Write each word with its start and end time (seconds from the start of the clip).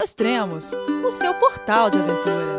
Extremos, 0.00 0.70
o 1.04 1.10
seu 1.10 1.34
portal 1.34 1.90
de 1.90 1.98
aventura. 1.98 2.56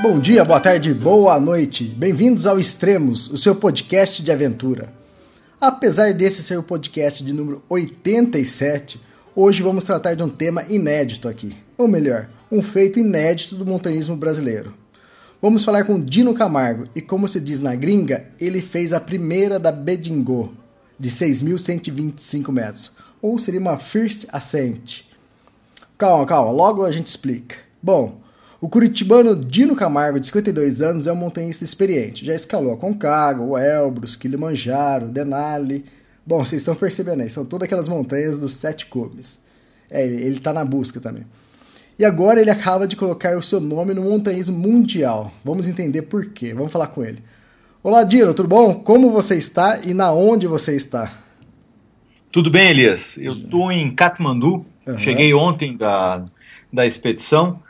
Bom 0.00 0.20
dia, 0.20 0.44
boa 0.44 0.60
tarde, 0.60 0.94
boa 0.94 1.40
noite. 1.40 1.82
Bem-vindos 1.82 2.46
ao 2.46 2.56
Extremos, 2.56 3.28
o 3.28 3.36
seu 3.36 3.56
podcast 3.56 4.22
de 4.22 4.30
aventura. 4.30 4.94
Apesar 5.60 6.14
desse 6.14 6.44
ser 6.44 6.56
o 6.56 6.62
podcast 6.62 7.24
de 7.24 7.32
número 7.32 7.60
87, 7.68 9.00
hoje 9.34 9.60
vamos 9.60 9.82
tratar 9.82 10.14
de 10.14 10.22
um 10.22 10.28
tema 10.28 10.62
inédito 10.68 11.26
aqui. 11.26 11.56
Ou 11.76 11.88
melhor, 11.88 12.28
um 12.52 12.62
feito 12.62 13.00
inédito 13.00 13.56
do 13.56 13.66
montanhismo 13.66 14.14
brasileiro. 14.14 14.72
Vamos 15.42 15.64
falar 15.64 15.82
com 15.82 16.00
Dino 16.00 16.32
Camargo 16.32 16.84
e, 16.94 17.02
como 17.02 17.26
se 17.26 17.40
diz 17.40 17.60
na 17.60 17.74
gringa, 17.74 18.28
ele 18.40 18.62
fez 18.62 18.92
a 18.92 19.00
primeira 19.00 19.58
da 19.58 19.72
Bedingô, 19.72 20.52
de 20.98 21.10
6.125 21.10 22.52
metros, 22.52 22.92
ou 23.20 23.38
seria 23.38 23.60
uma 23.60 23.78
First 23.78 24.26
Ascent. 24.32 25.02
Calma, 25.96 26.26
calma, 26.26 26.50
logo 26.50 26.84
a 26.84 26.92
gente 26.92 27.06
explica. 27.06 27.56
Bom, 27.82 28.20
o 28.60 28.68
curitibano 28.68 29.36
Dino 29.36 29.76
Camargo, 29.76 30.18
de 30.18 30.26
52 30.26 30.80
anos, 30.80 31.06
é 31.06 31.12
um 31.12 31.16
montanhista 31.16 31.64
experiente. 31.64 32.24
Já 32.24 32.34
escalou 32.34 32.72
a 32.72 32.76
Concagua, 32.76 33.44
o 33.44 33.58
Elbrus, 33.58 34.16
Kilimanjaro, 34.16 35.08
Denali. 35.08 35.84
Bom, 36.26 36.42
vocês 36.42 36.62
estão 36.62 36.74
percebendo 36.74 37.22
aí, 37.22 37.28
são 37.28 37.44
todas 37.44 37.66
aquelas 37.66 37.88
montanhas 37.88 38.40
dos 38.40 38.52
sete 38.52 38.86
cumes. 38.86 39.44
É, 39.90 40.04
ele 40.06 40.38
está 40.38 40.52
na 40.52 40.64
busca 40.64 40.98
também. 40.98 41.26
E 41.98 42.04
agora 42.04 42.40
ele 42.40 42.50
acaba 42.50 42.88
de 42.88 42.96
colocar 42.96 43.36
o 43.36 43.42
seu 43.42 43.60
nome 43.60 43.94
no 43.94 44.02
montanhismo 44.02 44.58
mundial. 44.58 45.32
Vamos 45.44 45.68
entender 45.68 46.02
por 46.02 46.26
quê. 46.26 46.52
Vamos 46.52 46.72
falar 46.72 46.88
com 46.88 47.04
ele. 47.04 47.22
Olá, 47.84 48.02
Dino, 48.02 48.32
tudo 48.32 48.48
bom? 48.48 48.76
Como 48.76 49.10
você 49.10 49.36
está 49.36 49.80
e 49.84 49.92
na 49.92 50.10
onde 50.10 50.46
você 50.46 50.74
está? 50.74 51.12
Tudo 52.32 52.50
bem, 52.50 52.70
Elias. 52.70 53.18
Eu 53.18 53.34
estou 53.34 53.70
em 53.70 53.94
Katmandu. 53.94 54.64
Uhum. 54.86 54.96
Cheguei 54.96 55.34
ontem 55.34 55.76
da, 55.76 56.24
da 56.72 56.86
expedição. 56.86 57.60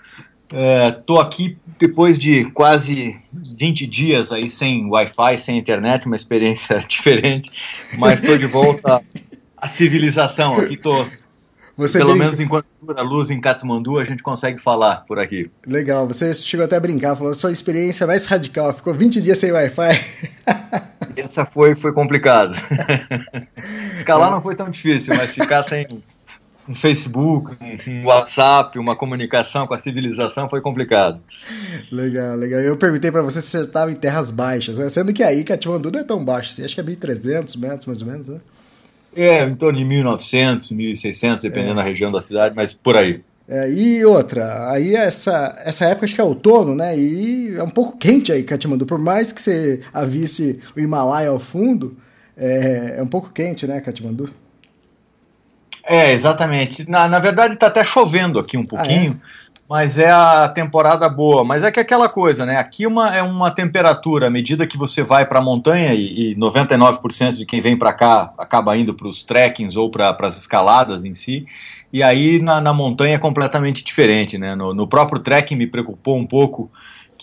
Estou 0.96 1.18
é, 1.18 1.20
aqui 1.20 1.58
depois 1.80 2.16
de 2.16 2.44
quase 2.52 3.16
20 3.32 3.88
dias 3.88 4.30
aí 4.30 4.48
sem 4.52 4.88
Wi-Fi, 4.88 5.36
sem 5.40 5.58
internet, 5.58 6.06
uma 6.06 6.14
experiência 6.14 6.78
diferente, 6.88 7.50
mas 7.98 8.20
estou 8.20 8.38
de 8.38 8.46
volta 8.46 9.02
à 9.56 9.66
civilização. 9.66 10.54
Aqui 10.54 10.74
estou 10.74 11.04
você 11.77 11.98
Pelo 11.98 12.11
brinca... 12.11 12.25
menos 12.25 12.41
enquanto 12.41 12.67
a 12.97 13.03
luz 13.03 13.30
em 13.30 13.41
Katmandu, 13.41 13.98
a 13.98 14.05
gente 14.05 14.22
consegue 14.22 14.61
falar 14.61 15.05
por 15.06 15.19
aqui. 15.19 15.50
Legal, 15.67 16.06
você 16.06 16.33
chegou 16.33 16.64
até 16.64 16.77
a 16.77 16.80
brincar, 16.80 17.17
falou 17.17 17.34
sua 17.34 17.50
experiência 17.50 18.06
mais 18.06 18.27
radical, 18.27 18.72
ficou 18.72 18.94
20 18.94 19.20
dias 19.20 19.39
sem 19.39 19.50
Wi-Fi. 19.50 20.05
Essa 21.17 21.45
foi, 21.45 21.75
foi 21.75 21.92
complicado. 21.92 22.55
Escalar 23.97 24.30
não 24.30 24.41
foi 24.41 24.55
tão 24.55 24.69
difícil, 24.70 25.14
mas 25.17 25.33
ficar 25.33 25.62
sem 25.62 25.86
um 26.69 26.75
Facebook, 26.75 27.56
um 27.89 28.06
WhatsApp, 28.06 28.78
uma 28.78 28.97
comunicação 28.97 29.67
com 29.67 29.75
a 29.75 29.78
civilização 29.78 30.48
foi 30.48 30.61
complicado. 30.61 31.20
Legal, 31.91 32.36
legal. 32.36 32.61
Eu 32.61 32.77
perguntei 32.77 33.11
para 33.11 33.22
você 33.22 33.42
se 33.42 33.50
você 33.50 33.61
estava 33.61 33.92
em 33.92 33.95
terras 33.95 34.30
baixas, 34.30 34.78
né? 34.78 34.89
sendo 34.89 35.12
que 35.12 35.22
aí 35.22 35.45
Katmandu 35.45 35.91
não 35.91 36.00
é 36.00 36.05
tão 36.05 36.25
baixo, 36.25 36.50
assim, 36.50 36.64
acho 36.64 36.75
que 36.75 36.80
é 36.80 36.84
1.300 36.84 37.58
metros 37.58 37.86
mais 37.86 38.02
ou 38.02 38.08
menos, 38.08 38.28
né? 38.28 38.41
É, 39.16 39.44
em 39.44 39.54
torno 39.54 39.78
de 39.78 39.84
1.900, 39.84 40.72
1.600, 40.72 41.42
dependendo 41.42 41.72
é. 41.72 41.76
da 41.76 41.82
região 41.82 42.10
da 42.10 42.20
cidade, 42.20 42.54
mas 42.54 42.74
por 42.74 42.96
aí. 42.96 43.22
É, 43.46 43.70
e 43.70 44.04
outra, 44.04 44.70
aí 44.70 44.96
essa, 44.96 45.54
essa 45.64 45.84
época 45.84 46.06
acho 46.06 46.14
que 46.14 46.20
é 46.20 46.24
outono, 46.24 46.74
né? 46.74 46.98
E 46.98 47.54
é 47.54 47.62
um 47.62 47.68
pouco 47.68 47.96
quente 47.98 48.32
aí, 48.32 48.42
Katmandu. 48.42 48.86
Por 48.86 48.98
mais 48.98 49.32
que 49.32 49.42
você 49.42 49.80
avisse 49.92 50.60
o 50.74 50.80
Himalaia 50.80 51.28
ao 51.28 51.38
fundo, 51.38 51.96
é, 52.36 52.96
é 52.98 53.02
um 53.02 53.06
pouco 53.06 53.30
quente, 53.30 53.66
né, 53.66 53.80
Katmandu? 53.80 54.30
É, 55.86 56.12
exatamente. 56.12 56.88
Na, 56.88 57.06
na 57.06 57.18
verdade, 57.18 57.54
está 57.54 57.66
até 57.66 57.84
chovendo 57.84 58.38
aqui 58.38 58.56
um 58.56 58.64
pouquinho. 58.64 59.20
Ah, 59.22 59.26
é? 59.26 59.43
Mas 59.68 59.98
é 59.98 60.10
a 60.10 60.48
temporada 60.48 61.08
boa. 61.08 61.44
Mas 61.44 61.62
é 61.62 61.70
que 61.70 61.80
é 61.80 61.82
aquela 61.82 62.08
coisa, 62.08 62.44
né? 62.44 62.56
Aqui 62.56 62.86
uma, 62.86 63.14
é 63.14 63.22
uma 63.22 63.50
temperatura, 63.50 64.27
à 64.27 64.30
medida 64.30 64.66
que 64.66 64.77
você 64.77 65.02
vai 65.02 65.27
para 65.27 65.39
a 65.39 65.42
montanha, 65.42 65.94
e, 65.94 66.33
e 66.33 66.36
99% 66.36 67.36
de 67.36 67.46
quem 67.46 67.61
vem 67.61 67.77
para 67.77 67.92
cá 67.92 68.33
acaba 68.39 68.77
indo 68.77 68.94
para 68.94 69.08
os 69.08 69.22
trekkings 69.22 69.78
ou 69.78 69.90
para 69.90 70.16
as 70.20 70.36
escaladas 70.36 71.05
em 71.05 71.14
si. 71.14 71.46
E 71.92 72.02
aí 72.02 72.42
na, 72.42 72.61
na 72.61 72.72
montanha 72.72 73.14
é 73.14 73.18
completamente 73.18 73.84
diferente, 73.84 74.36
né? 74.36 74.55
No, 74.55 74.74
no 74.74 74.86
próprio 74.86 75.20
trekking 75.20 75.55
me 75.55 75.66
preocupou 75.66 76.16
um 76.18 76.27
pouco 76.27 76.70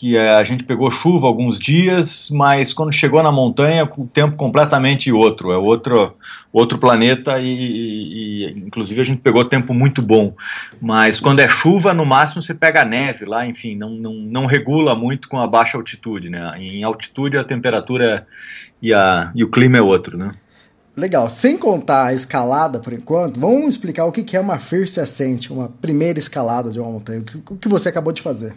que 0.01 0.17
eh, 0.17 0.35
a 0.35 0.43
gente 0.43 0.63
pegou 0.63 0.89
chuva 0.89 1.27
alguns 1.27 1.59
dias, 1.59 2.27
mas 2.31 2.73
quando 2.73 2.91
chegou 2.91 3.21
na 3.21 3.31
montanha, 3.31 3.87
o 3.95 4.07
tempo 4.07 4.35
completamente 4.35 5.11
outro, 5.11 5.51
é 5.51 5.57
outro, 5.57 6.17
outro 6.51 6.79
planeta 6.79 7.39
e, 7.39 7.45
e, 7.45 8.45
e, 8.47 8.59
inclusive 8.65 8.99
a 8.99 9.03
gente 9.03 9.21
pegou 9.21 9.45
tempo 9.45 9.75
muito 9.75 10.01
bom. 10.01 10.33
Mas 10.81 11.19
quando 11.19 11.39
é 11.39 11.47
chuva, 11.47 11.93
no 11.93 12.03
máximo 12.03 12.41
você 12.41 12.51
pega 12.51 12.83
neve 12.83 13.25
lá, 13.25 13.45
enfim, 13.45 13.75
não, 13.75 13.91
não, 13.91 14.13
não 14.13 14.45
regula 14.47 14.95
muito 14.95 15.29
com 15.29 15.39
a 15.39 15.45
baixa 15.45 15.77
altitude, 15.77 16.31
né? 16.31 16.51
Em 16.57 16.83
altitude 16.83 17.37
a 17.37 17.43
temperatura 17.43 18.25
e, 18.81 18.91
a, 18.95 19.31
e 19.35 19.43
o 19.43 19.51
clima 19.51 19.77
é 19.77 19.83
outro, 19.83 20.17
né? 20.17 20.31
Legal. 20.97 21.29
Sem 21.29 21.55
contar 21.59 22.07
a 22.07 22.13
escalada 22.13 22.79
por 22.79 22.91
enquanto, 22.91 23.39
vamos 23.39 23.75
explicar 23.75 24.05
o 24.05 24.11
que 24.11 24.35
é 24.35 24.39
uma 24.39 24.57
First 24.57 24.97
Ascent, 24.97 25.51
uma 25.51 25.69
primeira 25.69 26.17
escalada 26.17 26.71
de 26.71 26.79
uma 26.79 26.89
montanha. 26.89 27.23
O 27.47 27.55
que 27.55 27.69
você 27.69 27.89
acabou 27.89 28.11
de 28.11 28.23
fazer? 28.23 28.55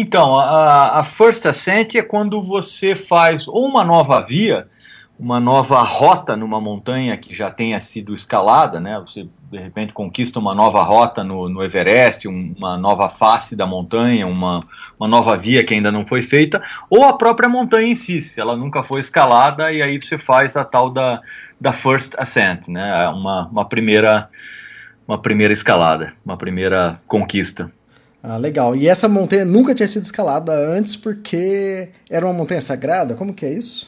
Então, 0.00 0.38
a, 0.38 1.00
a 1.00 1.02
First 1.02 1.44
Ascent 1.44 1.96
é 1.96 2.02
quando 2.02 2.40
você 2.40 2.94
faz 2.94 3.48
ou 3.48 3.66
uma 3.66 3.84
nova 3.84 4.20
via, 4.20 4.68
uma 5.18 5.40
nova 5.40 5.82
rota 5.82 6.36
numa 6.36 6.60
montanha 6.60 7.16
que 7.16 7.34
já 7.34 7.50
tenha 7.50 7.80
sido 7.80 8.14
escalada, 8.14 8.78
né? 8.78 8.96
Você 9.00 9.26
de 9.50 9.58
repente 9.58 9.92
conquista 9.92 10.38
uma 10.38 10.54
nova 10.54 10.84
rota 10.84 11.24
no, 11.24 11.48
no 11.48 11.64
Everest, 11.64 12.28
um, 12.28 12.54
uma 12.56 12.78
nova 12.78 13.08
face 13.08 13.56
da 13.56 13.66
montanha, 13.66 14.24
uma, 14.24 14.64
uma 15.00 15.08
nova 15.08 15.34
via 15.36 15.64
que 15.64 15.74
ainda 15.74 15.90
não 15.90 16.06
foi 16.06 16.22
feita, 16.22 16.62
ou 16.88 17.02
a 17.02 17.18
própria 17.18 17.48
montanha 17.48 17.88
em 17.88 17.96
si, 17.96 18.22
se 18.22 18.40
ela 18.40 18.56
nunca 18.56 18.84
foi 18.84 19.00
escalada, 19.00 19.72
e 19.72 19.82
aí 19.82 20.00
você 20.00 20.16
faz 20.16 20.56
a 20.56 20.64
tal 20.64 20.90
da, 20.90 21.20
da 21.60 21.72
First 21.72 22.14
Ascent, 22.16 22.68
né? 22.68 23.08
Uma, 23.08 23.48
uma 23.48 23.64
primeira 23.64 24.30
uma 25.08 25.18
primeira 25.20 25.52
escalada, 25.52 26.12
uma 26.24 26.36
primeira 26.36 27.00
conquista. 27.08 27.72
Ah, 28.22 28.36
legal. 28.36 28.74
E 28.74 28.88
essa 28.88 29.08
montanha 29.08 29.44
nunca 29.44 29.74
tinha 29.74 29.86
sido 29.86 30.04
escalada 30.04 30.52
antes 30.52 30.96
porque 30.96 31.90
era 32.10 32.26
uma 32.26 32.34
montanha 32.34 32.60
sagrada? 32.60 33.14
Como 33.14 33.32
que 33.32 33.46
é 33.46 33.52
isso? 33.52 33.86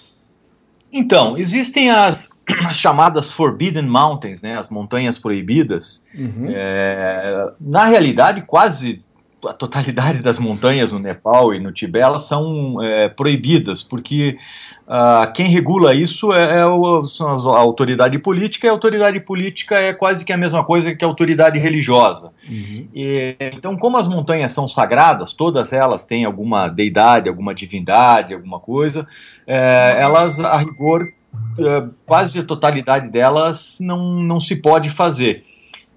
Então, 0.92 1.36
existem 1.38 1.90
as, 1.90 2.30
as 2.66 2.76
chamadas 2.76 3.30
Forbidden 3.30 3.86
Mountains, 3.86 4.42
né, 4.42 4.58
as 4.58 4.70
montanhas 4.70 5.18
proibidas. 5.18 6.04
Uhum. 6.14 6.48
É, 6.48 7.52
na 7.60 7.84
realidade, 7.86 8.42
quase 8.42 9.00
a 9.46 9.54
totalidade 9.54 10.20
das 10.20 10.38
montanhas 10.38 10.92
no 10.92 10.98
Nepal 10.98 11.54
e 11.54 11.60
no 11.60 11.72
Tibete 11.72 12.04
elas 12.04 12.24
são 12.24 12.82
é, 12.82 13.08
proibidas, 13.08 13.82
porque 13.82 14.36
uh, 14.90 15.32
quem 15.32 15.46
regula 15.46 15.94
isso 15.94 16.32
é, 16.32 16.58
é 16.58 16.66
o, 16.66 17.02
a 17.24 17.58
autoridade 17.58 18.18
política, 18.18 18.66
e 18.66 18.70
a 18.70 18.72
autoridade 18.72 19.20
política 19.20 19.76
é 19.76 19.92
quase 19.92 20.24
que 20.24 20.32
a 20.32 20.36
mesma 20.36 20.64
coisa 20.64 20.94
que 20.94 21.04
a 21.04 21.08
autoridade 21.08 21.58
religiosa. 21.58 22.32
Uhum. 22.48 22.88
E, 22.92 23.36
então, 23.38 23.76
como 23.76 23.96
as 23.96 24.08
montanhas 24.08 24.50
são 24.50 24.66
sagradas, 24.66 25.32
todas 25.32 25.72
elas 25.72 26.04
têm 26.04 26.24
alguma 26.24 26.68
deidade, 26.68 27.28
alguma 27.28 27.54
divindade, 27.54 28.34
alguma 28.34 28.58
coisa, 28.58 29.06
é, 29.46 29.96
elas, 30.00 30.40
a 30.40 30.58
rigor, 30.58 31.12
é, 31.58 31.84
quase 32.04 32.40
a 32.40 32.44
totalidade 32.44 33.08
delas 33.08 33.78
não, 33.80 34.20
não 34.20 34.40
se 34.40 34.56
pode 34.56 34.90
fazer 34.90 35.42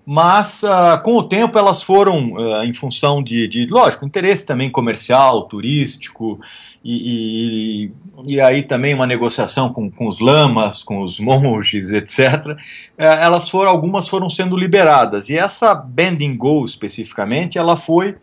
mas 0.06 0.64
uh, 0.64 1.02
com 1.02 1.16
o 1.16 1.24
tempo 1.24 1.58
elas 1.58 1.82
foram, 1.82 2.34
uh, 2.34 2.64
em 2.64 2.74
função 2.74 3.24
de, 3.24 3.48
de, 3.48 3.68
lógico, 3.68 4.06
interesse 4.06 4.46
também 4.46 4.70
comercial, 4.70 5.44
turístico, 5.44 6.40
e, 6.84 7.92
e, 8.26 8.34
e 8.34 8.42
aí 8.42 8.64
também 8.64 8.94
uma 8.94 9.08
negociação 9.08 9.72
com, 9.72 9.90
com, 9.90 10.08
os 10.08 10.20
lamas, 10.20 10.84
com 10.84 11.02
os 11.02 11.18
monges, 11.22 11.92
etc. 11.92 12.58
Eh, 12.98 13.24
elas 13.24 13.50
foram, 13.50 13.72
algumas 13.72 14.08
foram 14.08 14.30
sendo 14.30 14.58
liberadas, 14.58 15.30
e 15.30 15.38
essa 15.38 15.74
Bending 15.74 16.36
Go 16.36 16.66
especificamente, 16.66 17.58
ela 17.58 17.78
foi, 17.78 18.16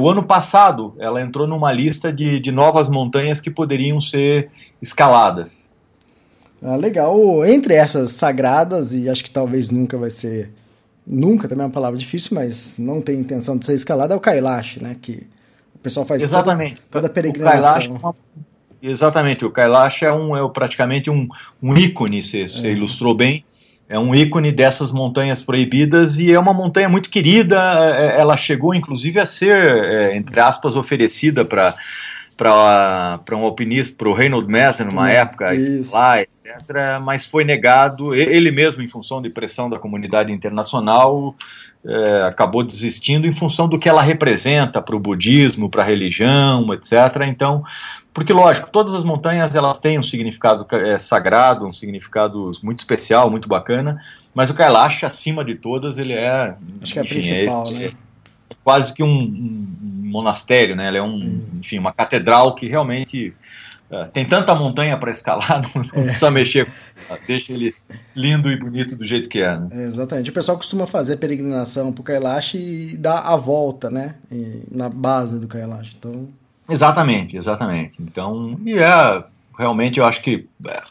o 0.00 0.08
ano 0.08 0.24
passado, 0.24 0.94
ela 0.98 1.20
entrou 1.20 1.46
numa 1.46 1.70
lista 1.70 2.10
de, 2.10 2.40
de 2.40 2.50
novas 2.50 2.88
montanhas 2.88 3.42
que 3.42 3.50
poderiam 3.50 4.00
ser 4.00 4.48
escaladas. 4.80 5.70
Ah, 6.62 6.76
legal. 6.76 7.44
Entre 7.44 7.74
essas 7.74 8.12
sagradas, 8.12 8.94
e 8.94 9.08
acho 9.08 9.22
que 9.22 9.30
talvez 9.30 9.70
nunca 9.70 9.98
vai 9.98 10.08
ser 10.08 10.50
nunca 11.06 11.46
também 11.46 11.62
é 11.62 11.66
uma 11.66 11.72
palavra 11.72 11.96
difícil, 11.96 12.34
mas 12.34 12.76
não 12.78 13.00
tem 13.00 13.20
intenção 13.20 13.56
de 13.56 13.64
ser 13.64 13.74
escalada, 13.74 14.14
é 14.14 14.16
o 14.16 14.20
Kailash, 14.20 14.78
né? 14.78 14.96
Que 15.00 15.26
pessoal 15.86 16.04
faz 16.04 16.22
exatamente. 16.22 16.76
toda, 16.76 16.88
toda 16.90 17.06
a 17.06 17.10
peregrinação. 17.10 18.00
O 18.02 18.14
é 18.82 18.90
exatamente, 18.90 19.44
o 19.44 19.50
Kailash 19.50 20.02
é, 20.02 20.12
um, 20.12 20.36
é 20.36 20.48
praticamente 20.50 21.08
um, 21.08 21.28
um 21.62 21.76
ícone, 21.76 22.22
você, 22.22 22.48
você 22.48 22.68
é. 22.68 22.72
ilustrou 22.72 23.14
bem, 23.14 23.44
é 23.88 23.98
um 23.98 24.14
ícone 24.14 24.50
dessas 24.50 24.90
montanhas 24.90 25.42
proibidas 25.42 26.18
e 26.18 26.32
é 26.32 26.38
uma 26.38 26.52
montanha 26.52 26.88
muito 26.88 27.08
querida, 27.08 27.56
é, 27.96 28.20
ela 28.20 28.36
chegou 28.36 28.74
inclusive 28.74 29.20
a 29.20 29.26
ser, 29.26 30.12
entre 30.14 30.40
aspas, 30.40 30.76
oferecida 30.76 31.44
para 31.44 31.76
para 32.36 33.20
um 33.32 33.44
alpinista, 33.44 33.94
para 33.96 34.08
o 34.08 34.14
Reynold 34.14 34.46
Messner, 34.50 34.88
numa 34.88 35.10
época, 35.10 35.48
lá, 35.90 36.20
etc., 36.20 36.30
mas 37.02 37.26
foi 37.26 37.44
negado, 37.44 38.14
ele 38.14 38.50
mesmo, 38.50 38.82
em 38.82 38.88
função 38.88 39.20
de 39.22 39.30
pressão 39.30 39.68
da 39.70 39.78
comunidade 39.78 40.32
internacional, 40.32 41.34
é, 41.84 42.22
acabou 42.22 42.62
desistindo 42.62 43.26
em 43.26 43.32
função 43.32 43.68
do 43.68 43.78
que 43.78 43.88
ela 43.88 44.02
representa 44.02 44.82
para 44.82 44.96
o 44.96 45.00
budismo, 45.00 45.70
para 45.70 45.82
a 45.82 45.86
religião, 45.86 46.72
etc. 46.74 46.92
Então, 47.26 47.64
porque 48.12 48.32
lógico, 48.32 48.70
todas 48.70 48.94
as 48.94 49.04
montanhas 49.04 49.54
elas 49.54 49.78
têm 49.78 49.98
um 49.98 50.02
significado 50.02 50.66
é, 50.74 50.98
sagrado, 50.98 51.66
um 51.66 51.72
significado 51.72 52.50
muito 52.62 52.80
especial, 52.80 53.30
muito 53.30 53.48
bacana, 53.48 54.02
mas 54.34 54.50
o 54.50 54.54
Kailash, 54.54 55.04
acima 55.04 55.44
de 55.44 55.54
todas, 55.54 55.96
ele 55.98 56.12
é. 56.12 56.54
Acho 56.82 56.92
que 56.92 56.98
é 56.98 57.02
a 57.02 57.04
principal, 57.04 57.66
é, 57.68 57.72
né? 57.72 57.92
É 58.66 58.70
quase 58.70 58.92
que 58.92 59.02
um, 59.02 59.08
um, 59.08 59.66
monastério, 60.02 60.74
né? 60.74 60.88
Ele 60.88 60.98
é 60.98 61.02
um, 61.02 61.16
hum. 61.16 61.42
enfim, 61.60 61.78
uma 61.78 61.92
catedral 61.92 62.54
que 62.54 62.66
realmente 62.66 63.34
é, 63.90 64.04
tem 64.06 64.26
tanta 64.26 64.54
montanha 64.54 64.96
para 64.96 65.10
escalar, 65.10 65.62
não, 65.74 65.82
não 65.82 66.02
é. 66.02 66.04
precisa 66.06 66.30
mexer, 66.30 66.66
deixa 67.26 67.52
ele 67.52 67.74
lindo 68.14 68.50
e 68.50 68.58
bonito 68.58 68.96
do 68.96 69.06
jeito 69.06 69.28
que 69.28 69.40
é. 69.40 69.56
Né? 69.56 69.68
é 69.70 69.82
exatamente. 69.84 70.30
O 70.30 70.32
pessoal 70.32 70.56
costuma 70.56 70.86
fazer 70.86 71.16
peregrinação 71.18 71.92
para 71.92 72.00
o 72.00 72.04
Kailash 72.04 72.54
e 72.54 72.96
dar 72.96 73.20
a 73.20 73.36
volta, 73.36 73.88
né? 73.90 74.16
E, 74.30 74.62
na 74.70 74.88
base 74.88 75.38
do 75.38 75.46
Kailash. 75.46 75.94
Então... 75.98 76.28
Exatamente, 76.68 77.36
exatamente. 77.36 78.02
Então, 78.02 78.58
e 78.64 78.76
é 78.76 79.24
realmente 79.58 79.98
eu 79.98 80.04
acho 80.04 80.22
que 80.22 80.46
é, 80.66 80.82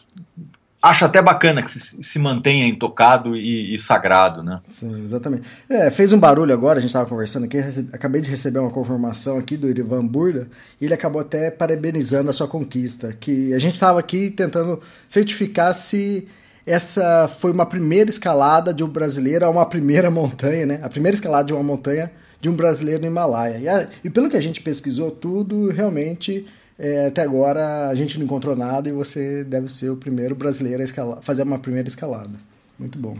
acho 0.89 1.05
até 1.05 1.21
bacana 1.21 1.63
que 1.63 1.71
se, 1.71 2.03
se 2.03 2.19
mantenha 2.19 2.67
intocado 2.67 3.35
e, 3.35 3.73
e, 3.73 3.79
sagrado, 3.79 4.43
né? 4.43 4.59
Sim, 4.67 5.03
exatamente. 5.03 5.47
É, 5.69 5.89
fez 5.89 6.13
um 6.13 6.19
barulho 6.19 6.53
agora, 6.53 6.77
a 6.77 6.81
gente 6.81 6.89
estava 6.89 7.07
conversando 7.07 7.45
aqui, 7.45 7.57
acabei 7.91 8.21
de 8.21 8.29
receber 8.29 8.59
uma 8.59 8.69
confirmação 8.69 9.37
aqui 9.37 9.57
do 9.57 9.67
Irivan 9.67 10.05
Burda, 10.05 10.47
e 10.79 10.85
ele 10.85 10.93
acabou 10.93 11.21
até 11.21 11.49
parabenizando 11.49 12.29
a 12.29 12.33
sua 12.33 12.47
conquista, 12.47 13.15
que 13.19 13.53
a 13.53 13.59
gente 13.59 13.73
estava 13.73 13.99
aqui 13.99 14.29
tentando 14.29 14.79
certificar 15.07 15.73
se 15.73 16.27
essa 16.65 17.27
foi 17.27 17.51
uma 17.51 17.65
primeira 17.65 18.09
escalada 18.09 18.73
de 18.73 18.83
um 18.83 18.87
brasileiro 18.87 19.45
a 19.45 19.49
uma 19.49 19.65
primeira 19.65 20.09
montanha, 20.09 20.65
né? 20.65 20.79
A 20.81 20.89
primeira 20.89 21.15
escalada 21.15 21.47
de 21.47 21.53
uma 21.53 21.63
montanha 21.63 22.11
de 22.41 22.49
um 22.49 22.55
brasileiro 22.55 23.01
no 23.01 23.07
Himalaia. 23.07 23.57
E, 23.57 23.67
a, 23.67 23.87
e 24.03 24.09
pelo 24.09 24.29
que 24.29 24.37
a 24.37 24.41
gente 24.41 24.61
pesquisou 24.61 25.11
tudo, 25.11 25.69
realmente 25.69 26.45
é, 26.77 27.07
até 27.07 27.21
agora 27.21 27.87
a 27.87 27.95
gente 27.95 28.17
não 28.17 28.25
encontrou 28.25 28.55
nada 28.55 28.89
e 28.89 28.91
você 28.91 29.43
deve 29.43 29.69
ser 29.69 29.89
o 29.89 29.97
primeiro 29.97 30.35
brasileiro 30.35 30.81
a 30.81 30.83
escalar, 30.83 31.17
fazer 31.21 31.43
uma 31.43 31.59
primeira 31.59 31.87
escalada. 31.87 32.33
Muito 32.77 32.97
bom. 32.97 33.17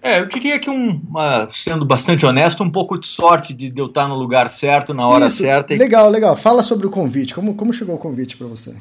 É, 0.00 0.20
eu 0.20 0.26
diria 0.26 0.58
que, 0.58 0.70
um, 0.70 1.00
uma, 1.08 1.48
sendo 1.50 1.84
bastante 1.84 2.24
honesto, 2.24 2.62
um 2.62 2.70
pouco 2.70 2.98
de 2.98 3.06
sorte 3.06 3.52
de, 3.52 3.72
eu 3.76 3.86
estar 3.86 4.06
no 4.06 4.14
lugar 4.14 4.48
certo, 4.48 4.94
na 4.94 5.06
hora 5.06 5.26
Isso, 5.26 5.38
certa. 5.38 5.74
Legal, 5.74 6.08
legal. 6.08 6.36
Fala 6.36 6.62
sobre 6.62 6.86
o 6.86 6.90
convite. 6.90 7.34
Como, 7.34 7.54
como 7.54 7.72
chegou 7.72 7.96
o 7.96 7.98
convite 7.98 8.36
para 8.36 8.46
você? 8.46 8.76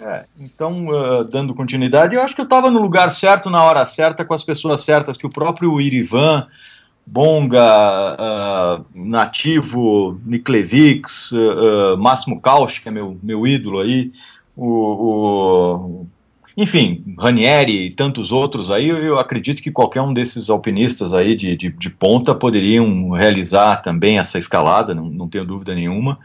É, 0.00 0.24
então, 0.40 0.88
uh, 0.88 1.24
dando 1.24 1.54
continuidade, 1.54 2.16
eu 2.16 2.22
acho 2.22 2.34
que 2.34 2.40
eu 2.40 2.44
estava 2.44 2.70
no 2.70 2.80
lugar 2.80 3.10
certo, 3.10 3.48
na 3.50 3.62
hora 3.62 3.86
certa, 3.86 4.24
com 4.24 4.34
as 4.34 4.42
pessoas 4.42 4.82
certas, 4.82 5.16
que 5.16 5.26
o 5.26 5.30
próprio 5.30 5.80
Irivan, 5.80 6.46
Bonga, 7.06 8.16
uh, 8.16 8.86
Nativo, 8.94 10.20
Niklevix, 10.24 11.32
uh, 11.32 11.94
uh, 11.94 11.98
Máximo 11.98 12.40
Kausch, 12.40 12.80
que 12.80 12.88
é 12.88 12.92
meu, 12.92 13.18
meu 13.22 13.46
ídolo 13.46 13.80
aí, 13.80 14.12
o, 14.56 14.66
o, 14.66 16.06
enfim, 16.56 17.02
Ranieri 17.18 17.86
e 17.86 17.90
tantos 17.90 18.30
outros 18.30 18.70
aí, 18.70 18.88
eu 18.88 19.18
acredito 19.18 19.62
que 19.62 19.70
qualquer 19.70 20.00
um 20.00 20.12
desses 20.12 20.48
alpinistas 20.48 21.12
aí 21.12 21.34
de, 21.34 21.56
de, 21.56 21.70
de 21.70 21.90
ponta 21.90 22.34
poderiam 22.34 23.10
realizar 23.10 23.76
também 23.76 24.18
essa 24.18 24.38
escalada, 24.38 24.94
não, 24.94 25.06
não 25.06 25.28
tenho 25.28 25.44
dúvida 25.44 25.74
nenhuma. 25.74 26.18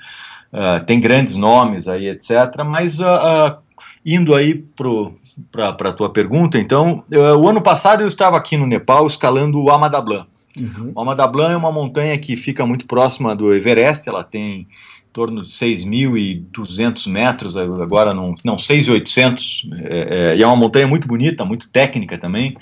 Uh, 0.51 0.83
tem 0.85 0.99
grandes 0.99 1.35
nomes 1.35 1.87
aí, 1.87 2.07
etc. 2.07 2.63
Mas 2.65 2.99
uh, 2.99 3.57
indo 4.05 4.35
aí 4.35 4.63
para 5.51 5.69
a 5.69 5.93
tua 5.93 6.09
pergunta, 6.09 6.57
então, 6.57 7.03
o 7.11 7.47
ano 7.47 7.61
passado 7.61 8.01
eu 8.01 8.07
estava 8.07 8.37
aqui 8.37 8.57
no 8.57 8.65
Nepal 8.65 9.05
escalando 9.05 9.61
o 9.61 9.69
Amadablan. 9.69 10.25
Uhum. 10.57 10.91
O 10.95 11.01
Amadablan 11.01 11.51
é 11.51 11.57
uma 11.57 11.71
montanha 11.71 12.17
que 12.17 12.35
fica 12.35 12.65
muito 12.65 12.85
próxima 12.85 13.35
do 13.35 13.53
Everest, 13.53 14.07
ela 14.07 14.23
tem 14.23 14.61
em 14.61 14.67
torno 15.13 15.41
de 15.41 15.49
6.200 15.49 17.09
metros, 17.09 17.57
agora 17.57 18.13
não, 18.13 18.35
não 18.43 18.55
6.800, 18.55 19.63
é, 19.79 20.31
é, 20.31 20.37
e 20.37 20.43
é 20.43 20.47
uma 20.47 20.55
montanha 20.55 20.87
muito 20.87 21.07
bonita, 21.07 21.45
muito 21.45 21.69
técnica 21.69 22.17
também. 22.17 22.55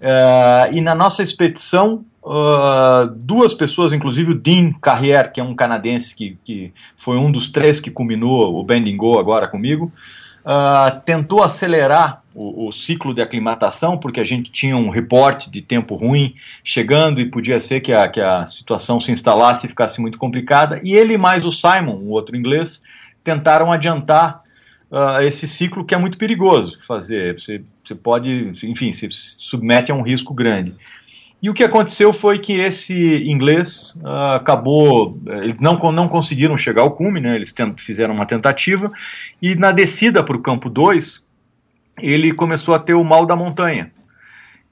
É, 0.00 0.70
e 0.72 0.80
na 0.80 0.94
nossa 0.94 1.22
expedição, 1.22 2.04
uh, 2.22 3.06
duas 3.16 3.54
pessoas, 3.54 3.92
inclusive 3.92 4.32
o 4.32 4.34
Dean 4.34 4.72
Carrier, 4.80 5.32
que 5.32 5.40
é 5.40 5.44
um 5.44 5.54
canadense 5.54 6.14
que, 6.14 6.38
que 6.44 6.72
foi 6.96 7.16
um 7.16 7.30
dos 7.30 7.48
três 7.48 7.80
que 7.80 7.90
culminou 7.90 8.58
o 8.58 8.64
Bending 8.64 8.96
Go 8.96 9.18
agora 9.18 9.48
comigo, 9.48 9.92
uh, 10.44 11.00
tentou 11.04 11.42
acelerar 11.42 12.22
o, 12.34 12.68
o, 12.68 12.72
ciclo 12.72 13.12
de 13.12 13.20
aclimatação, 13.20 13.98
porque 13.98 14.20
a 14.20 14.24
gente 14.24 14.50
tinha 14.50 14.76
um 14.76 14.88
reporte 14.88 15.50
de 15.50 15.60
tempo 15.60 15.94
ruim 15.94 16.34
chegando 16.62 17.20
e 17.20 17.26
podia 17.26 17.58
ser 17.58 17.80
que 17.80 17.92
a, 17.92 18.08
que 18.08 18.20
a 18.20 18.46
situação 18.46 19.00
se 19.00 19.10
instalasse 19.10 19.66
e 19.66 19.68
ficasse 19.68 20.00
muito 20.00 20.18
complicada. 20.18 20.80
E 20.82 20.94
ele 20.94 21.18
mais 21.18 21.44
o 21.44 21.50
Simon, 21.50 21.96
o 21.96 22.10
outro 22.10 22.36
inglês, 22.36 22.82
tentaram 23.24 23.72
adiantar 23.72 24.42
uh, 24.90 25.22
esse 25.22 25.46
ciclo 25.46 25.84
que 25.84 25.94
é 25.94 25.98
muito 25.98 26.18
perigoso 26.18 26.78
fazer. 26.86 27.38
Você, 27.38 27.62
você 27.82 27.94
pode, 27.94 28.50
enfim, 28.64 28.92
se 28.92 29.08
submete 29.10 29.90
a 29.90 29.94
um 29.94 30.02
risco 30.02 30.32
grande. 30.32 30.74
E 31.42 31.48
o 31.48 31.54
que 31.54 31.64
aconteceu 31.64 32.12
foi 32.12 32.38
que 32.38 32.60
esse 32.60 32.94
inglês 33.24 33.98
uh, 34.02 34.34
acabou. 34.34 35.18
Eles 35.42 35.58
não, 35.58 35.78
não 35.90 36.06
conseguiram 36.06 36.56
chegar 36.56 36.82
ao 36.82 36.90
cume, 36.90 37.20
né, 37.20 37.34
eles 37.34 37.54
fizeram 37.78 38.14
uma 38.14 38.26
tentativa, 38.26 38.92
e 39.40 39.54
na 39.54 39.72
descida 39.72 40.22
para 40.22 40.36
o 40.36 40.42
campo 40.42 40.68
2, 40.68 41.22
ele 42.00 42.32
começou 42.34 42.74
a 42.74 42.78
ter 42.78 42.94
o 42.94 43.04
mal 43.04 43.24
da 43.24 43.34
montanha. 43.34 43.90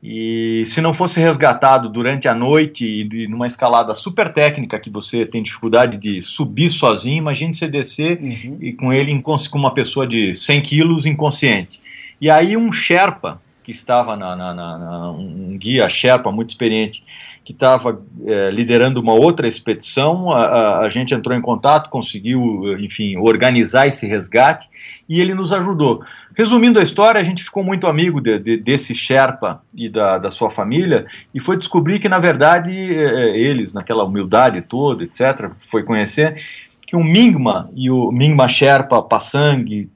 E 0.03 0.63
se 0.67 0.81
não 0.81 0.95
fosse 0.95 1.19
resgatado 1.19 1.89
durante 1.89 2.29
a 2.29 2.35
noite 2.35 2.87
e 2.87 3.27
numa 3.27 3.49
escalada 3.49 3.95
super 3.95 4.33
técnica 4.33 4.79
que 4.79 4.89
você 4.89 5.27
tem 5.27 5.43
dificuldade 5.43 5.97
de 5.97 6.23
subir 6.23 6.71
sozinho, 6.71 7.19
imagine 7.19 7.53
você 7.53 7.67
descer 7.67 8.21
uhum. 8.21 8.59
e 8.61 8.73
com 8.73 8.93
ele 8.93 9.21
com 9.21 9.37
uma 9.55 9.75
pessoa 9.75 10.07
de 10.07 10.35
100 10.35 10.63
quilos 10.63 11.05
inconsciente. 11.07 11.81
E 12.21 12.31
aí 12.31 12.57
um 12.57 12.71
Sherpa, 12.71 13.43
que 13.69 13.73
estava 13.73 14.17
na, 14.17 14.35
na, 14.35 14.55
na, 14.55 15.11
um 15.11 15.59
guia 15.59 15.87
Sherpa 15.91 16.33
muito 16.33 16.49
experiente 16.49 17.05
que 17.45 17.53
estava 17.53 18.01
é, 18.27 18.51
liderando 18.51 18.99
uma 18.99 19.13
outra 19.13 19.47
expedição, 19.47 20.33
a, 20.33 20.45
a, 20.45 20.79
a, 20.81 20.89
gente 20.89 21.15
entrou 21.15 21.37
em 21.37 21.41
contato, 21.41 21.91
conseguiu, 21.91 22.79
enfim, 22.79 23.17
organizar 23.19 23.87
esse 23.87 24.07
resgate 24.07 24.67
e 25.07 25.21
ele 25.21 25.35
nos 25.35 25.53
ajudou. 25.53 26.03
Resumindo 26.35 26.79
a 26.79 26.83
história, 26.83 27.21
a 27.21 27.25
gente 27.25 27.43
ficou 27.43 27.63
muito 27.63 27.87
amigo 27.87 28.23
de, 28.23 28.39
de, 28.39 28.57
desse 28.57 28.95
Sherpa 28.95 29.63
e 29.75 29.89
da, 29.91 30.17
da, 30.17 30.31
sua 30.31 30.49
família 30.49 31.07
e 31.35 31.41
foi 31.41 31.59
descobrir 31.59 31.99
que, 31.99 32.09
na 32.09 32.19
verdade, 32.19 32.71
é, 32.71 33.39
eles, 33.39 33.75
naquela 33.75 34.05
humildade 34.05 34.63
toda, 34.63 35.05
etc., 35.05 35.51
foi 35.59 35.83
conhecer 35.83 36.43
que 36.87 36.97
o 36.97 37.05
Mingma 37.05 37.71
e 37.75 37.91
o 37.91 38.11
Mingma 38.11 38.49
Sherpa 38.49 39.03
Passang 39.03 39.71
e, 39.71 39.89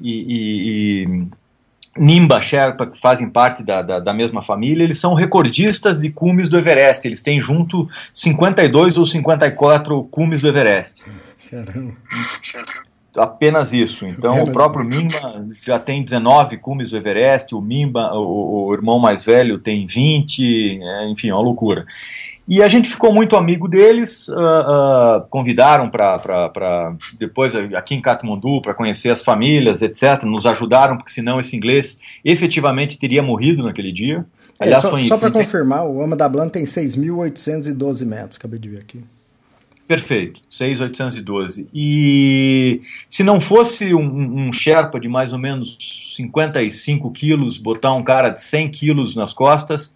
e, 0.00 1.04
e 1.04 1.28
Nimba 1.98 2.40
Sherpa, 2.40 2.86
que 2.86 2.98
fazem 2.98 3.28
parte 3.28 3.62
da, 3.62 3.82
da, 3.82 4.00
da, 4.00 4.12
mesma 4.14 4.42
família, 4.42 4.84
eles 4.84 4.98
são 4.98 5.14
recordistas 5.14 6.00
de 6.00 6.10
cumes 6.10 6.48
do 6.48 6.58
Everest. 6.58 7.06
Eles 7.06 7.22
têm 7.22 7.40
junto 7.40 7.88
52 8.14 8.96
ou 8.96 9.06
54 9.06 10.04
cumes 10.04 10.42
do 10.42 10.48
Everest. 10.48 11.04
Caramba. 11.50 11.94
Apenas 13.16 13.72
isso. 13.72 14.06
Então, 14.06 14.30
Apenas 14.30 14.48
o 14.48 14.52
próprio 14.52 14.84
Mimba 14.84 15.44
já 15.62 15.78
tem 15.78 16.04
19 16.04 16.58
cumes 16.58 16.90
do 16.90 16.96
Everest, 16.96 17.54
o 17.54 17.60
Mimba, 17.60 18.12
o, 18.14 18.68
o 18.68 18.74
irmão 18.74 18.98
mais 18.98 19.24
velho, 19.24 19.58
tem 19.58 19.86
20, 19.86 20.80
é, 20.80 21.10
enfim, 21.10 21.30
é 21.30 21.34
uma 21.34 21.42
loucura. 21.42 21.84
E 22.48 22.62
a 22.62 22.68
gente 22.68 22.88
ficou 22.88 23.12
muito 23.12 23.36
amigo 23.36 23.68
deles, 23.68 24.26
uh, 24.28 24.32
uh, 24.32 25.20
convidaram 25.28 25.90
para 25.90 26.96
depois 27.18 27.54
aqui 27.54 27.94
em 27.94 28.00
Katmandu 28.00 28.62
para 28.62 28.72
conhecer 28.72 29.10
as 29.10 29.22
famílias, 29.22 29.82
etc. 29.82 30.22
Nos 30.22 30.46
ajudaram, 30.46 30.96
porque 30.96 31.12
senão 31.12 31.38
esse 31.38 31.54
inglês 31.54 32.00
efetivamente 32.24 32.98
teria 32.98 33.22
morrido 33.22 33.62
naquele 33.62 33.92
dia. 33.92 34.24
É, 34.58 34.64
Aliás, 34.64 34.82
só, 34.82 34.96
só 34.96 35.18
para 35.18 35.30
confirmar, 35.30 35.86
o 35.86 36.02
Ama 36.02 36.16
da 36.16 36.26
Blanc 36.26 36.50
tem 36.50 36.64
6.812 36.64 38.06
metros, 38.06 38.38
acabei 38.38 38.58
de 38.58 38.70
ver 38.70 38.78
aqui. 38.78 39.04
Perfeito, 39.86 40.40
6,812. 40.50 41.68
E 41.72 42.82
se 43.10 43.22
não 43.22 43.40
fosse 43.40 43.94
um, 43.94 44.48
um 44.48 44.52
Sherpa 44.52 44.98
de 44.98 45.08
mais 45.08 45.32
ou 45.32 45.38
menos 45.38 45.76
55 46.14 47.10
quilos, 47.10 47.58
botar 47.58 47.92
um 47.92 48.02
cara 48.02 48.30
de 48.30 48.42
100 48.42 48.70
quilos 48.70 49.16
nas 49.16 49.32
costas, 49.32 49.94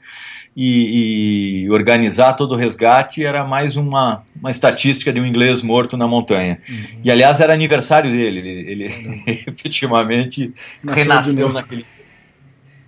e, 0.55 1.65
e, 1.65 1.71
organizar 1.71 2.35
todo 2.35 2.53
o 2.53 2.57
resgate 2.57 3.25
era 3.25 3.45
mais 3.45 3.77
uma, 3.77 4.23
uma 4.39 4.51
estatística 4.51 5.13
de 5.13 5.21
um 5.21 5.27
inglês 5.27 5.63
morto 5.63 5.97
na 5.97 6.07
montanha. 6.07 6.61
Uhum. 6.69 7.01
E 7.05 7.11
aliás 7.11 7.41
era 7.41 7.53
aniversário 7.53 8.11
dele, 8.11 8.39
ele, 8.41 8.71
ele 8.71 8.89
uhum. 8.89 9.23
efetivamente 9.47 10.53
nasceu 10.83 11.03
renasceu 11.03 11.53
naquele. 11.53 11.87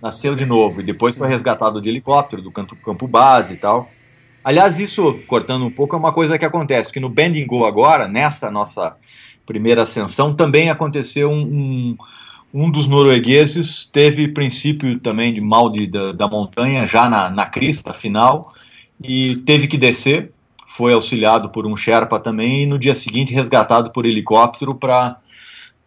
Nasceu 0.01 0.35
de 0.35 0.45
novo 0.45 0.81
e 0.81 0.83
depois 0.83 1.17
foi 1.17 1.27
resgatado 1.27 1.81
de 1.81 1.89
helicóptero 1.89 2.41
do 2.41 2.51
campo, 2.51 2.75
campo 2.75 3.07
base 3.07 3.55
e 3.55 3.57
tal. 3.57 3.89
Aliás, 4.43 4.79
isso, 4.79 5.19
cortando 5.25 5.65
um 5.65 5.71
pouco, 5.71 5.95
é 5.95 5.99
uma 5.99 6.13
coisa 6.13 6.37
que 6.37 6.45
acontece, 6.45 6.89
porque 6.89 6.99
no 6.99 7.09
Bending 7.09 7.47
Go 7.47 7.65
agora, 7.65 8.07
nessa 8.07 8.51
nossa 8.51 8.95
primeira 9.45 9.83
ascensão. 9.83 10.33
Também 10.33 10.69
aconteceu 10.69 11.29
um, 11.29 11.41
um, 11.41 11.97
um 12.55 12.71
dos 12.71 12.87
noruegueses 12.87 13.89
teve 13.91 14.29
princípio 14.29 14.97
também 15.01 15.33
de 15.33 15.41
mal 15.41 15.69
de, 15.69 15.85
da, 15.87 16.13
da 16.13 16.25
montanha 16.25 16.85
já 16.85 17.09
na, 17.09 17.29
na 17.29 17.45
crista 17.45 17.91
final 17.91 18.53
e 19.03 19.35
teve 19.45 19.67
que 19.67 19.77
descer. 19.77 20.31
Foi 20.65 20.93
auxiliado 20.93 21.49
por 21.49 21.67
um 21.67 21.75
Sherpa 21.75 22.17
também 22.17 22.63
e 22.63 22.65
no 22.65 22.79
dia 22.79 22.93
seguinte 22.93 23.33
resgatado 23.33 23.91
por 23.91 24.05
helicóptero 24.05 24.73
para 24.73 25.17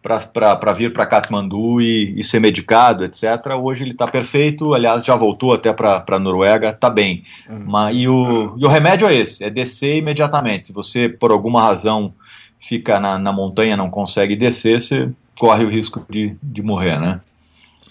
para 0.01 0.71
vir 0.71 0.93
para 0.93 1.05
Katmandu 1.05 1.81
e, 1.81 2.17
e, 2.17 2.23
ser 2.23 2.39
medicado, 2.39 3.03
etc. 3.03 3.23
Hoje 3.61 3.83
ele 3.83 3.91
está 3.91 4.07
perfeito, 4.07 4.73
aliás, 4.73 5.03
já 5.03 5.13
voltou 5.13 5.53
até 5.53 5.73
para 5.73 6.05
a 6.07 6.19
Noruega, 6.19 6.69
está 6.69 6.89
bem. 6.89 7.23
Uhum. 7.49 7.63
Mas, 7.65 7.95
e, 7.97 8.07
o, 8.07 8.55
e 8.57 8.63
o 8.63 8.69
remédio 8.69 9.09
é 9.09 9.15
esse, 9.15 9.43
é 9.43 9.49
descer 9.49 9.97
imediatamente. 9.97 10.67
Se 10.67 10.73
você, 10.73 11.09
por 11.09 11.31
alguma 11.31 11.61
razão, 11.61 12.13
fica 12.57 12.97
na, 12.97 13.19
na 13.19 13.33
montanha 13.33 13.75
não 13.75 13.89
consegue 13.89 14.37
descer, 14.37 14.79
você 14.81 15.09
corre 15.39 15.63
o 15.63 15.69
risco 15.69 16.05
de, 16.09 16.35
de 16.43 16.61
morrer, 16.61 16.99
né? 16.99 17.21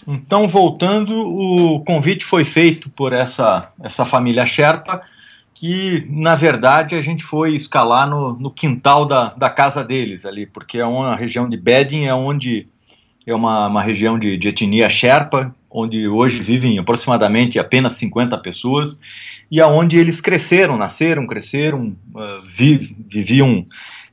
Então, 0.07 0.47
voltando, 0.47 1.13
o 1.13 1.81
convite 1.81 2.25
foi 2.25 2.45
feito 2.45 2.89
por 2.91 3.13
essa, 3.13 3.73
essa 3.83 4.05
família 4.05 4.47
Sherpa, 4.47 5.01
que 5.55 6.07
na 6.09 6.37
verdade 6.37 6.95
a 6.95 7.01
gente 7.01 7.25
foi 7.25 7.55
escalar 7.55 8.09
no, 8.09 8.35
no 8.35 8.51
quintal 8.51 9.07
da, 9.07 9.31
da 9.31 9.51
casa 9.51 9.83
deles 9.83 10.25
ali, 10.25 10.47
porque 10.47 10.79
é 10.79 10.87
uma 10.87 11.17
região 11.17 11.49
de 11.49 11.57
Bedding, 11.57 12.05
é 12.05 12.15
onde 12.15 12.69
é 13.27 13.35
uma, 13.35 13.67
uma 13.67 13.83
região 13.83 14.19
de, 14.19 14.37
de 14.37 14.49
etnia 14.49 14.89
Sherpa, 14.89 15.55
onde 15.71 16.07
hoje 16.07 16.41
vivem 16.41 16.79
aproximadamente 16.79 17.59
apenas 17.59 17.95
50 17.95 18.39
pessoas, 18.39 19.01
e 19.51 19.61
aonde 19.61 19.99
eles 19.99 20.21
cresceram, 20.21 20.77
nasceram, 20.77 21.27
cresceram, 21.27 21.97
uh, 22.15 22.43
vi, 22.47 22.97
viviam 23.09 23.67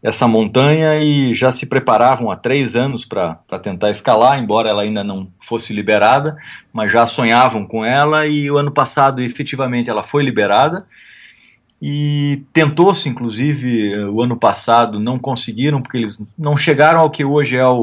essa 0.06 0.28
montanha 0.28 1.00
e 1.00 1.34
já 1.34 1.52
se 1.52 1.66
preparavam 1.66 2.30
há 2.30 2.36
três 2.36 2.76
anos 2.76 3.04
para 3.04 3.40
tentar 3.64 3.90
escalar, 3.90 4.38
embora 4.38 4.70
ela 4.70 4.84
ainda 4.84 5.04
não 5.04 5.28
fosse 5.40 5.74
liberada, 5.74 6.38
mas 6.72 6.92
já 6.92 7.08
sonhavam 7.08 7.66
com 7.66 7.84
ela 7.84 8.28
e 8.28 8.52
o 8.52 8.56
ano 8.56 8.72
passado 8.72 9.20
efetivamente 9.20 9.90
ela 9.90 10.04
foi 10.04 10.24
liberada. 10.24 10.86
E 11.82 12.44
tentou-se, 12.54 13.10
inclusive, 13.10 13.98
o 14.06 14.22
ano 14.22 14.38
passado, 14.38 15.00
não 15.00 15.18
conseguiram, 15.18 15.82
porque 15.82 15.98
eles 15.98 16.22
não 16.38 16.56
chegaram 16.56 17.02
ao 17.02 17.10
que 17.10 17.26
hoje 17.26 17.58
é 17.58 17.66
o, 17.66 17.76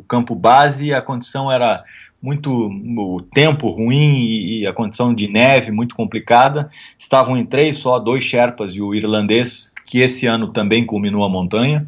o 0.00 0.04
campo 0.08 0.34
base, 0.34 0.92
a 0.92 1.00
condição 1.00 1.52
era 1.52 1.84
muito 2.22 2.52
o 2.52 3.22
tempo 3.22 3.68
ruim 3.68 4.60
e, 4.60 4.66
a 4.66 4.72
condição 4.72 5.14
de 5.14 5.26
neve 5.26 5.70
muito 5.70 5.94
complicada. 5.94 6.70
Estavam 6.98 7.36
em 7.36 7.46
três 7.46 7.78
só, 7.78 7.98
dois 7.98 8.22
Sherpas 8.22 8.74
e 8.74 8.82
o 8.82 8.94
irlandês, 8.94 9.72
que 9.86 10.00
esse 10.00 10.26
ano 10.26 10.48
também 10.48 10.84
culminou 10.84 11.24
a 11.24 11.28
montanha. 11.28 11.86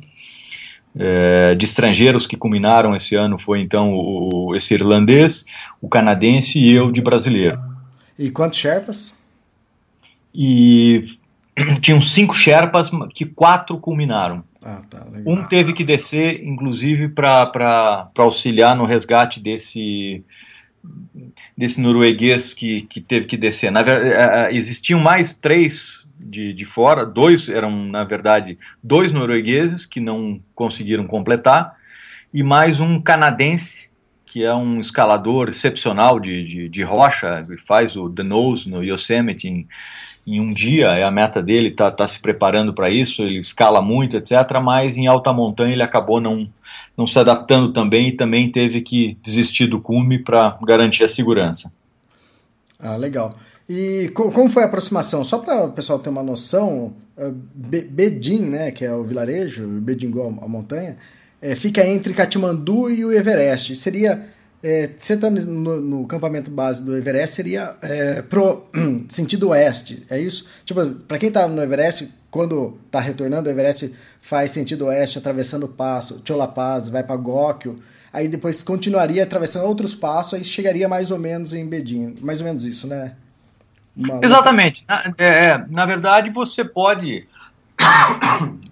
É, 0.95 1.55
de 1.55 1.65
estrangeiros 1.65 2.27
que 2.27 2.37
culminaram 2.37 2.95
esse 2.95 3.15
ano 3.15 3.39
foi 3.39 3.61
então 3.61 3.95
o, 3.95 4.55
esse 4.55 4.75
irlandês, 4.75 5.47
o 5.81 5.89
canadense 5.89 6.59
e 6.59 6.71
eu 6.71 6.93
de 6.93 7.01
brasileiro. 7.01 7.59
E 8.19 8.31
quantos 8.31 8.59
Sherpas? 8.59 9.19
E 10.35 11.07
tinham 11.81 12.01
cinco 12.01 12.35
Sherpas 12.35 12.91
que 13.15 13.25
quatro 13.25 13.79
culminaram. 13.79 14.45
Ah, 14.65 14.83
tá, 14.89 15.07
um 15.27 15.43
teve 15.45 15.73
que 15.73 15.83
descer, 15.83 16.45
inclusive, 16.45 17.09
para 17.09 18.11
auxiliar 18.17 18.77
no 18.77 18.85
resgate 18.87 19.41
desse 19.41 20.25
desse 21.57 21.81
norueguês 21.81 22.55
que, 22.55 22.83
que 22.83 23.01
teve 23.01 23.27
que 23.27 23.37
descer. 23.37 23.71
Na 23.71 23.83
verdade, 23.83 24.11
é, 24.11 24.47
é, 24.51 24.55
existiam 24.55 24.99
mais 24.99 25.33
três 25.33 26.09
de, 26.19 26.53
de 26.53 26.65
fora, 26.65 27.07
dois 27.07 27.49
eram, 27.49 27.71
na 27.87 28.05
verdade, 28.05 28.59
dois 28.83 29.13
noruegueses 29.13 29.87
que 29.87 30.01
não 30.01 30.41
conseguiram 30.55 31.07
completar, 31.07 31.77
e 32.35 32.43
mais 32.43 32.81
um 32.81 33.01
canadense, 33.01 33.91
que 34.27 34.43
é 34.43 34.55
um 34.55 34.81
escalador 34.81 35.49
excepcional 35.49 36.19
de, 36.19 36.45
de, 36.45 36.69
de 36.69 36.83
rocha, 36.83 37.47
faz 37.67 37.97
o 37.97 38.09
The 38.09 38.23
Nose 38.23 38.69
no 38.69 38.83
Yosemite 38.83 39.47
em, 39.47 39.69
em 40.27 40.41
um 40.41 40.53
dia, 40.53 40.87
é 40.89 41.03
a 41.03 41.11
meta 41.11 41.43
dele, 41.43 41.69
está 41.69 41.91
tá 41.91 42.07
se 42.07 42.21
preparando 42.21 42.73
para 42.73 42.89
isso, 42.89 43.23
ele 43.23 43.39
escala 43.39 43.83
muito, 43.83 44.17
etc. 44.17 44.33
Mas 44.63 44.97
em 44.97 45.07
alta 45.07 45.33
montanha 45.33 45.73
ele 45.73 45.83
acabou 45.83 46.21
não, 46.21 46.49
não 46.97 47.07
se 47.07 47.19
adaptando 47.19 47.73
também 47.73 48.09
e 48.09 48.13
também 48.13 48.51
teve 48.51 48.81
que 48.81 49.19
desistir 49.23 49.67
do 49.67 49.81
cume 49.81 50.19
para 50.19 50.57
garantir 50.63 51.05
a 51.05 51.09
segurança. 51.09 51.73
Ah, 52.79 52.97
legal. 52.97 53.31
E 53.69 54.11
como 54.15 54.49
foi 54.49 54.63
a 54.63 54.67
aproximação? 54.67 55.25
Só 55.25 55.39
para 55.39 55.65
o 55.65 55.73
pessoal 55.73 55.99
ter 55.99 56.11
uma 56.11 56.23
noção, 56.23 56.93
eh, 57.17 57.33
Bedim, 57.55 58.41
né, 58.41 58.71
que 58.71 58.85
é 58.85 58.93
o 58.93 59.05
vilarejo, 59.05 59.67
Bedingol, 59.81 60.39
a 60.43 60.49
montanha, 60.49 60.97
é, 61.41 61.55
fica 61.57 61.87
entre 61.87 62.13
Katmandu 62.13 62.91
e 62.91 63.05
o 63.05 63.13
Everest. 63.13 63.75
Seria 63.77 64.27
é, 64.63 64.85
está 64.85 65.29
no, 65.29 65.81
no, 65.81 66.07
campamento 66.07 66.51
base 66.51 66.83
do 66.83 66.97
Everest, 66.97 67.35
seria 67.35 67.77
é, 67.83 68.23
pro 68.23 68.65
sentido 69.09 69.49
oeste, 69.49 70.05
é 70.09 70.21
isso? 70.21 70.49
Tipo, 70.65 70.89
para 71.05 71.19
quem 71.19 71.29
está 71.29 71.49
no 71.49 71.61
Everest, 71.61 72.13
quando 72.31 72.79
está 72.87 73.01
retornando, 73.01 73.49
o 73.49 73.53
Everest 73.53 73.93
faz 74.21 74.53
sentido 74.53 74.87
oeste, 74.87 75.19
atravessando 75.19 75.65
o 75.65 75.69
passo, 75.69 76.23
Cholapaz, 76.25 76.89
vai 76.89 77.03
para 77.03 77.17
Góquio, 77.17 77.83
aí 78.13 78.29
depois 78.29 78.63
continuaria 78.63 79.25
atravessando 79.25 79.67
outros 79.67 79.97
passos, 79.97 80.35
aí 80.35 80.45
chegaria 80.45 80.89
mais 80.89 81.11
ou 81.11 81.19
menos 81.19 81.53
em 81.53 81.67
Bedim, 81.67 82.15
mais 82.21 82.41
ou 82.41 82.47
menos 82.47 82.65
isso, 82.65 82.87
né? 82.87 83.15
Uma 83.97 84.21
Exatamente. 84.25 84.85
Na, 84.89 85.13
é, 85.19 85.27
é, 85.27 85.65
na 85.69 85.85
verdade, 85.85 86.31
você 86.31 86.65
pode 86.65 87.27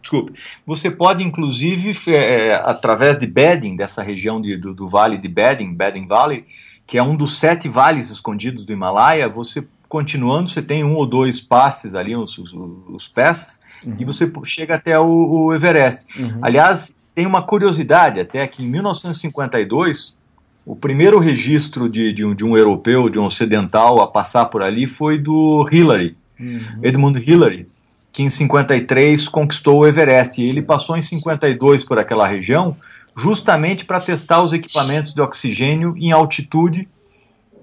Desculpe. 0.01 0.33
Você 0.67 0.91
pode, 0.91 1.23
inclusive, 1.23 1.93
é, 2.09 2.55
através 2.55 3.19
de 3.19 3.27
Bedding, 3.27 3.77
dessa 3.77 4.03
região 4.03 4.41
de, 4.41 4.57
do, 4.57 4.75
do, 4.75 4.89
vale 4.89 5.19
de 5.19 5.29
Bedding, 5.29 5.75
Bedding 5.75 6.07
Valley, 6.07 6.45
que 6.87 6.99
é 6.99 7.03
um 7.03 7.15
dos 7.15 7.39
sete 7.39 7.69
vales 7.69 8.11
escondidos 8.11 8.65
do 8.65 8.73
Himalaia, 8.73 9.29
você 9.29 9.65
continuando, 9.89 10.49
você 10.49 10.63
tem 10.63 10.85
um 10.85 10.95
ou 10.95 11.05
dois 11.05 11.41
passes 11.41 11.95
ali, 11.95 12.15
os, 12.17 12.39
os, 12.39 12.53
os 12.89 13.09
pés, 13.09 13.61
uhum. 13.85 13.97
e 13.99 14.05
você 14.05 14.31
chega 14.45 14.77
até 14.77 14.99
o, 14.99 15.05
o 15.05 15.55
Everest. 15.55 16.07
Uhum. 16.19 16.39
Aliás, 16.41 16.95
tem 17.15 17.27
uma 17.27 17.43
curiosidade 17.43 18.21
até 18.21 18.47
que 18.47 18.65
em 18.65 18.69
1952 18.69 20.17
o 20.65 20.77
primeiro 20.77 21.19
registro 21.19 21.89
de, 21.89 22.13
de, 22.13 22.25
um, 22.25 22.35
de 22.35 22.45
um 22.45 22.57
europeu, 22.57 23.09
de 23.09 23.19
um 23.19 23.25
ocidental 23.25 24.01
a 24.01 24.07
passar 24.07 24.47
por 24.47 24.63
ali 24.63 24.87
foi 24.87 25.19
do 25.19 25.67
Hillary, 25.71 26.17
uhum. 26.39 26.61
Edmund 26.83 27.19
Hillary, 27.19 27.67
que 28.13 28.23
em 28.23 28.31
53 28.31 29.29
conquistou 29.29 29.79
o 29.79 29.87
Everest. 29.87 30.41
E 30.41 30.49
ele 30.49 30.63
passou 30.63 30.97
em 30.97 31.03
52 31.03 31.85
por 31.85 31.99
aquela 31.99 32.27
região, 32.27 32.77
justamente 33.17 33.85
para 33.85 34.01
testar 34.01 34.43
os 34.43 34.53
equipamentos 34.53 35.13
de 35.13 35.21
oxigênio 35.21 35.95
em 35.97 36.13
altitude 36.13 36.89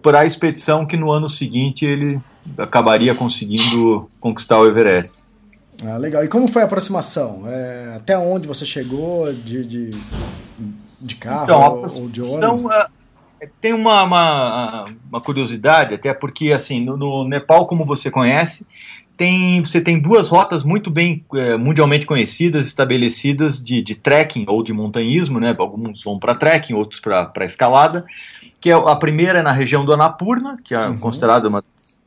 para 0.02 0.22
a 0.22 0.26
expedição 0.26 0.86
que 0.86 0.96
no 0.96 1.12
ano 1.12 1.28
seguinte 1.28 1.86
ele 1.86 2.20
acabaria 2.58 3.14
conseguindo 3.14 4.08
conquistar 4.20 4.60
o 4.60 4.66
Everest. 4.66 5.24
Ah, 5.86 5.98
legal. 5.98 6.24
E 6.24 6.28
como 6.28 6.48
foi 6.48 6.62
a 6.62 6.66
aproximação? 6.66 7.44
É, 7.46 7.94
até 7.96 8.18
onde 8.18 8.48
você 8.48 8.66
chegou 8.66 9.32
de, 9.32 9.66
de, 9.66 9.92
de 11.00 11.16
carro 11.16 11.44
então, 11.44 12.04
ou 12.04 12.10
de 12.10 12.22
ônibus? 12.22 12.72
Uh, 12.74 13.48
tem 13.62 13.74
uma, 13.74 14.02
uma, 14.04 14.86
uma, 15.10 15.22
curiosidade, 15.22 15.94
até 15.94 16.14
porque 16.14 16.52
assim 16.52 16.84
no, 16.84 16.98
no 16.98 17.28
Nepal, 17.28 17.68
como 17.68 17.86
você 17.86 18.10
conhece, 18.10 18.66
tem, 19.18 19.64
você 19.64 19.82
tem 19.82 20.00
duas 20.00 20.30
rotas 20.30 20.64
muito 20.64 20.92
bem 20.92 21.26
é, 21.34 21.58
mundialmente 21.58 22.06
conhecidas, 22.06 22.68
estabelecidas 22.68 23.62
de, 23.62 23.82
de 23.82 23.96
trekking 23.96 24.46
ou 24.48 24.64
de 24.64 24.72
montanhismo, 24.72 25.40
né? 25.40 25.56
Alguns 25.58 26.04
vão 26.04 26.20
para 26.20 26.36
trekking, 26.36 26.76
outros 26.76 27.02
para 27.02 27.46
escalada. 27.46 28.06
Que 28.62 28.70
é, 28.70 28.74
a 28.74 28.96
primeira 28.96 29.40
é 29.40 29.42
na 29.42 29.52
região 29.52 29.84
do 29.84 29.92
Annapurna, 29.92 30.56
que 30.64 30.76
é 30.76 30.88
uhum. 30.88 31.00
considerada 31.00 31.50
uma 31.50 31.64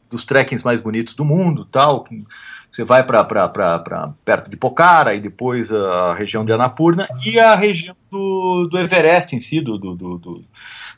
dos 0.09 0.25
trekkings 0.25 0.65
mais 0.65 0.81
bonitos 0.81 1.15
do 1.17 1.25
mundo, 1.25 1.65
tal. 1.65 2.05
Que 2.05 2.25
você 2.71 2.85
vai 2.85 3.03
para 3.03 4.15
perto 4.25 4.49
de 4.49 4.57
Pokhara 4.57 5.13
e 5.13 5.21
depois 5.21 5.73
a 5.73 6.15
região 6.15 6.45
de 6.45 6.53
Annapurna 6.53 7.09
e 7.27 7.41
a 7.41 7.57
região 7.57 7.97
do, 8.09 8.69
do 8.71 8.79
Everest 8.79 9.35
em 9.35 9.41
si, 9.41 9.61
do, 9.61 9.77
do, 9.77 9.97
do 9.97 10.45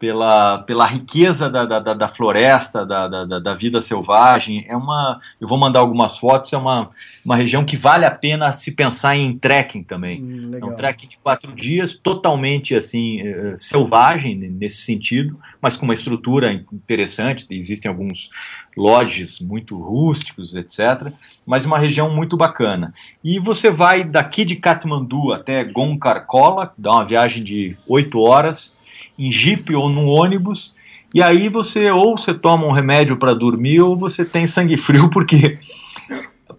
pela, 0.03 0.57
pela 0.57 0.85
riqueza 0.85 1.49
da, 1.49 1.63
da, 1.63 1.93
da 1.93 2.07
floresta, 2.09 2.85
da, 2.85 3.07
da, 3.07 3.39
da, 3.39 3.55
vida 3.55 3.81
selvagem. 3.81 4.65
É 4.67 4.75
uma, 4.75 5.21
eu 5.39 5.47
vou 5.47 5.57
mandar 5.57 5.79
algumas 5.79 6.17
fotos, 6.17 6.51
é 6.51 6.57
uma, 6.57 6.89
uma 7.23 7.37
região 7.37 7.63
que 7.63 7.77
vale 7.77 8.05
a 8.05 8.11
pena 8.11 8.51
se 8.51 8.75
pensar 8.75 9.15
em 9.15 9.37
trekking 9.37 9.81
também. 9.81 10.21
Hum, 10.21 10.51
é 10.61 10.65
um 10.65 10.75
trekking 10.75 11.07
de 11.07 11.17
quatro 11.23 11.53
dias, 11.53 11.93
totalmente 11.93 12.75
assim 12.75 13.21
uh, 13.21 13.57
selvagem 13.57 14.35
nesse 14.35 14.81
sentido, 14.81 15.39
mas 15.61 15.77
com 15.77 15.85
uma 15.85 15.93
estrutura 15.93 16.51
interessante. 16.51 17.47
Existem 17.49 17.87
alguns 17.87 18.29
lodges 18.75 19.39
muito 19.39 19.81
rústicos, 19.81 20.53
etc. 20.53 21.13
Mas 21.45 21.63
uma 21.63 21.79
região 21.79 22.13
muito 22.13 22.35
bacana. 22.35 22.93
E 23.23 23.39
você 23.39 23.71
vai 23.71 24.03
daqui 24.03 24.43
de 24.43 24.57
Katmandu 24.57 25.31
até 25.31 25.63
Gonkarkola, 25.63 26.73
dá 26.77 26.91
uma 26.91 27.05
viagem 27.05 27.41
de 27.41 27.77
oito 27.87 28.19
horas 28.19 28.75
em 29.17 29.31
jipe 29.31 29.75
ou 29.75 29.89
num 29.89 30.07
ônibus, 30.07 30.73
e 31.13 31.21
aí 31.21 31.47
você 31.47 31.91
ou 31.91 32.17
você 32.17 32.33
toma 32.33 32.65
um 32.65 32.71
remédio 32.71 33.17
para 33.17 33.33
dormir 33.33 33.81
ou 33.81 33.95
você 33.95 34.25
tem 34.25 34.47
sangue 34.47 34.77
frio 34.77 35.09
porque 35.09 35.59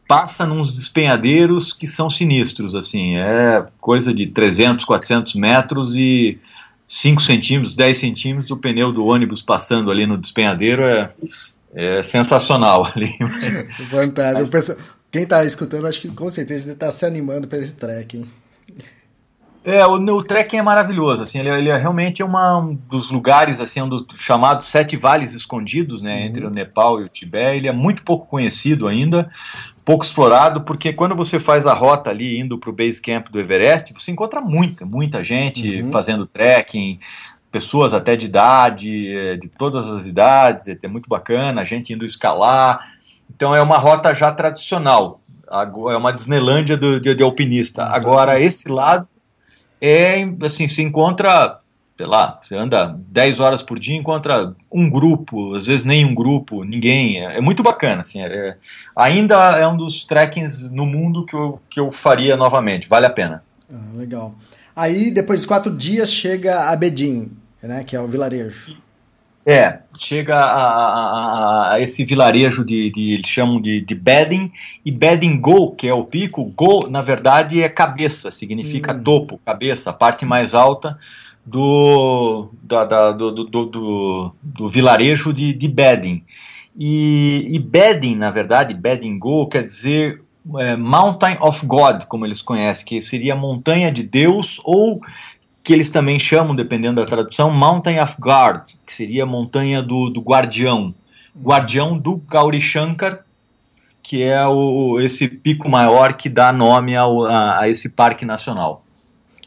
passa 0.06 0.46
nos 0.46 0.74
despenhadeiros 0.76 1.72
que 1.72 1.86
são 1.86 2.10
sinistros, 2.10 2.74
assim, 2.74 3.16
é 3.16 3.64
coisa 3.80 4.14
de 4.14 4.26
300, 4.26 4.84
400 4.84 5.34
metros 5.34 5.96
e 5.96 6.38
5 6.86 7.22
centímetros, 7.22 7.74
10 7.74 7.98
centímetros 7.98 8.50
o 8.50 8.56
pneu 8.56 8.92
do 8.92 9.04
ônibus 9.04 9.42
passando 9.42 9.90
ali 9.90 10.06
no 10.06 10.18
despenhadeiro 10.18 10.82
é, 10.84 11.10
é 11.74 12.02
sensacional 12.02 12.86
ali. 12.94 13.16
Fantástico. 13.90 14.50
Mas... 14.52 14.94
Quem 15.14 15.22
está 15.22 15.44
escutando, 15.44 15.86
acho 15.86 16.00
que 16.00 16.08
com 16.08 16.28
certeza 16.28 16.72
está 16.72 16.90
se 16.90 17.06
animando 17.06 17.46
para 17.46 17.60
esse 17.60 17.72
trekking. 17.74 18.28
É, 19.64 19.86
o, 19.86 19.94
o 19.94 20.22
trekking 20.22 20.58
é 20.58 20.62
maravilhoso, 20.62 21.22
assim, 21.22 21.38
ele, 21.38 21.48
ele 21.48 21.70
é 21.70 21.76
realmente 21.78 22.22
uma, 22.22 22.58
um 22.58 22.74
dos 22.74 23.10
lugares, 23.10 23.60
assim, 23.60 23.80
um 23.80 23.88
dos 23.88 24.04
chamados 24.18 24.68
sete 24.68 24.94
vales 24.94 25.32
escondidos, 25.32 26.02
né, 26.02 26.16
uhum. 26.16 26.24
entre 26.26 26.44
o 26.44 26.50
Nepal 26.50 27.00
e 27.00 27.04
o 27.04 27.08
Tibete, 27.08 27.56
ele 27.56 27.68
é 27.68 27.72
muito 27.72 28.02
pouco 28.02 28.26
conhecido 28.26 28.86
ainda, 28.86 29.30
pouco 29.82 30.04
explorado, 30.04 30.60
porque 30.60 30.92
quando 30.92 31.16
você 31.16 31.40
faz 31.40 31.66
a 31.66 31.72
rota 31.72 32.10
ali, 32.10 32.38
indo 32.38 32.58
para 32.58 32.68
o 32.68 32.74
base 32.74 33.00
camp 33.00 33.28
do 33.30 33.40
Everest, 33.40 33.94
você 33.94 34.10
encontra 34.10 34.42
muita, 34.42 34.84
muita 34.84 35.24
gente 35.24 35.80
uhum. 35.80 35.90
fazendo 35.90 36.26
trekking, 36.26 36.98
pessoas 37.50 37.94
até 37.94 38.16
de 38.16 38.26
idade, 38.26 39.16
é, 39.16 39.36
de 39.36 39.48
todas 39.48 39.88
as 39.88 40.06
idades, 40.06 40.68
é 40.68 40.88
muito 40.88 41.08
bacana, 41.08 41.64
gente 41.64 41.90
indo 41.90 42.04
escalar, 42.04 42.80
então 43.34 43.54
é 43.54 43.62
uma 43.62 43.78
rota 43.78 44.14
já 44.14 44.30
tradicional, 44.30 45.22
é 45.50 45.96
uma 45.96 46.12
Disneylândia 46.12 46.76
do, 46.76 47.00
de, 47.00 47.14
de 47.14 47.22
alpinista. 47.22 47.80
Exatamente. 47.82 48.06
Agora, 48.06 48.40
esse 48.40 48.68
lado 48.68 49.08
é 49.84 50.26
assim, 50.42 50.66
se 50.66 50.82
encontra, 50.82 51.58
sei 51.96 52.06
lá, 52.06 52.40
você 52.42 52.54
anda 52.54 52.98
10 53.08 53.38
horas 53.40 53.62
por 53.62 53.78
dia, 53.78 53.94
encontra 53.94 54.54
um 54.72 54.88
grupo, 54.88 55.54
às 55.54 55.66
vezes 55.66 55.84
nem 55.84 56.04
um 56.04 56.14
grupo, 56.14 56.64
ninguém. 56.64 57.24
É, 57.24 57.36
é 57.36 57.40
muito 57.40 57.62
bacana, 57.62 58.00
assim. 58.00 58.22
É, 58.22 58.56
ainda 58.96 59.36
é 59.58 59.66
um 59.66 59.76
dos 59.76 60.04
trekkings 60.04 60.70
no 60.70 60.86
mundo 60.86 61.26
que 61.26 61.34
eu, 61.34 61.60
que 61.68 61.78
eu 61.78 61.92
faria 61.92 62.36
novamente, 62.36 62.88
vale 62.88 63.04
a 63.04 63.10
pena. 63.10 63.44
Ah, 63.70 63.96
legal. 63.96 64.34
Aí, 64.74 65.10
depois 65.10 65.42
de 65.42 65.46
quatro 65.46 65.74
dias, 65.74 66.12
chega 66.12 66.70
a 66.70 66.74
Bedim, 66.76 67.30
né, 67.62 67.84
que 67.84 67.94
é 67.94 68.00
o 68.00 68.08
vilarejo. 68.08 68.76
É, 69.46 69.80
chega 69.98 70.36
a, 70.36 70.62
a, 70.62 71.74
a, 71.74 71.80
esse 71.80 72.02
vilarejo 72.04 72.64
de, 72.64 72.90
de 72.90 73.12
eles 73.12 73.28
chamam 73.28 73.60
de, 73.60 73.80
de 73.82 73.94
Bedin, 73.94 74.50
e 74.84 74.90
Bedin 74.90 75.38
Go, 75.38 75.72
que 75.72 75.86
é 75.86 75.92
o 75.92 76.04
pico, 76.04 76.44
Go, 76.56 76.88
na 76.88 77.02
verdade, 77.02 77.62
é 77.62 77.68
cabeça, 77.68 78.30
significa 78.30 78.94
hum. 78.94 79.02
topo, 79.02 79.40
cabeça, 79.44 79.90
a 79.90 79.92
parte 79.92 80.24
mais 80.24 80.54
alta 80.54 80.98
do, 81.44 82.48
da, 82.62 82.84
da, 82.84 83.12
do, 83.12 83.30
do, 83.32 83.66
do, 83.66 84.34
do, 84.42 84.68
vilarejo 84.68 85.32
de, 85.32 85.52
de 85.52 85.68
Bedin. 85.68 86.24
E, 86.76 87.44
e 87.54 87.58
Bedin, 87.58 88.16
na 88.16 88.30
verdade, 88.30 88.72
Bedin 88.72 89.18
Go 89.18 89.46
quer 89.46 89.64
dizer 89.64 90.22
é, 90.58 90.74
Mountain 90.74 91.36
of 91.40 91.64
God, 91.66 92.04
como 92.04 92.26
eles 92.26 92.40
conhecem, 92.40 92.84
que 92.84 93.02
seria 93.02 93.36
montanha 93.36 93.92
de 93.92 94.02
Deus 94.02 94.58
ou 94.64 95.00
que 95.64 95.72
eles 95.72 95.88
também 95.88 96.20
chamam, 96.20 96.54
dependendo 96.54 97.00
da 97.00 97.06
tradução, 97.06 97.50
Mountain 97.50 97.98
of 97.98 98.16
Guard, 98.20 98.68
que 98.86 98.92
seria 98.92 99.24
montanha 99.24 99.82
do, 99.82 100.10
do 100.10 100.20
guardião. 100.20 100.94
Guardião 101.34 101.98
do 101.98 102.18
Gauri 102.18 102.60
Shankar, 102.60 103.24
que 104.02 104.22
é 104.22 104.46
o, 104.46 105.00
esse 105.00 105.26
pico 105.26 105.66
maior 105.66 106.12
que 106.12 106.28
dá 106.28 106.52
nome 106.52 106.94
ao, 106.94 107.24
a, 107.24 107.60
a, 107.60 107.68
esse 107.70 107.88
parque 107.88 108.26
nacional. 108.26 108.84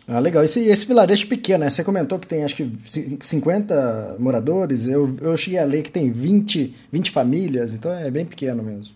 Ah, 0.07 0.19
legal. 0.19 0.43
Esse, 0.43 0.61
esse 0.61 0.87
vilarejo 0.87 1.27
pequeno, 1.27 1.59
né? 1.59 1.69
Você 1.69 1.83
comentou 1.83 2.17
que 2.17 2.25
tem 2.25 2.43
acho 2.43 2.55
que 2.55 2.71
50 3.21 4.15
moradores. 4.17 4.87
Eu, 4.87 5.15
eu 5.21 5.37
cheguei 5.37 5.59
a 5.59 5.65
ler 5.65 5.83
que 5.83 5.91
tem 5.91 6.11
20, 6.11 6.73
20 6.91 7.11
famílias, 7.11 7.75
então 7.75 7.93
é 7.93 8.09
bem 8.09 8.25
pequeno 8.25 8.63
mesmo. 8.63 8.95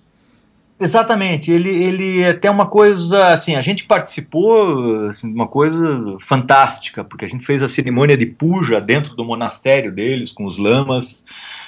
Exatamente, 0.82 1.52
ele, 1.52 1.70
ele 1.70 2.22
é 2.22 2.30
até 2.30 2.50
uma 2.50 2.66
coisa 2.66 3.28
assim, 3.28 3.54
a 3.54 3.62
gente 3.62 3.84
participou 3.84 5.10
assim, 5.10 5.32
uma 5.32 5.48
coisa 5.48 6.18
fantástica, 6.20 7.04
porque 7.04 7.24
a 7.24 7.28
gente 7.28 7.46
fez 7.46 7.62
a 7.62 7.70
cerimônia 7.70 8.18
de 8.18 8.26
puja 8.26 8.82
dentro 8.82 9.16
do 9.16 9.24
monastério 9.24 9.92
deles, 9.92 10.32
com 10.32 10.44
os 10.44 10.58
lamas, 10.58 11.24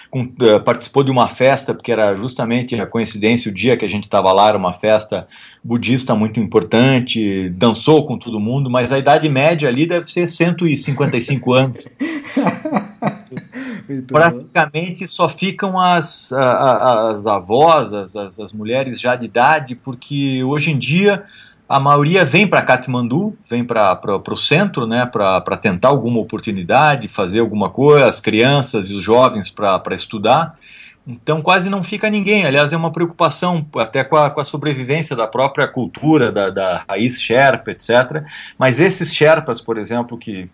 com, 0.10 0.22
uh, 0.22 0.60
participou 0.66 1.04
de 1.04 1.12
uma 1.12 1.28
festa, 1.28 1.76
porque 1.76 1.92
era 1.92 2.16
justamente 2.16 2.74
a 2.74 2.88
coincidência, 2.88 3.52
o 3.52 3.54
dia 3.54 3.78
que 3.78 3.86
a 3.86 3.90
gente 3.90 4.06
estava 4.06 4.32
lá, 4.32 4.50
era 4.50 4.58
uma 4.58 4.74
festa 4.74 5.22
budista 5.64 6.16
muito 6.16 6.40
importante, 6.40 7.50
dançou 7.50 8.08
com 8.08 8.18
todo 8.18 8.40
mundo, 8.40 8.68
mas 8.68 8.92
a 8.92 8.98
idade 8.98 9.30
média 9.30 9.70
ali 9.70 9.86
deve 9.86 10.10
ser 10.10 10.28
155 10.28 11.54
anos. 11.54 11.88
praticamente 14.08 15.08
só 15.08 15.28
ficam 15.28 15.80
as, 15.80 16.32
as 16.32 17.26
avós, 17.28 17.94
as, 17.94 18.16
as 18.16 18.54
mulheres 18.54 19.00
já 19.00 19.16
de 19.16 19.26
idade, 19.26 19.76
porque 19.76 20.44
hoje 20.44 20.72
em 20.72 20.78
dia 20.78 21.24
a 21.68 21.80
maioria 21.80 22.24
vem 22.26 22.46
para 22.46 22.62
Katmandu, 22.62 23.36
vem 23.50 23.64
para 23.64 24.00
o 24.30 24.36
centro, 24.36 24.86
né, 24.86 25.06
para 25.06 25.58
tentar 25.58 25.88
alguma 25.88 26.20
oportunidade, 26.20 27.08
fazer 27.08 27.40
alguma 27.40 27.70
coisa, 27.70 28.06
as 28.06 28.20
crianças 28.20 28.90
e 28.90 28.96
os 28.96 29.04
jovens 29.04 29.50
para 29.50 29.96
estudar. 29.96 30.58
Então 31.06 31.42
quase 31.42 31.70
não 31.70 31.84
fica 31.84 32.10
ninguém. 32.10 32.46
Aliás, 32.46 32.72
é 32.72 32.78
uma 32.78 32.92
preocupação 32.92 33.66
até 33.78 34.04
com 34.04 34.16
a, 34.16 34.30
com 34.30 34.40
a 34.40 34.44
sobrevivência 34.44 35.16
da 35.16 35.28
própria 35.28 35.68
cultura, 35.68 36.32
da, 36.32 36.50
da 36.50 36.86
raiz 36.88 37.22
Sherpa, 37.22 37.72
etc. 37.72 38.24
Mas 38.58 38.80
esses 38.80 39.14
Sherpas, 39.14 39.60
por 39.60 39.78
exemplo, 39.78 40.18
que 40.18 40.50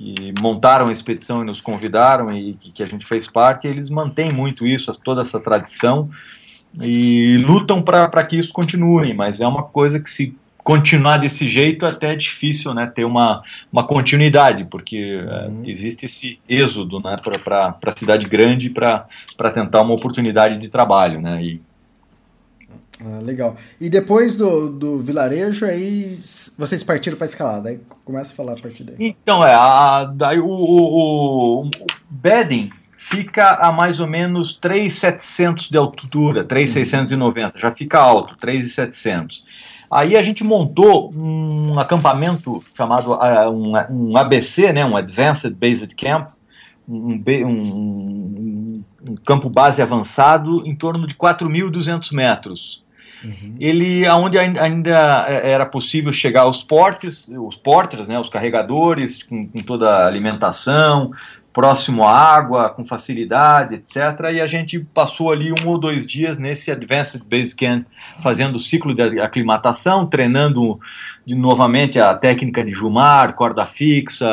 que 0.00 0.32
montaram 0.40 0.88
a 0.88 0.92
expedição 0.92 1.42
e 1.42 1.44
nos 1.44 1.60
convidaram 1.60 2.34
e 2.34 2.54
que, 2.54 2.82
a 2.82 2.86
gente 2.86 3.04
fez 3.04 3.26
parte, 3.26 3.68
eles 3.68 3.90
mantêm 3.90 4.32
muito 4.32 4.66
isso, 4.66 4.90
toda 4.98 5.20
essa 5.20 5.38
tradição 5.38 6.08
e 6.80 7.36
lutam 7.46 7.82
para 7.82 8.24
que 8.24 8.38
isso 8.38 8.50
continue, 8.50 9.12
mas 9.12 9.42
é 9.42 9.46
uma 9.46 9.62
coisa 9.62 10.00
que 10.00 10.10
se 10.10 10.34
continuar 10.64 11.18
desse 11.18 11.46
jeito 11.50 11.84
até 11.84 12.14
é 12.14 12.16
difícil 12.16 12.72
né, 12.72 12.86
ter 12.86 13.04
uma, 13.04 13.42
uma 13.70 13.86
continuidade, 13.86 14.64
porque 14.64 14.96
é, 14.96 15.48
uhum. 15.48 15.64
é, 15.66 15.70
existe 15.70 16.06
esse 16.06 16.38
êxodo 16.48 16.98
né, 17.00 17.16
para 17.44 17.76
a 17.84 17.96
cidade 17.96 18.26
grande 18.26 18.70
para 18.70 19.06
tentar 19.52 19.82
uma 19.82 19.92
oportunidade 19.92 20.58
de 20.58 20.68
trabalho. 20.70 21.20
Né, 21.20 21.42
e... 21.42 21.60
Ah, 23.04 23.20
legal. 23.22 23.56
E 23.80 23.88
depois 23.88 24.36
do, 24.36 24.68
do 24.68 24.98
vilarejo, 24.98 25.64
aí 25.64 26.18
vocês 26.58 26.84
partiram 26.84 27.16
para 27.16 27.26
escalada. 27.26 27.70
Aí 27.70 27.80
começa 28.04 28.32
a 28.32 28.36
falar 28.36 28.52
a 28.52 28.60
partir 28.60 28.84
daí. 28.84 28.96
Então, 28.98 29.44
é, 29.44 29.54
a, 29.54 30.04
daí 30.04 30.38
o, 30.38 30.46
o, 30.46 31.66
o 31.66 31.70
bedding 32.10 32.70
fica 32.94 33.54
a 33.54 33.72
mais 33.72 33.98
ou 33.98 34.06
menos 34.06 34.52
3,700 34.54 35.70
de 35.70 35.78
altura, 35.78 36.44
3,690, 36.44 37.58
já 37.58 37.70
fica 37.70 37.98
alto, 37.98 38.36
3,700. 38.36 39.44
Aí 39.90 40.16
a 40.16 40.22
gente 40.22 40.44
montou 40.44 41.12
um 41.12 41.80
acampamento 41.80 42.62
chamado 42.74 43.12
uh, 43.12 43.50
um, 43.50 43.72
um, 43.90 44.16
ABC, 44.16 44.72
né, 44.72 44.84
um 44.84 44.96
Advanced 44.96 45.52
Based 45.56 45.92
Camp, 45.96 46.28
um, 46.88 47.20
um, 47.26 48.84
um 49.04 49.16
campo 49.24 49.48
base 49.48 49.82
avançado 49.82 50.64
em 50.66 50.76
torno 50.76 51.06
de 51.06 51.14
4.200 51.14 52.12
metros. 52.14 52.84
Uhum. 53.22 53.56
Ele, 53.58 54.06
aonde 54.06 54.38
ainda 54.38 55.26
é, 55.28 55.50
era 55.50 55.66
possível 55.66 56.12
chegar 56.12 56.42
aos 56.42 56.62
portes, 56.62 57.28
os 57.28 57.56
porters, 57.56 58.08
né, 58.08 58.18
os 58.18 58.28
carregadores, 58.28 59.22
com, 59.22 59.46
com 59.46 59.62
toda 59.62 59.88
a 59.88 60.06
alimentação, 60.06 61.12
próximo 61.52 62.04
à 62.04 62.16
água, 62.16 62.70
com 62.70 62.84
facilidade, 62.84 63.74
etc. 63.74 63.96
E 64.32 64.40
a 64.40 64.46
gente 64.46 64.80
passou 64.80 65.32
ali 65.32 65.52
um 65.52 65.68
ou 65.68 65.78
dois 65.78 66.06
dias 66.06 66.38
nesse 66.38 66.70
Advanced 66.70 67.22
Base 67.28 67.54
Camp, 67.54 67.86
fazendo 68.22 68.56
o 68.56 68.58
ciclo 68.58 68.94
de 68.94 69.20
aclimatação, 69.20 70.06
treinando 70.06 70.78
novamente 71.26 71.98
a 71.98 72.14
técnica 72.14 72.64
de 72.64 72.72
jumar, 72.72 73.34
corda 73.34 73.66
fixa, 73.66 74.26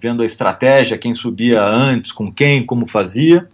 vendo 0.00 0.22
a 0.22 0.26
estratégia, 0.26 0.98
quem 0.98 1.14
subia 1.14 1.62
antes, 1.62 2.12
com 2.12 2.32
quem, 2.32 2.64
como 2.64 2.86
fazia. 2.86 3.48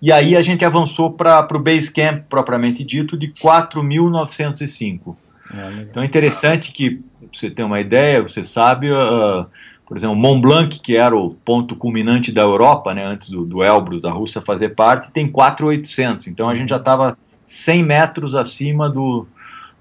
E 0.00 0.12
aí 0.12 0.36
a 0.36 0.42
gente 0.42 0.64
avançou 0.64 1.10
para 1.10 1.46
o 1.52 1.58
Base 1.58 1.92
Camp, 1.92 2.24
propriamente 2.28 2.84
dito, 2.84 3.16
de 3.16 3.28
4.905. 3.28 5.16
É, 5.52 5.82
então 5.82 6.02
é 6.02 6.06
interessante 6.06 6.72
que, 6.72 7.00
você 7.32 7.50
tem 7.50 7.64
uma 7.64 7.80
ideia, 7.80 8.22
você 8.22 8.44
sabe... 8.44 8.90
Uh, 8.90 9.46
por 9.88 9.96
exemplo, 9.96 10.16
Mont 10.16 10.42
Blanc, 10.42 10.80
que 10.80 10.98
era 10.98 11.16
o 11.16 11.30
ponto 11.30 11.74
culminante 11.74 12.30
da 12.30 12.42
Europa, 12.42 12.92
né, 12.92 13.06
antes 13.06 13.30
do, 13.30 13.46
do 13.46 13.64
Elbrus, 13.64 14.02
da 14.02 14.12
Rússia 14.12 14.42
fazer 14.42 14.74
parte, 14.74 15.10
tem 15.10 15.26
4.800. 15.32 16.26
Então 16.26 16.46
a 16.46 16.54
gente 16.54 16.68
já 16.68 16.76
estava 16.76 17.16
100 17.46 17.82
metros 17.84 18.34
acima 18.34 18.90
do, 18.90 19.26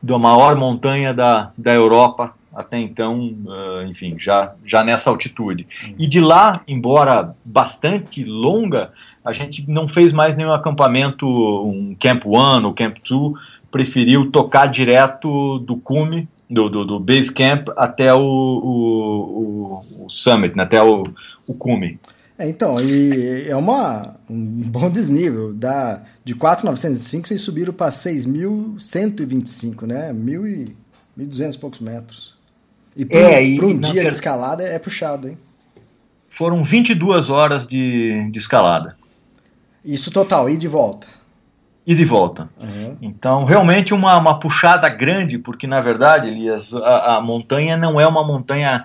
da 0.02 0.18
maior 0.18 0.56
montanha 0.56 1.14
da, 1.14 1.52
da 1.58 1.74
Europa 1.74 2.34
até 2.56 2.80
então, 2.80 3.20
uh, 3.46 3.84
enfim, 3.88 4.16
já, 4.18 4.56
já 4.66 4.84
nessa 4.84 5.12
altitude. 5.12 5.68
E 5.96 6.08
de 6.08 6.20
lá, 6.20 6.62
embora 6.68 7.36
bastante 7.46 8.24
longa, 8.24 8.92
a 9.24 9.32
gente 9.32 9.70
não 9.70 9.88
fez 9.88 10.12
mais 10.12 10.36
nenhum 10.36 10.52
acampamento, 10.52 11.28
um 11.28 11.96
Camp 12.00 12.26
One 12.26 12.66
ou 12.66 12.74
Camp 12.74 12.98
Two, 13.04 13.36
preferiu 13.70 14.32
tocar 14.32 14.66
direto 14.66 15.60
do 15.60 15.76
cume 15.78 16.28
do, 16.50 16.70
do, 16.70 16.86
do 16.86 17.00
base 17.00 17.32
camp 17.32 17.68
até 17.76 18.14
o, 18.14 18.20
o, 18.22 20.06
o 20.06 20.10
summit, 20.10 20.56
né, 20.56 20.64
até 20.64 20.82
o, 20.82 21.04
o 21.46 21.54
cume. 21.54 22.00
É, 22.38 22.48
então, 22.48 22.80
e 22.80 23.48
é 23.48 23.56
uma, 23.56 24.16
um 24.30 24.36
bom 24.36 24.90
desnível. 24.90 25.54
Da, 25.54 26.04
de 26.24 26.36
4,905 26.36 27.28
vocês 27.28 27.42
subiram 27.42 27.74
para 27.74 27.92
6.125, 27.92 29.88
né? 29.88 30.14
1.200 30.14 31.56
e 31.56 31.58
poucos 31.58 31.80
metros. 31.80 32.38
E 32.96 33.04
para 33.06 33.20
é, 33.20 33.42
um, 33.42 33.66
um 33.66 33.78
dia 33.78 34.04
de 34.04 34.08
escalada 34.10 34.64
é 34.64 34.78
puxado, 34.78 35.28
hein? 35.28 35.38
Foram 36.30 36.64
22 36.64 37.32
horas 37.32 37.66
de, 37.66 38.30
de 38.32 38.38
escalada. 38.38 38.96
Isso 39.84 40.12
total, 40.12 40.48
e 40.50 40.58
de 40.58 40.68
volta? 40.68 41.08
E 41.88 41.96
de 41.96 42.04
volta. 42.04 42.50
Uhum. 42.60 42.98
Então, 43.02 43.46
realmente 43.46 43.94
uma, 43.94 44.18
uma 44.18 44.38
puxada 44.38 44.90
grande, 44.90 45.40
porque 45.40 45.66
na 45.66 45.80
verdade, 45.80 46.28
Elias, 46.28 46.74
a, 46.74 47.16
a, 47.16 47.22
montanha 47.22 47.78
não 47.78 48.00
é 48.00 48.06
uma 48.06 48.28
montanha 48.28 48.84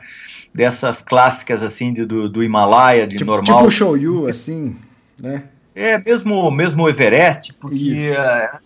dessas 0.55 1.03
clássicas 1.03 1.65
assim 1.65 1.93
de, 1.93 2.07
do, 2.07 2.29
do 2.29 2.45
Himalaia, 2.45 3.05
de 3.05 3.17
tipo, 3.17 3.29
normal. 3.29 3.57
Tipo 3.57 3.69
o 3.69 3.71
Shoyu, 3.73 4.29
assim, 4.29 4.77
né? 5.19 5.49
É, 5.75 5.99
mesmo, 5.99 6.49
mesmo 6.51 6.85
o 6.85 6.89
Everest, 6.89 7.55
porque 7.55 8.13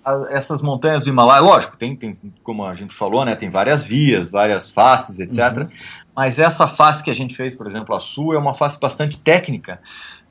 uh, 0.04 0.26
essas 0.28 0.60
montanhas 0.60 1.02
do 1.02 1.08
Himalaia, 1.08 1.40
lógico, 1.40 1.76
tem, 1.76 1.96
tem, 1.96 2.18
como 2.42 2.66
a 2.66 2.74
gente 2.74 2.94
falou, 2.94 3.24
né, 3.24 3.34
tem 3.36 3.48
várias 3.48 3.84
vias, 3.84 4.28
várias 4.28 4.70
faces, 4.70 5.18
etc. 5.18 5.56
Uhum. 5.56 5.64
Mas 6.14 6.38
essa 6.38 6.68
face 6.68 7.02
que 7.02 7.10
a 7.10 7.14
gente 7.14 7.34
fez, 7.34 7.54
por 7.54 7.66
exemplo, 7.66 7.94
a 7.94 8.00
Sul, 8.00 8.34
é 8.34 8.38
uma 8.38 8.52
face 8.52 8.78
bastante 8.78 9.18
técnica, 9.18 9.78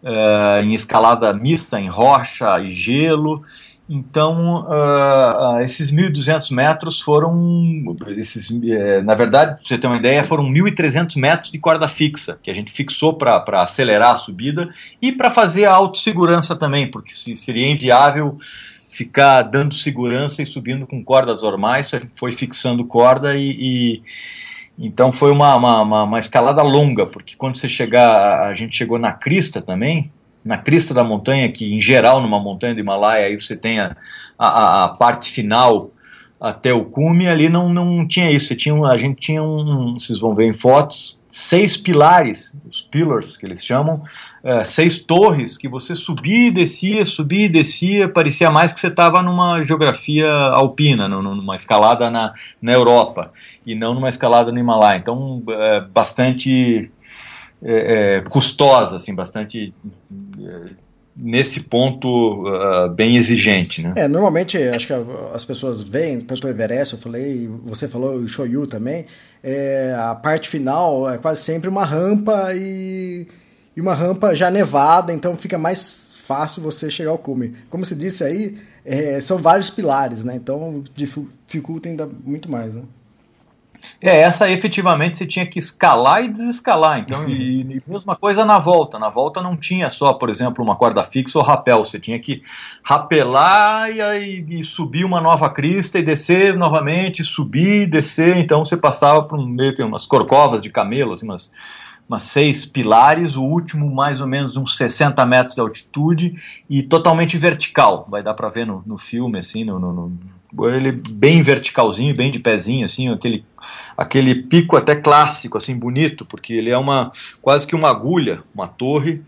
uh, 0.04 0.62
em 0.62 0.76
escalada 0.76 1.34
mista, 1.34 1.80
em 1.80 1.88
rocha 1.88 2.60
e 2.60 2.74
gelo, 2.74 3.44
então, 3.88 4.66
uh, 4.68 5.58
uh, 5.58 5.60
esses 5.60 5.92
1.200 5.92 6.52
metros 6.52 7.00
foram, 7.00 7.96
esses, 8.18 8.50
uh, 8.50 9.04
na 9.04 9.14
verdade, 9.14 9.56
para 9.56 9.64
você 9.64 9.78
ter 9.78 9.86
uma 9.86 9.98
ideia, 9.98 10.24
foram 10.24 10.44
1.300 10.52 11.20
metros 11.20 11.52
de 11.52 11.60
corda 11.60 11.88
fixa, 11.88 12.40
que 12.42 12.50
a 12.50 12.54
gente 12.54 12.72
fixou 12.72 13.14
para 13.14 13.62
acelerar 13.62 14.14
a 14.14 14.16
subida 14.16 14.70
e 15.00 15.12
para 15.12 15.30
fazer 15.30 15.66
a 15.66 15.74
autossegurança 15.74 16.56
também, 16.56 16.90
porque 16.90 17.14
se, 17.14 17.38
seria 17.38 17.70
inviável 17.70 18.40
ficar 18.90 19.44
dando 19.44 19.76
segurança 19.76 20.42
e 20.42 20.46
subindo 20.48 20.88
com 20.88 21.04
cordas 21.04 21.44
normais, 21.44 21.94
a 21.94 22.00
gente 22.00 22.12
foi 22.16 22.32
fixando 22.32 22.86
corda 22.86 23.36
e, 23.36 23.52
e 23.52 24.04
então 24.80 25.14
foi 25.14 25.32
uma, 25.32 25.56
uma, 25.56 25.82
uma, 25.84 26.04
uma 26.04 26.20
escalada 26.20 26.64
longa, 26.64 27.06
porque 27.06 27.36
quando 27.36 27.56
você 27.56 27.70
chegar, 27.70 28.48
a 28.48 28.56
gente 28.56 28.76
chegou 28.76 28.98
na 28.98 29.14
crista 29.14 29.62
também, 29.62 30.12
na 30.46 30.60
crista 30.60 30.94
da 30.94 31.04
montanha, 31.04 31.52
que 31.52 31.74
em 31.74 31.82
geral 31.82 32.22
numa 32.22 32.40
montanha 32.40 32.76
do 32.76 32.80
Himalaia 32.80 33.26
aí 33.26 33.40
você 33.40 33.56
tem 33.56 33.80
a, 33.80 33.98
a, 34.38 34.84
a 34.84 34.90
parte 34.90 35.32
final 35.32 35.92
até 36.40 36.72
o 36.72 36.86
cume, 36.86 37.28
ali 37.28 37.50
não, 37.50 37.74
não 37.74 38.08
tinha 38.08 38.32
isso. 38.32 38.48
Você 38.48 38.56
tinha, 38.56 38.76
a 38.88 38.98
gente 38.98 39.20
tinha 39.20 39.42
um, 39.42 39.98
vocês 39.98 40.20
vão 40.20 40.36
ver 40.36 40.46
em 40.46 40.54
fotos, 40.54 41.18
seis 41.28 41.76
pilares, 41.76 42.56
os 42.70 42.82
pillars 42.84 43.36
que 43.36 43.46
eles 43.46 43.66
chamam, 43.66 44.04
é, 44.44 44.64
seis 44.66 45.00
torres 45.00 45.58
que 45.58 45.68
você 45.68 45.96
subia 45.96 46.48
e 46.48 46.52
descia, 46.52 47.04
subia 47.04 47.46
e 47.46 47.50
descia, 47.50 48.08
parecia 48.08 48.52
mais 48.52 48.72
que 48.72 48.80
você 48.80 48.88
estava 48.88 49.24
numa 49.24 49.64
geografia 49.64 50.30
alpina, 50.30 51.08
numa 51.08 51.56
escalada 51.56 52.12
na, 52.12 52.34
na 52.62 52.74
Europa, 52.74 53.32
e 53.66 53.74
não 53.74 53.94
numa 53.96 54.10
escalada 54.10 54.52
no 54.52 54.60
Himalaia. 54.60 54.98
Então, 54.98 55.42
é, 55.50 55.82
bastante 55.82 56.92
é, 57.64 58.18
é, 58.18 58.22
custosa, 58.30 58.98
assim, 58.98 59.14
bastante 59.14 59.74
é, 60.40 60.70
nesse 61.16 61.62
ponto 61.62 62.46
uh, 62.46 62.90
bem 62.90 63.16
exigente, 63.16 63.82
né? 63.82 63.94
É, 63.96 64.08
normalmente 64.08 64.58
acho 64.58 64.88
que 64.88 64.94
as 65.34 65.46
pessoas 65.46 65.82
veem, 65.82 66.20
tanto 66.20 66.46
o 66.46 66.50
Everest, 66.50 66.94
eu 66.94 67.00
falei, 67.00 67.50
você 67.64 67.88
falou 67.88 68.16
o 68.16 68.28
Shoyu 68.28 68.68
também, 68.68 69.06
é, 69.42 69.96
a 69.98 70.14
parte 70.14 70.50
final 70.50 71.10
é 71.10 71.18
quase 71.18 71.42
sempre 71.42 71.70
uma 71.70 71.86
rampa 71.86 72.54
e, 72.54 73.28
e 73.76 73.80
uma 73.80 73.94
rampa 73.94 74.36
já 74.36 74.52
nevada, 74.52 75.14
então 75.14 75.38
fica 75.38 75.58
mais 75.58 76.14
fácil 76.24 76.62
você 76.62 76.90
chegar 76.90 77.12
ao 77.12 77.18
cume. 77.18 77.56
Como 77.70 77.86
você 77.86 77.96
disse 77.96 78.24
aí, 78.24 78.58
é, 78.84 79.20
são 79.20 79.38
vários 79.38 79.70
pilares, 79.70 80.24
né? 80.24 80.36
Então 80.36 80.84
dificulta 80.96 81.88
ainda 81.88 82.10
muito 82.26 82.52
mais, 82.52 82.76
né? 82.76 82.82
É, 84.02 84.22
essa 84.22 84.50
efetivamente 84.50 85.18
você 85.18 85.26
tinha 85.26 85.46
que 85.46 85.60
escalar 85.60 86.24
e 86.24 86.28
desescalar. 86.30 87.00
Então, 87.00 87.28
e, 87.28 87.62
e, 87.78 87.84
mesma 87.88 88.16
coisa 88.16 88.46
na 88.46 88.60
volta. 88.60 89.00
Na 89.00 89.10
volta 89.10 89.42
não 89.42 89.56
tinha 89.56 89.90
só, 89.90 90.14
por 90.14 90.30
exemplo, 90.30 90.64
uma 90.64 90.76
corda 90.76 91.04
fixa 91.04 91.38
ou 91.38 91.44
rapel. 91.44 91.84
Você 91.84 92.00
tinha 92.00 92.20
que 92.20 92.44
rapelar 92.84 93.90
e, 93.90 94.02
aí, 94.02 94.46
e 94.48 94.64
subir 94.64 95.06
uma 95.06 95.22
nova 95.22 95.50
crista 95.50 96.00
e 96.00 96.04
descer 96.04 96.56
novamente, 96.56 97.24
subir 97.24 97.84
e 97.84 97.88
descer. 97.88 98.38
Então 98.38 98.64
você 98.64 98.78
passava 98.78 99.24
por 99.24 99.38
meio 99.46 99.76
que 99.76 99.84
umas 99.84 100.06
corcovas 100.06 100.62
de 100.62 100.70
camelo, 100.70 101.14
assim, 101.14 101.26
umas, 101.26 101.52
umas 102.08 102.24
seis 102.24 102.66
pilares, 102.66 103.36
o 103.36 103.44
último 103.44 103.94
mais 103.94 104.22
ou 104.22 104.28
menos 104.28 104.56
uns 104.56 104.78
60 104.78 105.26
metros 105.26 105.56
de 105.56 105.62
altitude 105.62 106.36
e 106.70 106.84
totalmente 106.84 107.38
vertical. 107.38 108.08
Vai 108.10 108.22
dar 108.22 108.34
para 108.34 108.50
ver 108.50 108.66
no, 108.66 108.84
no 108.86 108.98
filme, 108.98 109.40
assim, 109.40 109.64
no, 109.64 109.80
no, 109.80 109.94
no 109.94 110.35
ele 110.64 110.92
bem 110.92 111.42
verticalzinho, 111.42 112.16
bem 112.16 112.32
de 112.32 112.40
pezinho, 112.40 112.86
assim, 112.86 113.10
aquele, 113.10 113.44
aquele 113.98 114.36
pico 114.36 114.76
até 114.76 114.96
clássico, 114.96 115.58
assim, 115.58 115.78
bonito, 115.78 116.26
porque 116.26 116.54
ele 116.54 116.70
é 116.70 116.78
uma 116.78 117.12
quase 117.42 117.68
que 117.68 117.76
uma 117.76 117.90
agulha, 117.90 118.42
uma 118.54 118.68
torre, 118.68 119.22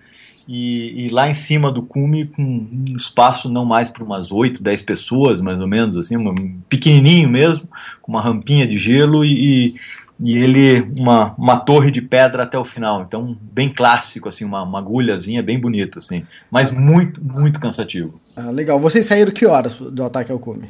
e, 0.48 1.06
e 1.06 1.10
lá 1.10 1.30
em 1.30 1.34
cima 1.34 1.72
do 1.72 1.82
cume, 1.82 2.26
com 2.26 2.42
um 2.42 2.96
espaço 2.96 3.50
não 3.50 3.66
mais 3.66 3.90
para 3.90 4.04
umas 4.04 4.32
8, 4.32 4.64
10 4.64 4.82
pessoas, 4.84 5.42
mais 5.42 5.60
ou 5.60 5.68
menos, 5.68 5.98
assim, 5.98 6.16
um 6.16 6.62
pequenininho 6.70 7.30
mesmo, 7.30 7.68
com 8.02 8.14
uma 8.14 8.22
rampinha 8.22 8.66
de 8.66 8.78
gelo 8.78 9.26
e, 9.26 9.68
e 9.68 9.76
ele 10.20 10.82
uma, 10.98 11.34
uma 11.38 11.60
torre 11.60 11.92
de 11.92 12.02
pedra 12.02 12.44
até 12.44 12.58
o 12.58 12.66
final. 12.66 13.04
Então, 13.04 13.38
bem 13.42 13.70
clássico, 13.70 14.28
assim, 14.28 14.44
uma, 14.44 14.64
uma 14.64 14.80
agulhazinha 14.80 15.44
bem 15.44 15.60
bonito, 15.60 16.00
assim, 16.00 16.26
mas 16.50 16.72
muito, 16.72 17.24
muito 17.24 17.60
cansativo. 17.60 18.20
Ah, 18.36 18.50
legal. 18.50 18.80
Vocês 18.80 19.06
saíram 19.06 19.32
que 19.32 19.46
horas 19.46 19.76
do 19.76 20.04
ataque 20.04 20.32
ao 20.32 20.40
cume? 20.40 20.70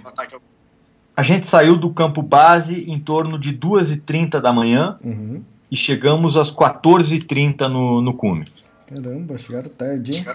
A 1.16 1.24
gente 1.24 1.48
saiu 1.48 1.76
do 1.76 1.90
campo 1.92 2.22
base 2.22 2.90
em 2.90 3.00
torno 3.00 3.40
de 3.40 3.54
2h30 3.54 4.40
da 4.42 4.54
manhã 4.54 4.98
uhum. 5.04 5.42
e 5.72 5.76
chegamos 5.76 6.38
às 6.38 6.52
14h30 6.52 7.68
no, 7.68 8.02
no 8.02 8.14
cume. 8.14 8.46
Caramba, 8.86 9.38
chegaram 9.38 9.70
tarde, 9.70 10.14
hein? 10.16 10.26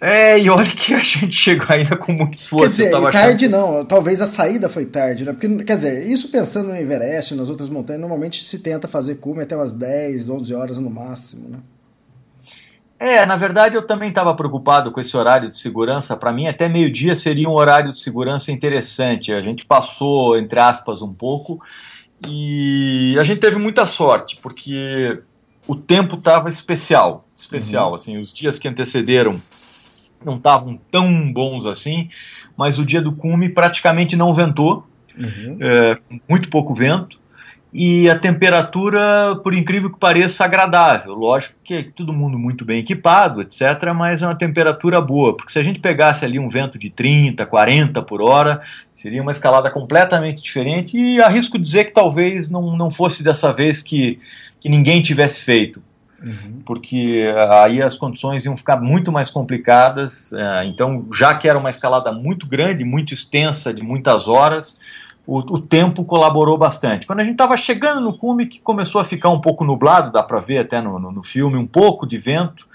É, 0.00 0.38
e 0.38 0.48
olha 0.48 0.70
que 0.70 0.94
a 0.94 1.00
gente 1.00 1.36
chegou 1.36 1.66
ainda 1.68 1.94
com 1.94 2.12
muito 2.12 2.34
esforço. 2.34 2.76
Quer 2.76 2.88
dizer, 2.88 3.10
tarde 3.10 3.44
achando... 3.44 3.50
não, 3.50 3.84
talvez 3.84 4.22
a 4.22 4.26
saída 4.26 4.68
foi 4.70 4.86
tarde, 4.86 5.26
né? 5.26 5.32
Porque, 5.32 5.46
quer 5.62 5.76
dizer, 5.76 6.06
isso 6.06 6.30
pensando 6.30 6.68
no 6.68 6.76
Everest, 6.76 7.34
nas 7.34 7.50
outras 7.50 7.68
montanhas, 7.68 8.00
normalmente 8.00 8.42
se 8.42 8.60
tenta 8.60 8.88
fazer 8.88 9.16
cume 9.16 9.42
até 9.42 9.54
umas 9.54 9.72
10, 9.72 10.30
11 10.30 10.54
horas 10.54 10.78
no 10.78 10.88
máximo, 10.88 11.50
né? 11.50 11.58
É, 12.98 13.24
na 13.24 13.34
verdade 13.34 13.76
eu 13.76 13.82
também 13.86 14.10
estava 14.10 14.34
preocupado 14.34 14.92
com 14.92 15.00
esse 15.00 15.16
horário 15.16 15.50
de 15.50 15.58
segurança. 15.58 16.14
Para 16.16 16.32
mim, 16.32 16.46
até 16.46 16.68
meio-dia 16.68 17.14
seria 17.14 17.48
um 17.48 17.54
horário 17.54 17.92
de 17.92 18.00
segurança 18.00 18.52
interessante. 18.52 19.32
A 19.32 19.40
gente 19.40 19.64
passou, 19.64 20.36
entre 20.36 20.60
aspas, 20.60 21.00
um 21.00 21.12
pouco 21.12 21.62
e 22.28 23.16
a 23.18 23.24
gente 23.24 23.40
teve 23.40 23.56
muita 23.56 23.86
sorte, 23.86 24.36
porque 24.42 25.18
o 25.66 25.74
tempo 25.74 26.16
estava 26.16 26.50
especial. 26.50 27.26
Especial, 27.34 27.88
uhum. 27.88 27.94
assim, 27.94 28.18
os 28.18 28.34
dias 28.34 28.58
que 28.58 28.68
antecederam 28.68 29.40
não 30.24 30.36
estavam 30.36 30.78
tão 30.90 31.32
bons 31.32 31.66
assim, 31.66 32.08
mas 32.56 32.78
o 32.78 32.84
dia 32.84 33.00
do 33.00 33.12
cume 33.12 33.48
praticamente 33.48 34.16
não 34.16 34.32
ventou, 34.32 34.86
uhum. 35.18 35.58
é, 35.60 35.98
muito 36.28 36.48
pouco 36.48 36.74
vento, 36.74 37.20
e 37.72 38.10
a 38.10 38.18
temperatura, 38.18 39.36
por 39.44 39.54
incrível 39.54 39.90
que 39.90 39.98
pareça, 39.98 40.44
agradável. 40.44 41.14
Lógico 41.14 41.54
que 41.62 41.74
é 41.74 41.82
todo 41.84 42.12
mundo 42.12 42.36
muito 42.36 42.64
bem 42.64 42.80
equipado, 42.80 43.42
etc., 43.42 43.94
mas 43.94 44.22
é 44.22 44.26
uma 44.26 44.34
temperatura 44.34 45.00
boa, 45.00 45.36
porque 45.36 45.52
se 45.52 45.58
a 45.58 45.62
gente 45.62 45.78
pegasse 45.78 46.24
ali 46.24 46.38
um 46.38 46.48
vento 46.48 46.78
de 46.78 46.90
30, 46.90 47.46
40 47.46 48.02
por 48.02 48.20
hora, 48.20 48.60
seria 48.92 49.22
uma 49.22 49.30
escalada 49.30 49.70
completamente 49.70 50.42
diferente, 50.42 50.98
e 50.98 51.22
arrisco 51.22 51.58
dizer 51.58 51.84
que 51.84 51.92
talvez 51.92 52.50
não, 52.50 52.76
não 52.76 52.90
fosse 52.90 53.22
dessa 53.22 53.52
vez 53.52 53.82
que, 53.82 54.18
que 54.60 54.68
ninguém 54.68 55.00
tivesse 55.00 55.44
feito 55.44 55.80
Uhum. 56.22 56.60
porque 56.66 57.24
aí 57.62 57.80
as 57.80 57.96
condições 57.96 58.44
iam 58.44 58.56
ficar 58.56 58.76
muito 58.76 59.10
mais 59.10 59.30
complicadas. 59.30 60.32
É, 60.32 60.66
então, 60.66 61.06
já 61.12 61.34
que 61.34 61.48
era 61.48 61.58
uma 61.58 61.70
escalada 61.70 62.12
muito 62.12 62.46
grande, 62.46 62.84
muito 62.84 63.14
extensa, 63.14 63.72
de 63.72 63.82
muitas 63.82 64.28
horas, 64.28 64.78
o, 65.26 65.38
o 65.38 65.58
tempo 65.60 66.04
colaborou 66.04 66.58
bastante. 66.58 67.06
Quando 67.06 67.20
a 67.20 67.24
gente 67.24 67.32
estava 67.32 67.56
chegando 67.56 68.00
no 68.00 68.16
cume, 68.16 68.46
que 68.46 68.60
começou 68.60 69.00
a 69.00 69.04
ficar 69.04 69.30
um 69.30 69.40
pouco 69.40 69.64
nublado, 69.64 70.10
dá 70.10 70.22
para 70.22 70.40
ver 70.40 70.58
até 70.58 70.80
no, 70.80 70.98
no, 70.98 71.10
no, 71.10 71.22
filme, 71.22 71.56
um 71.56 71.66
pouco 71.66 72.06
de 72.06 72.18
vento, 72.18 72.68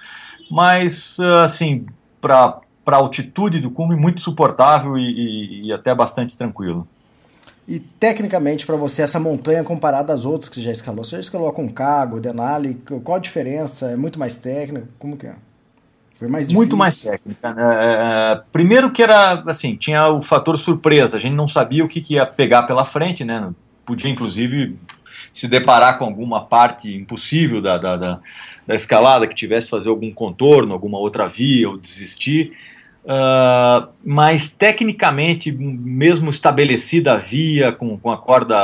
mas 0.49 1.19
assim, 1.43 1.85
para 2.21 2.61
a 2.87 2.95
altitude 2.95 3.59
do 3.59 3.69
cume, 3.69 3.95
muito 3.95 4.21
suportável 4.21 4.97
e, 4.97 5.01
e, 5.01 5.67
e 5.67 5.73
até 5.73 5.93
bastante 5.93 6.37
tranquilo. 6.37 6.87
E 7.67 7.79
tecnicamente 7.79 8.65
para 8.65 8.75
você 8.75 9.01
essa 9.01 9.19
montanha 9.19 9.63
comparada 9.63 10.13
às 10.13 10.23
outras 10.23 10.49
que 10.49 10.55
você 10.55 10.61
já 10.61 10.71
escalou, 10.71 11.03
você 11.03 11.15
já 11.15 11.21
escalou 11.21 11.47
a 11.47 11.53
Concago, 11.53 12.19
Denali, 12.19 12.75
qual 13.03 13.17
a 13.17 13.19
diferença? 13.19 13.91
É 13.91 13.95
muito 13.95 14.19
mais 14.19 14.35
técnica? 14.35 14.87
Como 14.99 15.17
que 15.17 15.25
é? 15.25 15.35
Foi 16.15 16.27
mais 16.27 16.45
difícil. 16.45 16.57
Muito 16.57 16.77
mais 16.77 16.97
técnica. 16.97 17.53
Né? 17.53 17.63
É, 17.63 18.33
é, 18.33 18.41
primeiro 18.51 18.91
que 18.91 19.01
era 19.01 19.43
assim, 19.47 19.75
tinha 19.75 20.07
o 20.09 20.21
fator 20.21 20.57
surpresa, 20.57 21.17
a 21.17 21.19
gente 21.19 21.33
não 21.33 21.47
sabia 21.47 21.83
o 21.83 21.87
que, 21.87 22.01
que 22.01 22.13
ia 22.13 22.25
pegar 22.25 22.63
pela 22.63 22.85
frente, 22.85 23.25
né? 23.25 23.51
Podia 23.83 24.09
inclusive 24.09 24.77
se 25.33 25.47
deparar 25.47 25.97
com 25.97 26.05
alguma 26.05 26.45
parte 26.45 26.95
impossível 26.95 27.61
da, 27.61 27.77
da, 27.77 27.97
da, 27.97 28.19
da 28.65 28.75
escalada, 28.75 29.27
que 29.27 29.35
tivesse 29.35 29.65
que 29.65 29.71
fazer 29.71 29.89
algum 29.89 30.11
contorno, 30.11 30.71
alguma 30.71 30.97
outra 30.97 31.27
via, 31.27 31.67
ou 31.67 31.77
desistir. 31.77 32.53
Uh, 33.05 33.87
mas 34.03 34.49
tecnicamente, 34.49 35.51
mesmo 35.51 36.31
estabelecida 36.31 37.13
a 37.13 37.17
via 37.17 37.71
com, 37.71 37.99
com 37.99 38.11
a 38.11 38.17
corda 38.17 38.55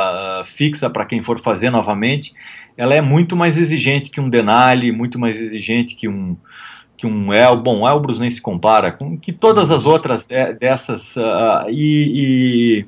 uh, 0.42 0.46
fixa 0.46 0.90
para 0.90 1.06
quem 1.06 1.22
for 1.22 1.40
fazer 1.40 1.70
novamente, 1.70 2.34
ela 2.76 2.96
é 2.96 3.02
muito 3.02 3.36
mais 3.36 3.56
exigente 3.56 4.10
que 4.10 4.20
um 4.20 4.28
Denali, 4.28 4.92
muito 4.92 5.20
mais 5.20 5.40
exigente 5.40 5.96
que 5.96 6.08
um 6.08 6.36
que 6.98 7.08
um 7.08 7.34
El, 7.34 7.58
bom, 7.58 7.88
Elbrus 7.88 8.20
nem 8.20 8.30
se 8.30 8.40
compara 8.40 8.92
com 8.92 9.18
que 9.18 9.32
todas 9.32 9.72
as 9.72 9.88
outras 9.88 10.28
dessas 10.60 11.16
uh, 11.16 11.70
e, 11.70 12.84
e, 12.84 12.86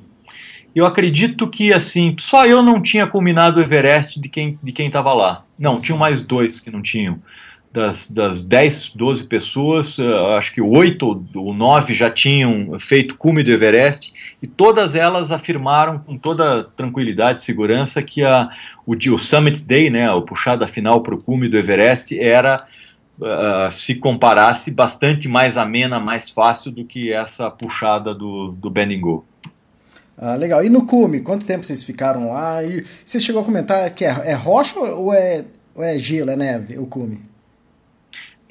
eu 0.74 0.86
acredito 0.86 1.48
que 1.48 1.72
assim 1.72 2.16
só 2.18 2.46
eu 2.46 2.62
não 2.62 2.80
tinha 2.82 3.06
culminado 3.06 3.60
o 3.60 3.62
Everest 3.62 4.20
de 4.20 4.28
quem 4.28 4.58
de 4.60 4.72
quem 4.72 4.88
estava 4.88 5.12
lá. 5.12 5.44
Não, 5.56 5.76
tinham 5.76 5.98
mais 5.98 6.20
dois 6.20 6.58
que 6.58 6.70
não 6.70 6.82
tinham 6.82 7.20
das, 7.74 8.08
das 8.08 8.44
10, 8.44 8.92
12 8.94 9.24
pessoas, 9.24 9.98
uh, 9.98 10.26
acho 10.38 10.54
que 10.54 10.62
8 10.62 11.26
ou 11.34 11.52
9 11.52 11.92
já 11.92 12.08
tinham 12.08 12.78
feito 12.78 13.18
cume 13.18 13.42
do 13.42 13.50
Everest 13.50 14.14
e 14.40 14.46
todas 14.46 14.94
elas 14.94 15.32
afirmaram 15.32 15.98
com 15.98 16.16
toda 16.16 16.62
tranquilidade 16.62 17.42
e 17.42 17.44
segurança 17.44 18.00
que 18.00 18.22
a, 18.22 18.48
o, 18.86 18.92
o 18.94 19.18
Summit 19.18 19.60
Day, 19.60 19.90
né, 19.90 20.08
a 20.08 20.20
puxada 20.20 20.68
final 20.68 21.02
para 21.02 21.16
o 21.16 21.22
cume 21.22 21.48
do 21.48 21.58
Everest, 21.58 22.16
era, 22.16 22.64
uh, 23.18 23.72
se 23.72 23.96
comparasse, 23.96 24.70
bastante 24.70 25.26
mais 25.26 25.56
amena, 25.56 25.98
mais 25.98 26.30
fácil 26.30 26.70
do 26.70 26.84
que 26.84 27.12
essa 27.12 27.50
puxada 27.50 28.14
do, 28.14 28.52
do 28.52 28.70
Benningo. 28.70 29.26
Ah, 30.16 30.36
legal. 30.36 30.64
E 30.64 30.68
no 30.68 30.86
cume, 30.86 31.22
quanto 31.22 31.44
tempo 31.44 31.66
vocês 31.66 31.82
ficaram 31.82 32.30
lá? 32.30 32.62
E 32.62 32.84
você 33.04 33.18
chegou 33.18 33.42
a 33.42 33.44
comentar 33.44 33.90
que 33.90 34.04
é, 34.04 34.10
é 34.26 34.32
rocha 34.32 34.78
ou 34.78 35.12
é, 35.12 35.44
ou 35.74 35.82
é 35.82 35.98
gelo, 35.98 36.30
é 36.30 36.36
neve, 36.36 36.78
o 36.78 36.86
cume? 36.86 37.33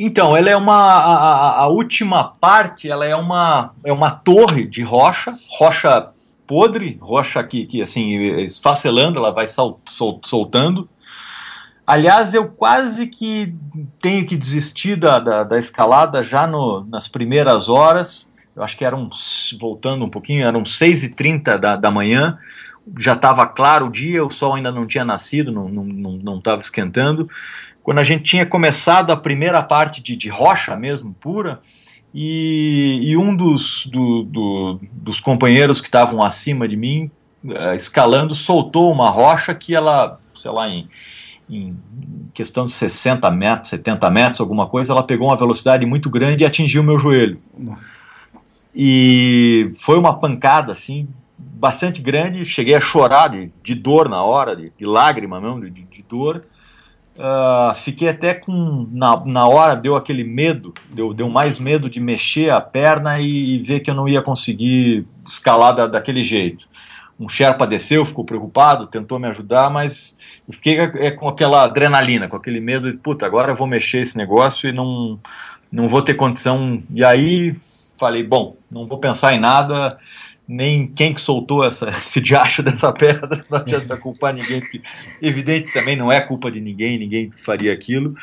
Então, 0.05 0.35
ela 0.35 0.49
é 0.49 0.57
uma 0.57 0.75
a, 0.75 1.61
a, 1.61 1.67
última 1.67 2.25
parte, 2.25 2.91
ela 2.91 3.05
é 3.05 3.15
uma 3.15 3.73
é 3.85 3.93
uma 3.93 4.11
torre 4.11 4.67
de 4.67 4.83
rocha, 4.83 5.33
rocha 5.57 6.09
podre, 6.45 6.97
rocha 6.99 7.41
que, 7.41 7.65
que 7.65 7.81
assim 7.81 8.17
esfacelando, 8.39 9.17
ela 9.17 9.31
vai 9.31 9.47
sol, 9.47 9.79
sol, 9.85 10.19
soltando. 10.21 10.89
Aliás, 11.87 12.33
eu 12.33 12.49
quase 12.49 13.07
que 13.07 13.55
tenho 14.01 14.25
que 14.25 14.35
desistir 14.35 14.97
da, 14.97 15.19
da, 15.19 15.43
da 15.45 15.57
escalada 15.57 16.21
já 16.21 16.45
no, 16.45 16.83
nas 16.83 17.07
primeiras 17.07 17.69
horas. 17.69 18.29
Eu 18.53 18.61
acho 18.61 18.77
que 18.77 18.83
eram, 18.83 19.09
voltando 19.57 20.03
um 20.03 20.09
pouquinho, 20.09 20.45
eram 20.45 20.63
6h30 20.63 21.57
da, 21.57 21.77
da 21.77 21.89
manhã. 21.89 22.37
Já 22.99 23.13
estava 23.13 23.45
claro 23.45 23.85
o 23.85 23.89
dia, 23.89 24.21
o 24.21 24.33
sol 24.33 24.55
ainda 24.55 24.69
não 24.69 24.85
tinha 24.85 25.05
nascido, 25.05 25.49
não 25.49 25.69
estava 25.69 25.87
não, 25.93 26.41
não, 26.41 26.59
esquentando 26.59 27.29
quando 27.83 27.99
a 27.99 28.03
gente 28.03 28.23
tinha 28.23 28.45
começado 28.45 29.11
a 29.11 29.17
primeira 29.17 29.61
parte 29.61 30.01
de, 30.01 30.15
de 30.15 30.29
rocha 30.29 30.75
mesmo, 30.75 31.13
pura, 31.13 31.59
e, 32.13 32.99
e 33.03 33.17
um 33.17 33.35
dos, 33.35 33.85
do, 33.87 34.23
do, 34.23 34.79
dos 34.93 35.19
companheiros 35.19 35.81
que 35.81 35.87
estavam 35.87 36.23
acima 36.23 36.67
de 36.67 36.77
mim, 36.77 37.11
uh, 37.43 37.75
escalando, 37.75 38.33
soltou 38.33 38.91
uma 38.91 39.09
rocha 39.09 39.53
que 39.53 39.75
ela, 39.75 40.17
sei 40.35 40.51
lá, 40.51 40.69
em, 40.69 40.87
em 41.49 41.77
questão 42.33 42.65
de 42.65 42.71
60 42.71 43.29
metros, 43.31 43.69
70 43.69 44.09
metros, 44.09 44.39
alguma 44.39 44.67
coisa, 44.67 44.93
ela 44.93 45.03
pegou 45.03 45.27
uma 45.27 45.37
velocidade 45.37 45.85
muito 45.85 46.09
grande 46.09 46.43
e 46.43 46.47
atingiu 46.47 46.83
meu 46.83 46.97
joelho. 46.97 47.41
E 48.73 49.71
foi 49.77 49.99
uma 49.99 50.17
pancada, 50.17 50.71
assim, 50.71 51.07
bastante 51.37 52.01
grande. 52.01 52.45
Cheguei 52.45 52.75
a 52.75 52.81
chorar 52.81 53.27
de, 53.27 53.51
de 53.61 53.75
dor 53.75 54.07
na 54.07 54.23
hora, 54.23 54.55
de, 54.55 54.71
de 54.77 54.85
lágrima 54.85 55.41
mesmo, 55.41 55.61
de, 55.61 55.83
de 55.83 56.03
dor. 56.07 56.45
Uh, 57.15 57.75
fiquei 57.75 58.09
até 58.09 58.33
com. 58.33 58.87
Na, 58.91 59.23
na 59.25 59.47
hora 59.47 59.75
deu 59.75 59.95
aquele 59.95 60.23
medo, 60.23 60.73
deu, 60.89 61.13
deu 61.13 61.29
mais 61.29 61.59
medo 61.59 61.89
de 61.89 61.99
mexer 61.99 62.51
a 62.51 62.59
perna 62.59 63.19
e, 63.19 63.55
e 63.55 63.59
ver 63.59 63.81
que 63.81 63.91
eu 63.91 63.95
não 63.95 64.07
ia 64.07 64.21
conseguir 64.21 65.05
escalar 65.27 65.75
da, 65.75 65.85
daquele 65.85 66.23
jeito. 66.23 66.67
Um 67.19 67.29
Sherpa 67.29 67.67
desceu, 67.67 68.03
ficou 68.03 68.25
preocupado, 68.25 68.87
tentou 68.87 69.19
me 69.19 69.27
ajudar, 69.27 69.69
mas 69.69 70.17
eu 70.47 70.53
fiquei 70.53 70.79
é, 70.79 71.11
com 71.11 71.29
aquela 71.29 71.63
adrenalina, 71.63 72.27
com 72.27 72.35
aquele 72.35 72.59
medo 72.59 72.91
de, 72.91 72.97
puta, 72.97 73.25
agora 73.25 73.51
eu 73.51 73.55
vou 73.55 73.67
mexer 73.67 73.99
esse 73.99 74.17
negócio 74.17 74.67
e 74.67 74.73
não, 74.73 75.19
não 75.71 75.87
vou 75.87 76.01
ter 76.01 76.15
condição. 76.15 76.81
E 76.91 77.05
aí 77.05 77.55
falei, 77.97 78.23
bom, 78.23 78.57
não 78.69 78.87
vou 78.87 78.97
pensar 78.97 79.33
em 79.33 79.39
nada, 79.39 79.97
nem 80.47 80.87
quem 80.87 81.13
que 81.13 81.21
soltou 81.21 81.63
essa, 81.63 81.89
esse 81.91 82.19
diacho 82.21 82.61
dessa 82.61 82.91
pedra, 82.91 83.45
não 83.49 83.57
adianta 83.59 83.97
culpar 83.97 84.33
ninguém, 84.33 84.59
porque 84.59 84.81
evidente 85.21 85.71
também 85.73 85.95
não 85.95 86.11
é 86.11 86.19
culpa 86.19 86.51
de 86.51 86.59
ninguém, 86.59 86.97
ninguém 86.97 87.31
faria 87.31 87.73
aquilo. 87.73 88.15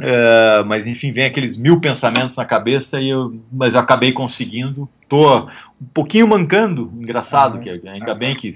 É, 0.00 0.62
mas 0.64 0.86
enfim, 0.86 1.10
vem 1.10 1.24
aqueles 1.24 1.56
mil 1.56 1.80
pensamentos 1.80 2.36
na 2.36 2.44
cabeça 2.44 3.00
e 3.00 3.08
eu, 3.08 3.40
mas 3.50 3.74
eu 3.74 3.80
acabei 3.80 4.12
conseguindo. 4.12 4.88
Tô 5.08 5.46
um 5.80 5.86
pouquinho 5.92 6.28
mancando, 6.28 6.92
engraçado, 6.98 7.56
uhum. 7.56 7.60
que 7.60 7.88
ainda 7.88 8.14
bem 8.14 8.34
que 8.34 8.50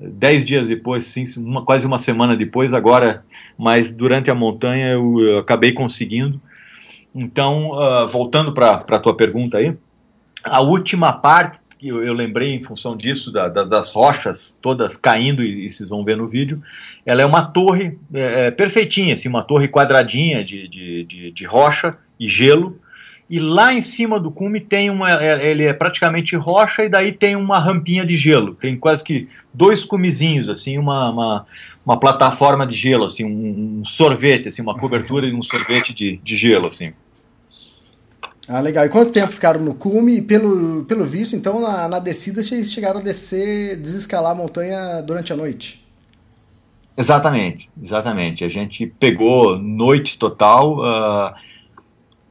dez 0.00 0.44
dias 0.44 0.66
depois, 0.66 1.06
sim, 1.06 1.24
uma, 1.36 1.64
quase 1.64 1.86
uma 1.86 1.98
semana 1.98 2.36
depois, 2.36 2.72
agora, 2.72 3.22
mas 3.56 3.92
durante 3.92 4.30
a 4.30 4.34
montanha 4.34 4.88
eu, 4.88 5.20
eu 5.20 5.38
acabei 5.38 5.72
conseguindo. 5.72 6.40
Então, 7.14 7.72
uh, 7.72 8.08
voltando 8.08 8.52
para 8.52 8.84
a 8.88 8.98
tua 8.98 9.14
pergunta 9.14 9.58
aí, 9.58 9.76
a 10.42 10.60
última 10.60 11.12
parte 11.12 11.60
eu, 11.82 12.04
eu 12.04 12.12
lembrei 12.12 12.52
em 12.52 12.62
função 12.62 12.96
disso, 12.96 13.32
da, 13.32 13.48
da, 13.48 13.64
das 13.64 13.90
rochas 13.90 14.56
todas 14.60 14.96
caindo, 14.96 15.42
e, 15.42 15.66
e, 15.66 15.70
vocês 15.70 15.88
vão 15.88 16.04
ver 16.04 16.16
no 16.16 16.28
vídeo, 16.28 16.62
ela 17.04 17.22
é 17.22 17.26
uma 17.26 17.42
torre 17.42 17.98
é, 18.12 18.46
é, 18.46 18.50
perfeitinha, 18.50 19.14
assim, 19.14 19.28
uma 19.28 19.42
torre 19.42 19.68
quadradinha 19.68 20.44
de, 20.44 20.68
de, 20.68 21.04
de, 21.04 21.30
de, 21.30 21.44
rocha 21.46 21.96
e 22.18 22.28
gelo, 22.28 22.78
e 23.28 23.38
lá 23.38 23.72
em 23.72 23.80
cima 23.80 24.18
do 24.18 24.30
cume 24.30 24.60
tem 24.60 24.90
uma, 24.90 25.10
é, 25.22 25.50
ele 25.50 25.64
é 25.64 25.72
praticamente 25.72 26.36
rocha, 26.36 26.84
e 26.84 26.88
daí 26.88 27.12
tem 27.12 27.36
uma 27.36 27.58
rampinha 27.58 28.04
de 28.04 28.16
gelo, 28.16 28.54
tem 28.54 28.76
quase 28.76 29.02
que 29.02 29.28
dois 29.54 29.84
cumezinhos, 29.84 30.48
assim, 30.48 30.76
uma, 30.76 31.10
uma, 31.10 31.46
uma 31.84 31.98
plataforma 31.98 32.66
de 32.66 32.76
gelo, 32.76 33.04
assim, 33.04 33.24
um, 33.24 33.80
um 33.80 33.84
sorvete, 33.84 34.48
assim, 34.48 34.60
uma 34.60 34.76
cobertura 34.76 35.26
de 35.26 35.34
um 35.34 35.42
sorvete 35.42 35.94
de, 35.94 36.20
de 36.22 36.36
gelo, 36.36 36.66
assim. 36.66 36.92
Ah, 38.52 38.60
legal. 38.60 38.84
E 38.84 38.88
quanto 38.88 39.12
tempo 39.12 39.30
ficaram 39.30 39.60
no 39.60 39.74
cume? 39.74 40.16
E 40.16 40.22
pelo, 40.22 40.84
pelo 40.84 41.04
visto, 41.04 41.36
então, 41.36 41.60
na, 41.60 41.86
na 41.86 42.00
descida, 42.00 42.42
vocês 42.42 42.72
chegaram 42.72 42.98
a 42.98 43.02
descer, 43.02 43.76
desescalar 43.76 44.32
a 44.32 44.34
montanha 44.34 45.00
durante 45.02 45.32
a 45.32 45.36
noite? 45.36 45.86
Exatamente, 46.96 47.70
exatamente. 47.80 48.44
A 48.44 48.48
gente 48.48 48.88
pegou 48.98 49.56
noite 49.56 50.18
total. 50.18 50.80
Uh, 50.80 51.32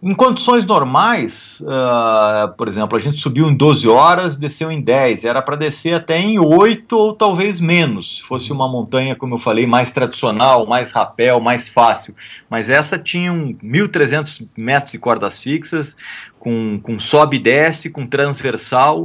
em 0.01 0.15
condições 0.15 0.65
normais, 0.65 1.61
uh, 1.61 2.53
por 2.55 2.69
exemplo, 2.69 2.95
a 2.95 2.99
gente 2.99 3.17
subiu 3.17 3.49
em 3.49 3.53
12 3.53 3.85
horas, 3.89 4.37
desceu 4.37 4.71
em 4.71 4.81
10. 4.81 5.25
Era 5.25 5.41
para 5.41 5.57
descer 5.57 5.93
até 5.93 6.17
em 6.17 6.39
8 6.39 6.97
ou 6.97 7.13
talvez 7.13 7.59
menos, 7.59 8.17
se 8.17 8.23
fosse 8.23 8.53
uma 8.53 8.65
montanha, 8.65 9.13
como 9.13 9.33
eu 9.33 9.37
falei, 9.37 9.67
mais 9.67 9.91
tradicional, 9.91 10.65
mais 10.65 10.93
rapel, 10.93 11.41
mais 11.41 11.67
fácil. 11.67 12.15
Mas 12.49 12.69
essa 12.69 12.97
tinha 12.97 13.29
1.300 13.31 14.47
metros 14.55 14.93
de 14.93 14.99
cordas 14.99 15.41
fixas, 15.41 15.97
com, 16.39 16.79
com 16.81 16.97
sobe 16.97 17.35
e 17.35 17.39
desce, 17.39 17.89
com 17.89 18.07
transversal. 18.07 19.03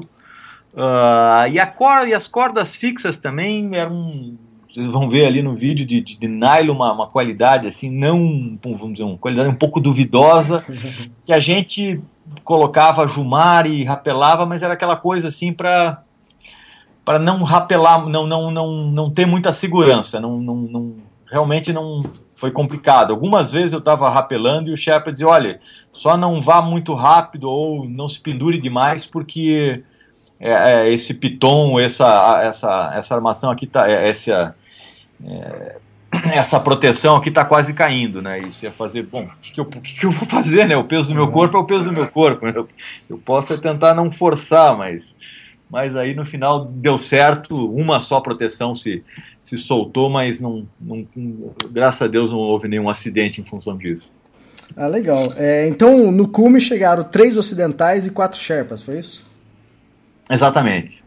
Uh, 0.72 1.48
e, 1.50 1.59
a 1.59 1.66
cor, 1.66 2.07
e 2.07 2.14
as 2.14 2.28
cordas 2.28 2.76
fixas 2.76 3.16
também 3.16 3.74
eram 3.74 4.38
vocês 4.74 4.88
vão 4.88 5.08
ver 5.08 5.26
ali 5.26 5.40
no 5.40 5.54
vídeo 5.54 5.87
de, 5.87 6.00
de, 6.00 6.18
de 6.18 6.26
nylon 6.26 6.74
uma, 6.74 6.92
uma, 6.92 7.06
qualidade 7.06 7.68
assim, 7.68 7.88
não, 7.88 8.58
vamos 8.60 8.94
dizer, 8.94 9.04
uma 9.04 9.16
qualidade 9.16 9.48
um 9.48 9.54
pouco 9.54 9.78
duvidosa, 9.78 10.64
que 11.24 11.32
a 11.32 11.38
gente 11.38 12.00
colocava 12.42 13.06
jumar 13.06 13.66
e 13.68 13.84
rapelava, 13.84 14.44
mas 14.44 14.64
era 14.64 14.74
aquela 14.74 14.96
coisa 14.96 15.28
assim 15.28 15.52
para 15.52 16.02
para 17.04 17.18
não 17.18 17.42
rapelar, 17.42 18.08
não, 18.08 18.26
não, 18.26 18.50
não, 18.50 18.72
não 18.90 19.10
ter 19.10 19.26
muita 19.26 19.52
segurança, 19.52 20.18
não, 20.18 20.38
não, 20.38 20.56
não 20.56 20.96
realmente 21.30 21.70
não 21.70 22.02
foi 22.34 22.50
complicado. 22.50 23.10
Algumas 23.10 23.52
vezes 23.52 23.74
eu 23.74 23.78
estava 23.78 24.08
rapelando 24.08 24.70
e 24.70 24.72
o 24.72 24.76
Sherpa 24.76 25.12
dizia, 25.12 25.28
olha, 25.28 25.60
só 25.92 26.16
não 26.16 26.40
vá 26.40 26.62
muito 26.62 26.94
rápido 26.94 27.48
ou 27.48 27.87
não 27.87 28.08
se 28.08 28.18
pendure 28.18 28.58
demais 28.58 29.04
porque 29.04 29.84
é, 30.40 30.52
é, 30.52 30.92
esse 30.92 31.14
piton, 31.14 31.78
essa, 31.78 32.42
essa, 32.42 32.92
essa 32.94 33.14
armação 33.14 33.50
aqui 33.50 33.66
tá, 33.66 33.90
é, 33.90 34.08
essa, 34.08 34.54
é, 35.26 35.76
essa 36.32 36.60
proteção 36.60 37.16
aqui 37.16 37.28
está 37.28 37.44
quase 37.44 37.74
caindo, 37.74 38.22
né? 38.22 38.40
E 38.40 38.52
você 38.52 38.66
ia 38.66 38.72
fazer, 38.72 39.04
bom, 39.04 39.24
o 39.24 39.30
que, 39.40 39.52
que, 39.52 39.60
eu, 39.60 39.64
que, 39.64 39.94
que, 40.00 40.04
eu 40.06 40.10
vou 40.10 40.28
fazer, 40.28 40.66
né? 40.66 40.76
O 40.76 40.84
peso 40.84 41.08
do 41.08 41.14
meu 41.14 41.30
corpo 41.30 41.56
é 41.56 41.60
o 41.60 41.64
peso 41.64 41.84
do 41.84 41.92
meu 41.92 42.08
corpo. 42.08 42.46
Eu, 42.46 42.68
eu 43.08 43.18
posso 43.18 43.60
tentar 43.60 43.94
não 43.94 44.10
forçar, 44.10 44.76
mas, 44.76 45.14
mas 45.70 45.96
aí 45.96 46.14
no 46.14 46.24
final 46.24 46.64
deu 46.66 46.96
certo, 46.96 47.54
uma 47.74 48.00
só 48.00 48.20
proteção 48.20 48.74
se, 48.74 49.04
se 49.42 49.58
soltou, 49.58 50.08
mas 50.08 50.40
não, 50.40 50.66
não, 50.80 51.06
graças 51.70 52.02
a 52.02 52.06
Deus 52.06 52.30
não 52.30 52.38
houve 52.38 52.68
nenhum 52.68 52.88
acidente 52.88 53.40
em 53.40 53.44
função 53.44 53.76
disso. 53.76 54.14
Ah, 54.76 54.87
legal. 54.87 55.32
É, 55.37 55.68
então, 55.68 56.10
no 56.10 56.26
cume 56.26 56.60
chegaram 56.60 57.04
três 57.04 57.37
ocidentais 57.37 58.06
e 58.06 58.10
quatro 58.10 58.38
Sherpas, 58.38 58.82
foi 58.82 58.98
isso? 58.98 59.26
Exatamente. 60.30 61.04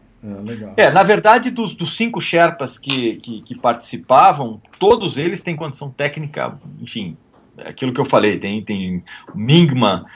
É, 0.76 0.84
é, 0.84 0.90
na 0.90 1.02
verdade, 1.02 1.50
dos, 1.50 1.74
dos 1.74 1.96
cinco 1.96 2.20
Sherpas 2.20 2.76
que, 2.76 3.16
que, 3.16 3.40
que, 3.42 3.58
participavam, 3.58 4.60
todos 4.78 5.16
eles 5.16 5.42
têm 5.42 5.54
condição 5.54 5.90
técnica, 5.90 6.58
enfim, 6.80 7.16
é 7.56 7.68
aquilo 7.68 7.92
que 7.92 8.00
eu 8.00 8.04
falei, 8.04 8.38
tem, 8.38 8.62
tem 8.62 9.04
o 9.32 9.38
Mingma, 9.38 10.06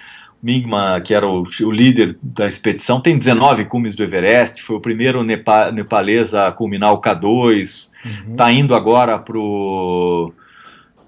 Mingma, 0.42 1.00
que 1.04 1.14
era 1.14 1.28
o, 1.28 1.42
o, 1.44 1.70
líder 1.70 2.18
da 2.20 2.48
expedição, 2.48 3.00
tem 3.00 3.16
19 3.16 3.66
cumes 3.66 3.94
do 3.94 4.02
Everest, 4.02 4.60
foi 4.60 4.76
o 4.76 4.80
primeiro 4.80 5.22
nepa, 5.22 5.70
nepalês 5.70 6.34
a 6.34 6.50
culminar 6.50 6.92
o 6.92 7.00
K2, 7.00 7.92
está 8.28 8.46
uhum. 8.46 8.50
indo 8.50 8.74
agora 8.74 9.18
pro 9.18 10.32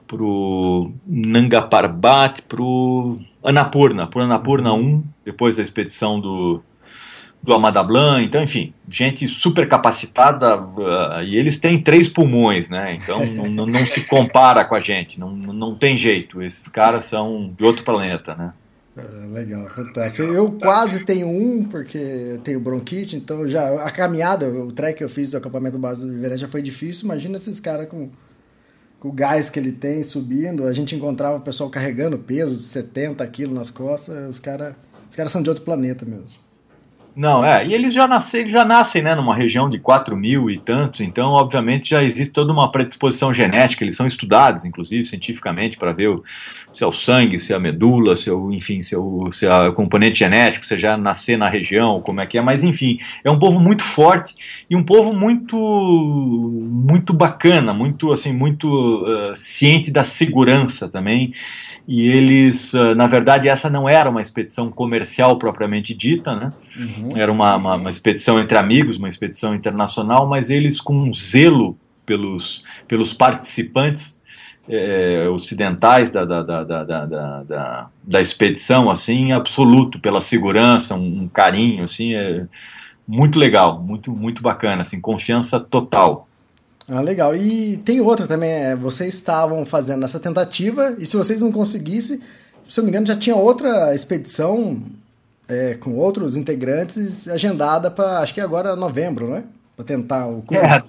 pro 0.07 0.93
Nanga 1.07 1.63
Parbat, 1.63 2.43
pro 2.43 3.19
Annapurna, 3.43 4.07
pro 4.07 4.21
Annapurna 4.21 4.73
1, 4.73 5.03
depois 5.25 5.57
da 5.57 5.63
expedição 5.63 6.21
do, 6.21 6.63
do 7.45 7.53
Amadablan, 7.53 8.23
então, 8.23 8.43
enfim, 8.43 8.73
gente 8.89 9.29
super 9.29 9.69
capacitada 9.69 10.57
uh, 10.57 11.23
e 11.23 11.37
eles 11.37 11.59
têm 11.59 11.83
três 11.83 12.09
pulmões, 12.09 12.71
né? 12.71 12.95
Então 12.95 13.25
não, 13.51 13.67
não, 13.67 13.87
se 13.87 14.07
compara 14.07 14.65
com 14.65 14.75
a 14.75 14.81
gente, 14.81 15.21
não, 15.21 15.31
não 15.31 15.75
tem 15.75 15.95
jeito. 15.95 16.43
Esses 16.43 16.69
caras 16.69 17.05
são 17.05 17.53
de 17.57 17.63
outro 17.63 17.85
planeta, 17.85 18.35
né? 18.35 18.55
É, 18.97 19.27
legal, 19.27 19.69
fantástico. 19.69 20.27
Eu 20.27 20.53
quase 20.53 21.05
tenho 21.05 21.29
um, 21.29 21.65
porque 21.65 21.99
eu 21.99 22.39
tenho 22.39 22.59
bronquite, 22.59 23.15
então 23.15 23.47
já 23.47 23.85
a 23.85 23.91
caminhada, 23.91 24.49
o 24.49 24.73
trek 24.73 24.97
que 24.99 25.05
eu 25.05 25.09
fiz 25.11 25.33
do 25.33 25.37
acampamento 25.37 25.79
base 25.79 26.07
do 26.07 26.13
Viveré 26.13 26.39
já 26.39 26.49
foi 26.49 26.63
difícil. 26.63 27.05
Imagina 27.05 27.37
esses 27.37 27.61
caras 27.61 27.89
com, 27.89 28.09
com 28.99 29.09
o 29.09 29.13
gás 29.13 29.51
que 29.51 29.59
ele 29.59 29.73
tem 29.73 30.03
subindo. 30.03 30.67
A 30.67 30.73
gente 30.73 30.95
encontrava 30.95 31.37
o 31.37 31.41
pessoal 31.41 31.69
carregando 31.69 32.17
peso 32.17 32.57
de 32.57 32.63
70 32.63 33.27
quilos 33.27 33.55
nas 33.55 33.71
costas. 33.71 34.31
Os 34.31 34.39
caras 34.39 34.75
os 35.15 35.17
cara 35.17 35.29
são 35.29 35.45
de 35.45 35.49
outro 35.49 35.65
planeta 35.65 36.05
mesmo. 36.05 36.44
Não, 37.17 37.45
é, 37.45 37.65
e 37.65 37.73
eles 37.73 37.95
já, 37.95 38.09
nascem, 38.09 38.41
eles 38.41 38.53
já 38.53 38.65
nascem 38.65 39.01
né, 39.01 39.15
numa 39.15 39.37
região 39.37 39.71
de 39.71 39.79
4 39.79 40.17
mil 40.17 40.51
e 40.51 40.59
tantos, 40.59 41.01
então, 41.01 41.31
obviamente, 41.31 41.91
já 41.91 42.03
existe 42.03 42.33
toda 42.33 42.53
uma 42.53 42.73
predisposição 42.73 43.33
genética, 43.33 43.85
eles 43.85 43.97
são 43.97 44.05
estudados, 44.05 44.65
inclusive, 44.65 45.05
cientificamente, 45.05 45.77
para 45.77 45.93
ver 45.93 46.09
o, 46.09 46.25
se 46.73 46.83
é 46.83 46.87
o 46.87 46.91
sangue, 46.91 47.39
se 47.39 47.53
é 47.53 47.57
a 47.57 47.61
medula, 47.61 48.17
se 48.17 48.29
é 48.29 48.33
o, 48.33 48.53
enfim, 48.53 48.83
se 48.83 48.97
é 48.97 48.99
o, 48.99 49.31
se 49.31 49.47
é 49.47 49.69
o 49.69 49.73
componente 49.73 50.19
genético, 50.19 50.67
se 50.67 50.77
já 50.77 50.97
nascer 50.97 51.39
na 51.39 51.49
região, 51.49 52.01
como 52.01 52.21
é 52.21 52.27
que 52.27 52.37
é, 52.37 52.43
mas, 52.43 52.65
enfim, 52.65 52.99
é 53.23 53.31
um 53.31 53.39
povo 53.39 53.61
muito 53.61 53.85
forte 53.85 54.35
e 54.69 54.75
um 54.75 54.83
povo 54.83 55.13
muito, 55.13 55.57
muito 55.57 57.13
bacana, 57.13 57.73
muito, 57.73 58.13
assim, 58.13 58.33
muito 58.33 58.69
uh, 59.05 59.37
ciente 59.37 59.89
da 59.93 60.03
segurança 60.03 60.89
também, 60.89 61.33
e 61.87 62.09
eles, 62.09 62.73
uh, 62.73 62.95
na 62.95 63.07
verdade, 63.07 63.49
essa 63.49 63.69
não 63.71 63.89
era 63.89 64.11
uma 64.11 64.23
expedição 64.23 64.71
comercial 64.71 65.37
propriamente 65.37 65.95
dita, 65.95 66.35
né? 66.35 66.53
Uhum. 66.77 67.04
Era 67.15 67.31
uma, 67.31 67.57
uma, 67.57 67.77
uma, 67.77 67.91
expedição 67.91 68.41
entre 68.41 68.57
amigos, 68.57 68.97
uma 68.97 69.09
expedição 69.09 69.55
internacional, 69.55 70.27
mas 70.27 70.51
eles 70.51 70.81
com 70.81 70.95
um 70.95 71.13
zelo 71.13 71.77
pelos, 72.07 72.63
pelos 72.87 73.13
participantes 73.13 74.21
é, 74.69 75.29
ocidentais 75.29 76.11
da, 76.11 76.25
da, 76.25 76.43
da, 76.43 76.65
da, 76.65 76.85
da, 77.43 77.91
da, 78.03 78.21
expedição, 78.21 78.91
assim, 78.91 79.33
absoluto, 79.33 79.99
pela 80.01 80.21
segurança, 80.21 80.95
um, 80.95 81.23
um 81.23 81.29
carinho, 81.29 81.85
assim, 81.85 82.15
é 82.15 82.47
muito 83.07 83.39
legal, 83.39 83.81
muito, 83.81 84.11
muito 84.11 84.43
bacana, 84.43 84.83
assim, 84.83 85.01
confiança 85.01 85.61
total. 85.61 86.27
Ah, 86.89 87.01
legal. 87.01 87.35
E 87.35 87.79
tem 87.79 88.01
outra 88.01 88.27
também, 88.27 88.51
é, 88.51 88.77
vocês 88.77 89.15
estavam 89.15 89.65
fazendo 89.65 90.05
essa 90.05 90.21
tentativa 90.21 90.95
e 90.99 91.07
se 91.07 91.17
vocês 91.17 91.41
não 91.41 91.51
conseguissem, 91.51 92.21
se 92.69 92.81
eu 92.81 92.83
não 92.83 92.85
me 92.85 92.91
engano, 92.91 93.07
já 93.07 93.17
tinha 93.17 93.37
outra 93.37 93.95
expedição 93.95 94.83
é, 95.49 95.75
com 95.75 95.95
outros 95.97 96.37
integrantes 96.37 97.29
agendada 97.29 97.91
para, 97.91 98.21
acho 98.21 98.35
que 98.35 98.41
agora 98.41 98.75
novembro, 98.75 99.31
né? 99.31 99.45
Para 99.77 99.85
tentar 99.85 100.27
o 100.27 100.45
É, 100.51 100.83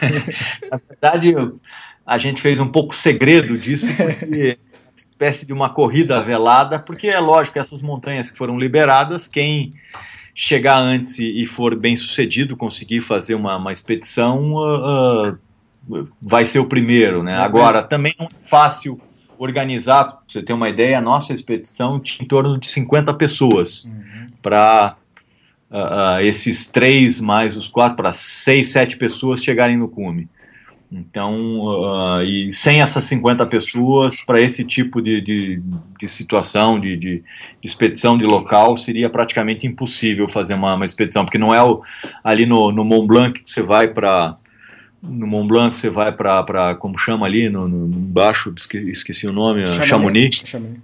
na 0.70 0.80
verdade, 0.88 1.34
a 2.06 2.18
gente 2.18 2.40
fez 2.40 2.58
um 2.58 2.68
pouco 2.68 2.94
segredo 2.94 3.56
disso, 3.56 3.86
porque 3.96 4.58
espécie 4.96 5.46
de 5.46 5.52
uma 5.52 5.70
corrida 5.70 6.20
velada, 6.20 6.78
porque 6.78 7.08
é 7.08 7.18
lógico, 7.18 7.58
essas 7.58 7.82
montanhas 7.82 8.30
que 8.30 8.36
foram 8.36 8.58
liberadas, 8.58 9.28
quem 9.28 9.74
chegar 10.34 10.78
antes 10.78 11.18
e, 11.18 11.42
e 11.42 11.46
for 11.46 11.76
bem 11.76 11.94
sucedido, 11.94 12.56
conseguir 12.56 13.00
fazer 13.02 13.34
uma, 13.34 13.56
uma 13.56 13.72
expedição, 13.72 14.54
uh, 14.54 15.38
uh, 15.88 16.08
vai 16.20 16.44
ser 16.44 16.58
o 16.58 16.66
primeiro, 16.66 17.22
né? 17.22 17.36
Agora, 17.36 17.82
também 17.82 18.14
não 18.18 18.26
é 18.26 18.48
fácil 18.48 19.00
organizar, 19.42 20.04
pra 20.04 20.18
você 20.28 20.42
ter 20.42 20.52
uma 20.52 20.68
ideia, 20.68 20.98
a 20.98 21.02
nossa 21.02 21.32
expedição 21.32 21.98
tinha 21.98 22.24
em 22.24 22.28
torno 22.28 22.58
de 22.58 22.68
50 22.68 23.12
pessoas 23.14 23.84
uhum. 23.84 24.28
para 24.40 24.96
uh, 25.70 26.20
esses 26.20 26.66
três 26.66 27.20
mais 27.20 27.56
os 27.56 27.68
quatro, 27.68 27.96
para 27.96 28.12
seis, 28.12 28.70
sete 28.70 28.96
pessoas 28.96 29.42
chegarem 29.42 29.76
no 29.76 29.88
cume. 29.88 30.28
Então, 30.92 31.60
uh, 31.60 32.22
e 32.22 32.52
sem 32.52 32.82
essas 32.82 33.04
50 33.06 33.46
pessoas, 33.46 34.20
para 34.20 34.38
esse 34.40 34.62
tipo 34.62 35.00
de, 35.00 35.22
de, 35.22 35.62
de 35.98 36.08
situação, 36.08 36.78
de, 36.78 36.96
de, 36.98 37.16
de, 37.16 37.66
expedição 37.66 38.18
de 38.18 38.26
local, 38.26 38.76
seria 38.76 39.08
praticamente 39.08 39.66
impossível 39.66 40.28
fazer 40.28 40.52
uma, 40.52 40.74
uma 40.74 40.84
expedição, 40.84 41.24
porque 41.24 41.38
não 41.38 41.54
é 41.54 41.62
o, 41.62 41.80
ali 42.22 42.44
no, 42.44 42.70
no 42.70 42.84
Mont 42.84 43.06
Blanc 43.06 43.42
que 43.42 43.50
você 43.50 43.62
vai 43.62 43.88
para. 43.88 44.36
No 45.02 45.26
Mont 45.26 45.48
Blanc 45.48 45.76
você 45.76 45.90
vai 45.90 46.14
para, 46.14 46.74
como 46.76 46.96
chama 46.96 47.26
ali, 47.26 47.48
no, 47.48 47.66
no, 47.66 47.86
embaixo, 47.86 48.54
esqueci, 48.56 48.90
esqueci 48.90 49.26
o 49.26 49.32
nome, 49.32 49.66
Chamonix. 49.66 50.42
Chamonix. 50.46 50.80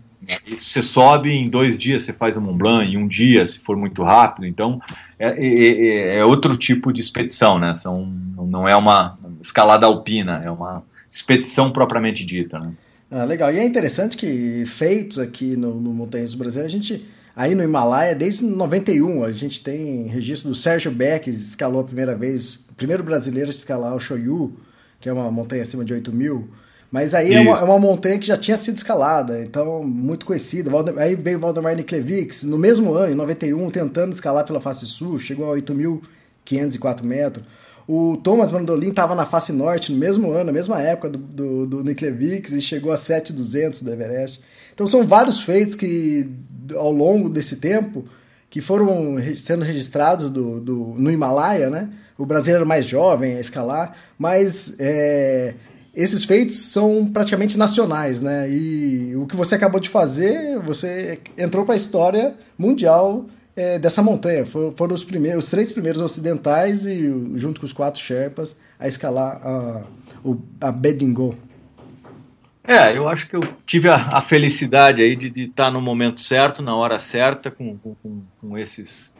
Você 0.57 0.83
sobe 0.83 1.31
em 1.31 1.49
dois 1.49 1.79
dias, 1.79 2.03
você 2.03 2.13
faz 2.13 2.37
o 2.37 2.41
Mont 2.41 2.59
Blanc, 2.59 2.93
em 2.93 2.97
um 2.97 3.07
dia, 3.07 3.47
se 3.47 3.61
for 3.61 3.77
muito 3.77 4.03
rápido. 4.03 4.47
Então, 4.47 4.81
é, 5.19 5.29
é, 5.29 6.19
é 6.19 6.25
outro 6.25 6.57
tipo 6.57 6.93
de 6.93 7.01
expedição, 7.01 7.59
né? 7.59 7.75
São, 7.75 8.05
não 8.37 8.69
é 8.69 8.77
uma 8.77 9.17
escalada 9.41 9.87
alpina, 9.87 10.43
é 10.45 10.51
uma 10.51 10.83
expedição 11.11 11.73
propriamente 11.73 12.25
dita, 12.25 12.59
né? 12.59 12.73
Ah, 13.11 13.25
legal. 13.25 13.53
E 13.53 13.59
é 13.59 13.65
interessante 13.65 14.17
que 14.17 14.65
feitos 14.67 15.19
aqui 15.19 15.57
no, 15.57 15.81
no 15.81 15.93
Montanhas 15.93 16.33
do 16.33 16.39
Brasil, 16.39 16.65
a 16.65 16.69
gente, 16.69 17.03
aí 17.39 17.55
no 17.55 17.63
Himalaia, 17.63 18.17
desde 18.17 18.45
91, 18.45 19.23
a 19.23 19.31
gente 19.31 19.63
tem 19.63 20.09
registro 20.09 20.49
do 20.49 20.57
Sérgio 20.57 20.91
Beck, 20.91 21.23
que 21.23 21.31
escalou 21.31 21.81
a 21.81 21.85
primeira 21.85 22.17
vez, 22.17 22.67
o 22.69 22.75
primeiro 22.75 23.05
brasileiro 23.05 23.49
a 23.49 23.51
escalar 23.51 23.95
o 23.95 24.01
Shoyu, 24.01 24.57
que 25.01 25.09
é 25.09 25.13
uma 25.13 25.31
montanha 25.31 25.63
acima 25.63 25.85
de 25.85 25.95
8 25.95 26.13
mil. 26.13 26.49
Mas 26.91 27.15
aí 27.15 27.35
é 27.35 27.41
uma, 27.41 27.57
é 27.57 27.63
uma, 27.63 27.79
montanha 27.79 28.19
que 28.19 28.27
já 28.27 28.37
tinha 28.37 28.57
sido 28.57 28.77
escalada, 28.77 29.41
então 29.41 29.85
muito 29.85 30.27
conhecida. 30.27 30.69
Aí 30.97 31.15
veio 31.15 31.39
Valdemar 31.39 31.77
Niklevics, 31.77 32.43
no 32.43 32.59
mesmo 32.59 32.93
ano, 32.93 33.13
em 33.13 33.15
91, 33.15 33.71
tentando 33.71 34.13
escalar 34.13 34.45
pela 34.45 34.61
face 34.61 34.87
sul, 34.87 35.17
chegou 35.21 35.53
a 35.53 35.57
8.504 35.57 37.03
metros. 37.03 37.45
O 37.87 38.17
Thomas 38.17 38.51
Mandolin 38.51 38.89
estava 38.89 39.15
na 39.15 39.25
face 39.25 39.53
norte 39.53 39.93
no 39.93 39.99
mesmo 39.99 40.33
ano, 40.33 40.47
na 40.47 40.53
mesma 40.53 40.83
época 40.83 41.11
do, 41.11 41.19
do, 41.19 41.67
do 41.67 41.85
Niklevics, 41.85 42.53
e 42.53 42.61
chegou 42.61 42.91
a 42.91 42.97
7.200 42.97 43.85
do 43.85 43.93
Everest. 43.93 44.43
Então 44.75 44.87
são 44.87 45.05
vários 45.05 45.41
feitos 45.41 45.75
que, 45.75 46.31
ao 46.77 46.91
longo 46.93 47.29
desse 47.29 47.57
tempo, 47.57 48.05
que 48.51 48.61
foram 48.61 49.17
sendo 49.37 49.65
registrados 49.65 50.31
do, 50.31 50.61
do, 50.61 50.77
no 50.97 51.11
Himalaia, 51.11 51.69
né? 51.69 51.91
O 52.17 52.27
brasileiro 52.27 52.67
mais 52.67 52.87
jovem 52.87 53.37
a 53.37 53.41
escalar, 53.41 53.95
mas 54.19 54.77
é, 54.81 55.55
esses 55.95 56.25
feitos 56.25 56.57
são 56.57 57.11
praticamente 57.13 57.59
nacionais, 57.59 58.21
né? 58.21 58.49
E 58.51 59.15
o 59.17 59.27
que 59.27 59.37
você 59.37 59.55
acabou 59.55 59.81
de 59.81 59.89
fazer, 59.89 60.59
você 60.61 61.19
entrou 61.37 61.65
para 61.65 61.75
a 61.75 61.77
história 61.77 62.35
mundial 62.57 63.27
é, 63.57 63.79
dessa 63.79 64.03
montanha. 64.03 64.47
For, 64.47 64.73
foram 64.75 64.95
os, 64.95 65.05
primeiros, 65.05 65.45
os 65.45 65.51
três 65.51 65.73
primeiros 65.73 66.01
ocidentais 66.01 66.87
e 66.87 67.11
junto 67.35 67.61
com 67.61 67.67
os 67.67 67.73
quatro 67.73 68.01
Sherpas 68.01 68.57
a 68.79 68.87
escalar 68.87 69.41
a, 69.45 69.83
a 70.61 70.73
Bedingo. 70.73 71.35
É, 72.69 72.95
eu 72.95 73.09
acho 73.09 73.27
que 73.27 73.35
eu 73.35 73.41
tive 73.65 73.89
a, 73.89 73.95
a 74.13 74.21
felicidade 74.21 75.01
aí 75.01 75.17
de, 75.17 75.45
estar 75.45 75.71
no 75.71 75.81
momento 75.81 76.21
certo, 76.21 76.63
na 76.63 76.77
hora 76.77 77.01
certa, 77.01 77.51
com, 77.51 77.79
com, 77.79 78.23
com, 78.39 78.59
esses, 78.59 79.17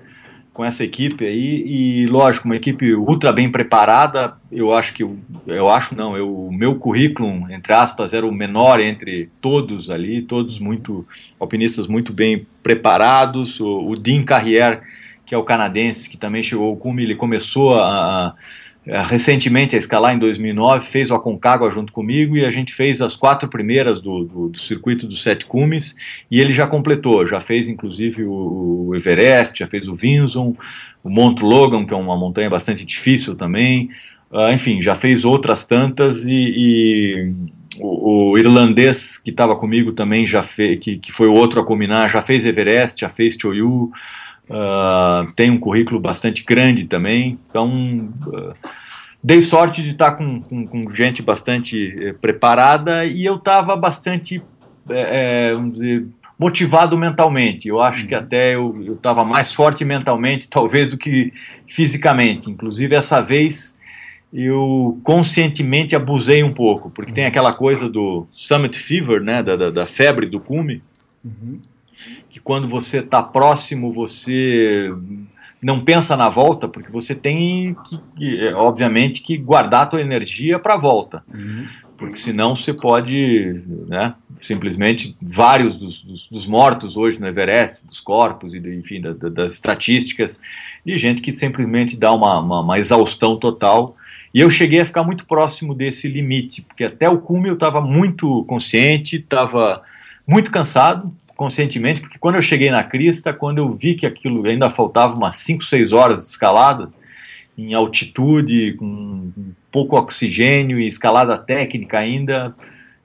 com 0.53 0.63
essa 0.63 0.85
equipe 0.85 1.25
aí, 1.25 1.63
e 1.67 2.07
lógico, 2.09 2.45
uma 2.45 2.57
equipe 2.57 2.95
ultra 2.95 3.33
bem 3.33 3.51
preparada, 3.51 4.37
eu 4.53 4.71
acho 4.75 4.93
que, 4.93 5.03
eu 5.47 5.67
acho 5.71 5.97
não, 5.97 6.15
eu, 6.15 6.31
o 6.31 6.53
meu 6.53 6.75
currículo, 6.75 7.51
entre 7.51 7.73
aspas, 7.73 8.13
era 8.13 8.27
o 8.27 8.31
menor 8.31 8.81
entre 8.81 9.31
todos 9.41 9.89
ali, 9.89 10.21
todos 10.21 10.59
muito, 10.59 11.09
alpinistas 11.41 11.87
muito 11.87 12.13
bem 12.13 12.47
preparados, 12.63 13.59
o, 13.61 13.93
o 13.93 13.97
Dean 13.97 14.25
Carrier, 14.25 14.83
que 15.25 15.35
é 15.35 15.39
o 15.39 15.43
canadense, 15.43 16.11
que 16.11 16.19
também 16.19 16.43
chegou 16.43 16.79
ao 16.85 16.99
ele 16.99 17.15
começou 17.15 17.73
a, 17.73 17.87
a 18.27 18.35
recentemente 18.89 19.77
a 19.77 19.79
escalar 19.79 20.15
em 20.15 20.19
2009, 20.19 20.87
fez 20.87 21.11
o 21.11 21.15
Aconcagua 21.15 21.71
junto 21.71 21.93
comigo 21.93 22.37
e 22.37 22.45
a 22.45 22.51
gente 22.51 22.73
fez 22.73 23.03
as 23.03 23.15
quatro 23.15 23.49
primeiras 23.49 24.01
do, 24.01 24.25
do, 24.25 24.49
do 24.49 24.59
circuito 24.59 25.07
dos 25.07 25.23
sete 25.23 25.45
cumes 25.45 25.95
e 26.31 26.41
ele 26.41 26.53
já 26.53 26.67
completou, 26.67 27.27
já 27.27 27.39
fez 27.39 27.69
inclusive 27.69 28.25
o, 28.25 28.89
o 28.89 28.97
Everest, 28.97 29.59
já 29.59 29.67
fez 29.67 29.87
o 29.87 29.95
Vinson, 29.95 30.57
o 31.05 31.11
Monte 31.11 31.43
Logan, 31.43 31.85
que 31.85 31.93
é 31.93 31.97
uma 31.97 32.17
montanha 32.17 32.49
bastante 32.49 32.85
difícil 32.85 33.35
também, 33.35 33.91
uh, 34.31 34.51
enfim, 34.53 34.81
já 34.81 34.95
fez 34.95 35.25
outras 35.25 35.67
tantas 35.67 36.27
e, 36.27 36.33
e 36.33 37.35
o, 37.81 38.31
o, 38.31 38.39
irlandês 38.39 39.19
que 39.19 39.31
estava 39.31 39.55
comigo 39.55 39.93
também 39.93 40.25
já 40.25 40.43
fez, 40.43 40.81
que, 40.81 40.97
que 40.97 41.13
foi 41.13 41.29
o 41.29 41.35
outro 41.35 41.61
a 41.61 41.65
combinar, 41.65 42.09
já 42.09 42.23
fez 42.23 42.47
Everest, 42.47 43.03
já 43.03 43.11
fez 43.11 43.37
Choyu, 43.39 43.93
Uh, 44.51 45.31
tem 45.37 45.51
um 45.51 45.59
currículo 45.59 46.01
bastante 46.01 46.43
grande 46.43 46.85
também, 46.85 47.39
então 47.51 48.11
uh, 48.29 48.55
dei 49.23 49.43
sorte 49.43 49.83
de 49.83 49.91
estar 49.91 50.13
com, 50.13 50.41
com, 50.41 50.67
com 50.67 50.95
gente 50.95 51.23
bastante 51.23 51.95
eh, 52.01 52.13
preparada 52.13 53.05
e 53.05 53.25
eu 53.25 53.37
estava 53.37 53.77
bastante, 53.77 54.43
é, 54.89 55.53
vamos 55.55 55.73
dizer, 55.73 56.07
motivado 56.39 56.97
mentalmente. 56.97 57.69
Eu 57.69 57.81
acho 57.81 58.07
que 58.07 58.15
uhum. 58.15 58.21
até 58.21 58.55
eu 58.55 58.95
estava 58.95 59.25
mais 59.25 59.53
forte 59.53 59.85
mentalmente, 59.85 60.49
talvez, 60.51 60.91
do 60.91 60.99
que 60.99 61.33
fisicamente. 61.67 62.51
Inclusive, 62.51 62.95
essa 62.95 63.21
vez 63.21 63.77
eu 64.33 65.01
conscientemente 65.03 65.97
abusei 65.97 66.43
um 66.43 66.53
pouco, 66.53 66.91
porque 66.91 67.13
tem 67.13 67.25
uhum. 67.25 67.29
aquela 67.29 67.53
coisa 67.53 67.89
do 67.89 68.27
Summit 68.31 68.79
Fever, 68.79 69.23
né, 69.23 69.43
da, 69.43 69.57
da, 69.57 69.71
da 69.71 69.87
febre 69.87 70.27
do 70.27 70.39
cume. 70.39 70.83
Uhum 71.25 71.61
que 72.29 72.41
quando 72.41 72.69
você 72.69 72.99
está 72.99 73.23
próximo, 73.23 73.93
você 73.93 74.93
não 75.61 75.85
pensa 75.85 76.17
na 76.17 76.29
volta, 76.29 76.69
porque 76.69 76.91
você 76.91 77.15
tem 77.15 77.77
que, 78.17 78.41
é, 78.41 78.55
obviamente, 78.55 79.23
que 79.23 79.37
guardar 79.37 79.83
a 79.83 79.87
tua 79.87 80.01
energia 80.01 80.59
para 80.59 80.75
a 80.75 80.79
volta. 80.79 81.23
Uhum. 81.33 81.67
Porque 81.97 82.17
senão 82.17 82.55
você 82.55 82.73
pode, 82.73 83.61
né, 83.89 84.15
simplesmente, 84.41 85.17
vários 85.21 85.75
dos, 85.75 86.01
dos, 86.01 86.29
dos, 86.29 86.47
mortos 86.47 86.97
hoje 86.97 87.21
no 87.21 87.27
Everest, 87.27 87.85
dos 87.85 87.99
corpos, 87.99 88.55
e 88.55 88.59
enfim, 88.59 89.01
da, 89.01 89.13
da, 89.13 89.29
das 89.29 89.55
estatísticas, 89.55 90.41
de 90.87 90.97
gente 90.97 91.21
que 91.21 91.35
simplesmente 91.35 91.97
dá 91.97 92.13
uma, 92.13 92.39
uma, 92.39 92.61
uma 92.61 92.79
exaustão 92.79 93.37
total. 93.37 93.97
E 94.33 94.41
eu 94.41 94.49
cheguei 94.49 94.81
a 94.81 94.87
ficar 94.87 95.03
muito 95.03 95.27
próximo 95.27 95.75
desse 95.75 96.07
limite, 96.07 96.63
porque 96.63 96.85
até 96.85 97.09
o 97.09 97.19
cume 97.19 97.49
eu 97.49 97.55
estava 97.55 97.81
muito 97.81 98.45
consciente, 98.45 99.17
estava 99.17 99.83
muito 100.25 100.53
cansado, 100.53 101.13
conscientemente, 101.39 102.01
porque 102.01 102.19
quando 102.19 102.35
eu 102.35 102.43
cheguei 102.43 102.69
na 102.69 102.83
crista, 102.83 103.33
quando 103.33 103.59
eu 103.59 103.73
vi 103.73 103.95
que 103.95 104.05
aquilo 104.05 104.45
ainda 104.45 104.69
faltava 104.69 105.15
umas 105.15 105.37
5, 105.37 105.63
6 105.63 105.93
horas 105.93 106.23
de 106.23 106.31
escalada, 106.31 106.91
em 107.57 107.75
altitude, 107.75 108.75
com 108.77 109.31
pouco 109.71 109.97
oxigênio 109.97 110.81
e 110.81 110.89
escalada 110.89 111.39
técnica 111.39 112.01
ainda, 112.01 112.53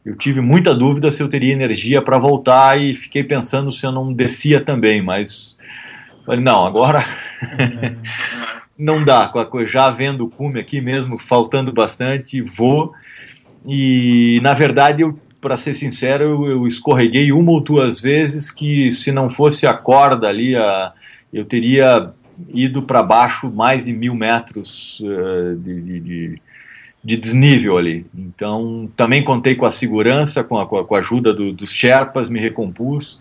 eu 0.04 0.18
tive 0.18 0.42
muita 0.42 0.74
dúvida 0.74 1.12
se 1.12 1.22
eu 1.22 1.30
teria 1.30 1.54
energia 1.54 2.02
para 2.02 2.18
voltar 2.18 2.82
e 2.82 2.96
fiquei 2.96 3.24
pensando 3.24 3.72
se 3.72 3.86
eu 3.86 3.92
não 3.92 4.12
descia 4.12 4.60
também, 4.60 5.00
mas 5.00 5.56
falei, 6.26 6.42
não, 6.42 6.66
agora 6.66 7.06
não 8.76 9.06
dá, 9.06 9.32
já 9.68 9.92
vendo 9.92 10.26
o 10.26 10.30
cume 10.30 10.60
aqui 10.60 10.82
mesmo, 10.82 11.20
faltando 11.20 11.72
bastante, 11.72 12.42
vou. 12.42 12.96
E 13.64 14.40
na 14.42 14.56
verdade 14.56 15.04
eu 15.04 15.20
para 15.44 15.58
ser 15.58 15.74
sincero, 15.74 16.24
eu, 16.24 16.46
eu, 16.46 16.68
escorreguei 16.68 17.34
uma 17.34 17.52
ou 17.52 17.60
duas 17.60 18.00
vezes 18.00 18.50
que 18.50 18.94
se 18.94 19.12
não 19.12 19.30
fosse 19.30 19.68
a 19.68 19.74
corda 19.74 20.30
ali, 20.30 20.56
a, 20.56 20.94
eu 21.34 21.44
teria 21.44 22.12
ido 22.54 22.82
para 22.82 23.04
baixo 23.04 23.52
mais 23.52 23.84
de 23.84 23.92
mil 23.92 24.16
metros 24.16 25.02
uh, 25.02 25.56
de, 25.58 25.82
de, 25.82 26.42
de, 27.04 27.18
desnível 27.18 27.78
ali. 27.78 28.06
Então, 28.16 28.90
também 28.96 29.22
contei 29.22 29.54
com 29.54 29.66
a 29.66 29.72
segurança, 29.72 30.46
com 30.46 30.58
a, 30.58 30.66
com 30.66 30.96
a 30.96 31.00
ajuda 31.00 31.34
do, 31.34 31.52
dos 31.52 31.72
Sherpas, 31.72 32.30
me 32.30 32.40
recompus 32.40 33.20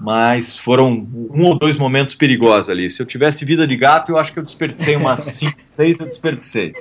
mas 0.00 0.56
foram 0.56 1.06
um 1.30 1.44
ou 1.44 1.58
dois 1.58 1.76
momentos 1.76 2.14
perigosos 2.14 2.70
ali. 2.70 2.88
Se 2.88 3.02
eu 3.02 3.06
tivesse 3.06 3.44
vida 3.44 3.66
de 3.66 3.76
gato, 3.76 4.12
eu 4.12 4.18
acho 4.18 4.32
que 4.32 4.38
eu 4.38 4.42
desperdicei 4.42 4.96
umas 4.96 5.20
cinco, 5.36 5.58
seis, 5.76 6.00
eu 6.00 6.06
desperdicei. 6.06 6.72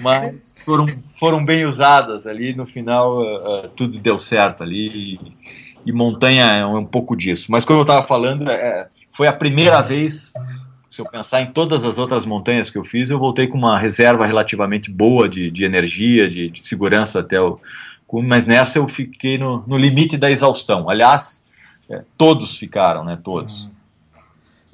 Mas 0.00 0.62
foram, 0.64 0.86
foram 1.18 1.44
bem 1.44 1.64
usadas 1.66 2.24
ali. 2.24 2.54
No 2.54 2.64
final, 2.64 3.20
uh, 3.20 3.68
tudo 3.74 3.98
deu 3.98 4.16
certo 4.16 4.62
ali. 4.62 4.84
E, 4.86 5.90
e, 5.90 5.92
montanha 5.92 6.44
é 6.44 6.64
um 6.64 6.86
pouco 6.86 7.16
disso. 7.16 7.50
Mas 7.50 7.64
como 7.64 7.80
eu 7.80 7.82
estava 7.82 8.06
falando, 8.06 8.48
é, 8.48 8.86
foi 9.10 9.26
a 9.26 9.32
primeira 9.32 9.82
vez. 9.82 10.32
Se 10.88 11.02
eu 11.02 11.06
pensar 11.06 11.42
em 11.42 11.46
todas 11.46 11.84
as 11.84 11.98
outras 11.98 12.24
montanhas 12.24 12.70
que 12.70 12.78
eu 12.78 12.84
fiz, 12.84 13.10
eu 13.10 13.18
voltei 13.18 13.48
com 13.48 13.58
uma 13.58 13.76
reserva 13.76 14.24
relativamente 14.24 14.88
boa 14.88 15.28
de, 15.28 15.50
de 15.50 15.64
energia, 15.64 16.30
de, 16.30 16.48
de 16.48 16.64
segurança 16.64 17.18
até 17.18 17.40
o. 17.40 17.58
Mas 18.22 18.46
nessa 18.46 18.78
eu 18.78 18.86
fiquei 18.86 19.36
no, 19.36 19.64
no 19.66 19.76
limite 19.76 20.16
da 20.16 20.30
exaustão. 20.30 20.88
Aliás, 20.88 21.44
é, 21.88 22.02
todos 22.16 22.56
ficaram, 22.56 23.04
né? 23.04 23.18
Todos. 23.22 23.68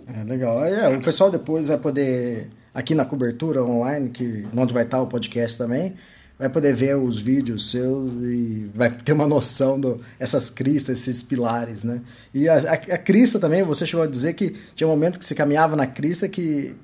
É 0.07 0.25
legal. 0.25 0.65
É, 0.65 0.97
o 0.97 1.03
pessoal 1.03 1.31
depois 1.31 1.69
vai 1.69 1.79
poder, 1.79 2.51
aqui 2.75 2.95
na 2.95 3.05
cobertura 3.05 3.63
online, 3.63 4.11
que 4.11 4.47
onde 4.57 4.73
vai 4.73 4.85
estar 4.85 5.01
o 5.01 5.07
podcast 5.07 5.57
também, 5.57 5.95
vai 6.39 6.49
poder 6.49 6.75
ver 6.75 6.97
os 6.97 7.21
vídeos 7.21 7.71
seus 7.71 8.13
e 8.15 8.71
vai 8.75 8.91
ter 8.91 9.13
uma 9.13 9.27
noção 9.27 9.81
dessas 10.19 10.51
cristas, 10.51 10.99
esses 10.99 11.23
pilares, 11.23 11.85
né? 11.85 12.01
E 12.35 12.49
a, 12.49 12.57
a, 12.57 12.73
a, 12.73 12.99
crista 12.99 13.39
também, 13.39 13.63
você 13.63 13.87
chegou 13.87 14.05
a 14.05 14.09
dizer 14.09 14.33
que 14.35 14.57
tinha 14.75 14.89
um 14.89 14.91
momento 14.91 15.19
que 15.19 15.25
você 15.25 15.35
caminhava 15.35 15.77
na 15.77 15.87
crista 15.87 16.29
que 16.29 16.75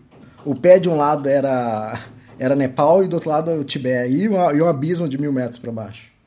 o 0.44 0.54
pé 0.54 0.78
de 0.78 0.88
um 0.88 0.96
lado 0.96 1.28
era, 1.28 1.98
era 2.38 2.54
Nepal 2.54 3.02
e 3.02 3.08
do 3.08 3.14
outro 3.14 3.30
lado 3.30 3.50
o 3.52 3.64
Tibete, 3.64 4.14
e, 4.14 4.28
uma, 4.28 4.52
e 4.52 4.62
um 4.62 4.68
abismo 4.68 5.08
de 5.08 5.18
mil 5.18 5.32
metros 5.32 5.58
para 5.58 5.72
baixo. 5.72 6.17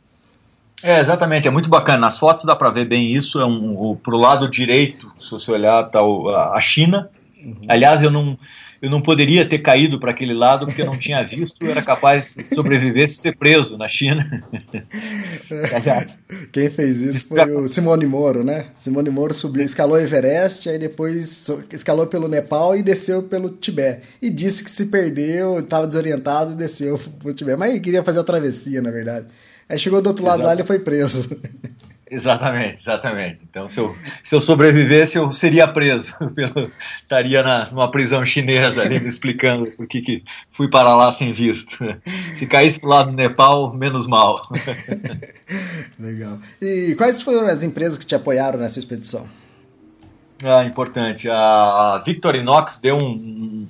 É, 0.84 1.00
exatamente, 1.00 1.48
é 1.48 1.52
muito 1.52 1.70
bacana. 1.70 2.00
Nas 2.00 2.18
fotos 2.18 2.46
dá 2.46 2.56
para 2.56 2.70
ver 2.70 2.86
bem 2.86 3.14
isso. 3.14 3.40
É 3.40 3.46
um, 3.46 3.76
o, 3.78 3.96
pro 3.96 4.18
lado 4.18 4.50
direito, 4.50 5.12
se 5.20 5.32
você 5.32 5.52
olhar, 5.52 5.84
tá 5.86 6.02
o, 6.02 6.30
a 6.30 6.60
China. 6.60 7.10
Uhum. 7.44 7.62
Aliás, 7.68 8.02
eu 8.02 8.12
não, 8.12 8.38
eu 8.82 8.90
não 8.90 9.00
poderia 9.00 9.48
ter 9.48 9.60
caído 9.60 10.00
para 10.00 10.10
aquele 10.10 10.34
lado 10.34 10.66
porque 10.66 10.82
eu 10.82 10.88
não 10.88 10.98
tinha 10.98 11.24
visto, 11.24 11.64
eu 11.64 11.70
era 11.70 11.84
capaz 11.84 12.36
de 12.36 12.54
sobreviver 12.56 13.08
se 13.08 13.18
ser 13.18 13.38
preso 13.38 13.78
na 13.78 13.88
China. 13.88 14.44
Aliás, 15.76 16.20
Quem 16.52 16.68
fez 16.70 17.00
isso 17.00 17.28
foi 17.28 17.44
o 17.52 17.68
Simone 17.68 18.08
Moro, 18.08 18.44
né? 18.44 18.66
Simone 18.74 19.12
Moro 19.12 19.36
subiu, 19.36 19.64
escalou 19.64 20.00
Everest, 20.00 20.68
aí 20.68 20.80
depois 20.80 21.48
escalou 21.72 22.08
pelo 22.08 22.28
Nepal 22.28 22.76
e 22.76 22.82
desceu 22.82 23.22
pelo 23.22 23.52
Tibete. 23.52 24.02
E 24.20 24.32
disse 24.32 24.64
que 24.64 24.72
se 24.72 24.88
perdeu, 24.88 25.60
estava 25.60 25.86
desorientado 25.86 26.54
e 26.54 26.56
desceu 26.56 27.00
para 27.20 27.30
o 27.30 27.34
Tibete. 27.34 27.60
Mas 27.60 27.80
queria 27.80 28.04
fazer 28.04 28.22
a 28.22 28.24
travessia, 28.24 28.82
na 28.82 28.90
verdade. 28.90 29.28
Aí 29.72 29.80
chegou 29.80 30.02
do 30.02 30.08
outro 30.08 30.26
lado 30.26 30.42
Exato. 30.42 30.48
lá 30.48 30.54
e 30.54 30.58
ele 30.58 30.68
foi 30.68 30.80
preso. 30.80 31.30
Exatamente, 32.12 32.82
exatamente. 32.82 33.40
Então, 33.50 33.70
se 33.70 33.80
eu, 33.80 33.96
se 34.22 34.36
eu 34.36 34.42
sobrevivesse, 34.42 35.18
eu 35.18 35.32
seria 35.32 35.66
preso. 35.66 36.14
Pelo, 36.36 36.70
estaria 37.02 37.42
na, 37.42 37.72
numa 37.72 37.90
prisão 37.90 38.26
chinesa 38.26 38.82
ali 38.82 39.00
me 39.00 39.08
explicando 39.08 39.72
por 39.72 39.88
que, 39.88 40.02
que 40.02 40.24
fui 40.52 40.70
para 40.70 40.94
lá 40.94 41.14
sem 41.14 41.32
visto. 41.32 41.78
Se 42.36 42.46
caísse 42.46 42.82
para 42.82 42.88
o 42.88 42.90
lado 42.90 43.12
do 43.12 43.16
Nepal, 43.16 43.74
menos 43.74 44.08
mal. 44.08 44.42
Legal. 45.98 46.38
E 46.62 46.94
quais 46.98 47.22
foram 47.22 47.48
as 47.48 47.64
empresas 47.64 47.98
que 47.98 48.06
te 48.06 48.14
apoiaram 48.14 48.60
nessa 48.60 48.78
expedição? 48.78 49.30
Ah, 50.44 50.66
importante. 50.66 51.30
A 51.30 52.04
Victorinox 52.06 52.78
deu 52.80 52.98
um, 52.98 53.66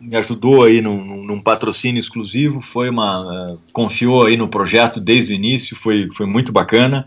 me 0.00 0.16
ajudou 0.16 0.64
aí 0.64 0.80
num, 0.80 1.24
num, 1.24 1.40
patrocínio 1.40 2.00
exclusivo, 2.00 2.60
foi 2.60 2.88
uma 2.88 3.52
uh, 3.52 3.60
confiou 3.72 4.26
aí 4.26 4.36
no 4.36 4.48
projeto 4.48 5.00
desde 5.00 5.32
o 5.32 5.36
início, 5.36 5.76
foi, 5.76 6.08
foi 6.12 6.26
muito 6.26 6.52
bacana. 6.52 7.06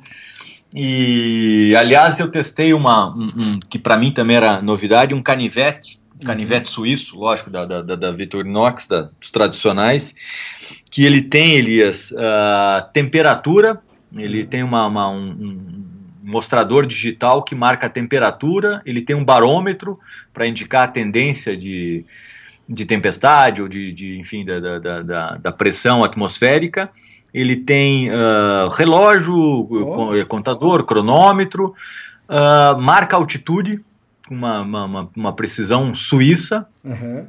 E 0.73 1.73
aliás 1.77 2.19
eu 2.19 2.31
testei 2.31 2.73
uma 2.73 3.13
um, 3.13 3.31
um, 3.35 3.59
que 3.59 3.77
para 3.77 3.97
mim 3.97 4.11
também 4.11 4.37
era 4.37 4.61
novidade, 4.61 5.13
um 5.13 5.21
canivete, 5.21 5.99
um 6.19 6.25
canivete 6.25 6.67
uhum. 6.67 6.73
suíço, 6.73 7.17
lógico 7.17 7.49
da 7.49 7.65
da, 7.65 7.81
da 7.81 8.11
Victorinox, 8.11 8.87
da, 8.87 9.09
dos 9.19 9.31
tradicionais, 9.31 10.15
que 10.89 11.03
ele 11.03 11.21
tem 11.21 11.55
Elias 11.55 12.11
uh, 12.11 12.91
temperatura, 12.93 13.81
ele 14.15 14.41
uhum. 14.41 14.47
tem 14.47 14.63
uma, 14.63 14.87
uma 14.87 15.09
um, 15.09 15.83
mostrador 16.23 16.85
digital 16.85 17.43
que 17.43 17.55
marca 17.55 17.87
a 17.87 17.89
temperatura, 17.89 18.81
ele 18.85 19.01
tem 19.01 19.15
um 19.15 19.25
barômetro 19.25 19.99
para 20.33 20.47
indicar 20.47 20.83
a 20.83 20.87
tendência 20.87 21.57
de 21.57 22.05
de 22.71 22.85
tempestade 22.85 23.61
ou 23.61 23.67
de, 23.67 23.91
de 23.91 24.17
enfim, 24.17 24.45
da, 24.45 24.59
da, 24.59 25.01
da, 25.01 25.31
da, 25.35 25.51
pressão 25.51 26.03
atmosférica. 26.03 26.89
Ele 27.33 27.55
tem 27.55 28.09
uh, 28.09 28.69
relógio, 28.71 29.35
oh. 29.35 30.25
contador, 30.27 30.83
cronômetro, 30.85 31.75
uh, 32.29 32.79
marca 32.81 33.17
altitude, 33.17 33.79
uma, 34.29 34.61
uma, 34.61 35.09
uma 35.15 35.33
precisão 35.33 35.93
suíça. 35.93 36.65
Uhum. 36.83 37.27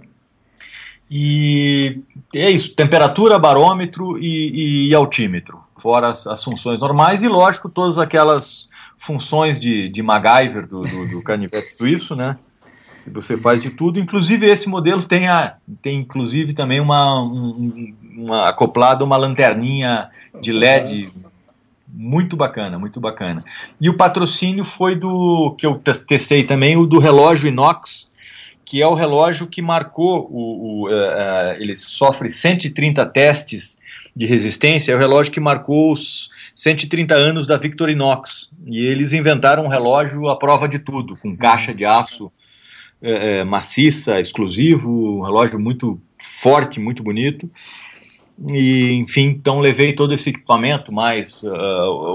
E 1.10 2.00
é 2.34 2.50
isso, 2.50 2.74
temperatura, 2.74 3.38
barômetro 3.38 4.18
e, 4.18 4.88
e 4.88 4.94
altímetro, 4.94 5.60
fora 5.76 6.08
as, 6.08 6.26
as, 6.26 6.42
funções 6.42 6.80
normais 6.80 7.22
e, 7.22 7.28
lógico, 7.28 7.68
todas 7.68 7.98
aquelas 7.98 8.68
funções 8.96 9.60
de, 9.60 9.90
de 9.90 10.02
MacGyver 10.02 10.66
do, 10.66 10.82
do, 10.82 11.08
do 11.10 11.22
canivete 11.22 11.76
suíço, 11.76 12.16
né? 12.16 12.38
Você 13.06 13.36
faz 13.36 13.62
de 13.62 13.70
tudo, 13.70 13.98
inclusive 13.98 14.46
esse 14.46 14.68
modelo 14.68 15.02
tem, 15.02 15.28
a, 15.28 15.56
tem 15.80 15.98
inclusive 15.98 16.52
também 16.52 16.80
uma, 16.80 17.22
um, 17.22 17.94
uma 18.16 18.48
acoplada 18.48 19.04
uma 19.04 19.16
lanterninha 19.16 20.08
de 20.40 20.52
LED 20.52 21.10
muito 21.88 22.36
bacana, 22.36 22.78
muito 22.78 23.00
bacana. 23.00 23.44
E 23.80 23.88
o 23.90 23.96
patrocínio 23.96 24.64
foi 24.64 24.94
do 24.94 25.54
que 25.58 25.66
eu 25.66 25.80
testei 26.06 26.44
também, 26.44 26.76
o 26.76 26.86
do 26.86 26.98
relógio 26.98 27.48
inox, 27.48 28.10
que 28.64 28.80
é 28.80 28.86
o 28.86 28.94
relógio 28.94 29.46
que 29.46 29.60
marcou 29.60 30.26
o, 30.30 30.84
o 30.84 30.88
uh, 30.88 30.90
uh, 30.90 31.60
ele 31.60 31.76
sofre 31.76 32.30
130 32.30 33.04
testes 33.06 33.78
de 34.16 34.24
resistência, 34.24 34.92
é 34.92 34.94
o 34.94 34.98
relógio 34.98 35.32
que 35.32 35.40
marcou 35.40 35.92
os 35.92 36.30
130 36.54 37.14
anos 37.14 37.46
da 37.46 37.56
Victorinox. 37.56 38.50
E 38.66 38.86
eles 38.86 39.12
inventaram 39.12 39.64
um 39.64 39.68
relógio 39.68 40.28
à 40.28 40.36
prova 40.36 40.68
de 40.68 40.78
tudo, 40.78 41.16
com 41.16 41.36
caixa 41.36 41.74
de 41.74 41.84
aço 41.84 42.32
é, 43.02 43.38
é, 43.38 43.44
maciça, 43.44 44.20
exclusivo, 44.20 45.18
um 45.18 45.22
relógio 45.22 45.58
muito 45.58 46.00
forte, 46.18 46.78
muito 46.78 47.02
bonito. 47.02 47.50
E, 48.48 48.92
enfim, 48.94 49.26
então 49.38 49.60
levei 49.60 49.92
todo 49.92 50.14
esse 50.14 50.30
equipamento, 50.30 50.92
mais 50.92 51.42
uh, 51.42 51.50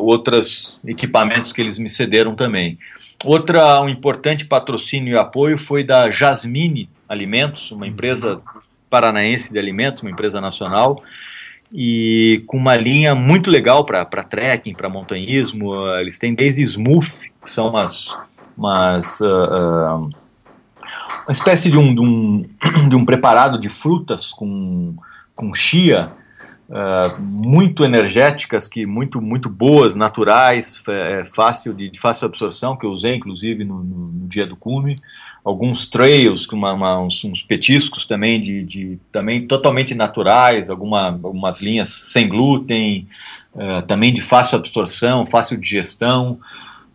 outros 0.01 0.79
equipamentos 0.85 1.53
que 1.53 1.61
eles 1.61 1.77
me 1.77 1.89
cederam 1.89 2.35
também. 2.35 2.77
Outra, 3.23 3.81
um 3.81 3.89
importante 3.89 4.45
patrocínio 4.45 5.13
e 5.13 5.17
apoio 5.17 5.57
foi 5.57 5.83
da 5.83 6.09
Jasmine 6.09 6.89
Alimentos, 7.07 7.71
uma 7.71 7.87
empresa 7.87 8.41
paranaense 8.89 9.51
de 9.51 9.59
alimentos, 9.59 10.01
uma 10.01 10.11
empresa 10.11 10.41
nacional, 10.41 11.01
e 11.71 12.43
com 12.47 12.57
uma 12.57 12.75
linha 12.75 13.13
muito 13.13 13.49
legal 13.49 13.85
para 13.85 14.05
trekking, 14.05 14.73
para 14.73 14.89
montanhismo. 14.89 15.73
Eles 15.99 16.17
têm 16.17 16.33
desde 16.33 16.61
Smooth, 16.61 17.11
que 17.41 17.49
são 17.49 17.69
umas, 17.69 18.15
umas 18.57 19.19
uh, 19.19 19.25
uh, 19.25 20.09
uma 21.25 21.31
espécie 21.31 21.69
de 21.69 21.77
um, 21.77 21.93
de 21.93 22.01
um, 22.01 22.45
de 22.89 22.95
um 22.95 23.05
preparado 23.05 23.59
de 23.59 23.69
frutas 23.69 24.31
com, 24.31 24.95
com 25.35 25.53
chia, 25.53 26.11
uh, 26.69 27.21
muito 27.21 27.83
energéticas, 27.83 28.67
que 28.67 28.85
muito, 28.85 29.21
muito 29.21 29.49
boas, 29.49 29.95
naturais, 29.95 30.81
é, 30.87 31.23
fácil 31.23 31.73
de, 31.73 31.89
de, 31.89 31.99
fácil 31.99 32.25
absorção, 32.25 32.75
que 32.75 32.85
eu 32.85 32.91
usei 32.91 33.15
inclusive 33.15 33.63
no, 33.63 33.83
no, 33.83 34.07
no 34.07 34.27
dia 34.27 34.45
do 34.45 34.55
cume. 34.55 34.95
Alguns 35.43 35.85
trails, 35.85 36.45
com 36.45 36.55
uma, 36.55 36.73
uma, 36.73 36.99
uns, 36.99 37.23
uns, 37.23 37.41
petiscos 37.41 38.05
também, 38.05 38.41
de, 38.41 38.63
de, 38.63 38.99
também 39.11 39.47
totalmente 39.47 39.95
naturais, 39.95 40.69
alguma, 40.69 41.07
algumas 41.07 41.61
linhas 41.61 41.89
sem 41.89 42.27
glúten, 42.27 43.07
uh, 43.53 43.81
também 43.83 44.13
de 44.13 44.21
fácil 44.21 44.57
absorção, 44.57 45.25
fácil 45.25 45.57
digestão. 45.57 46.39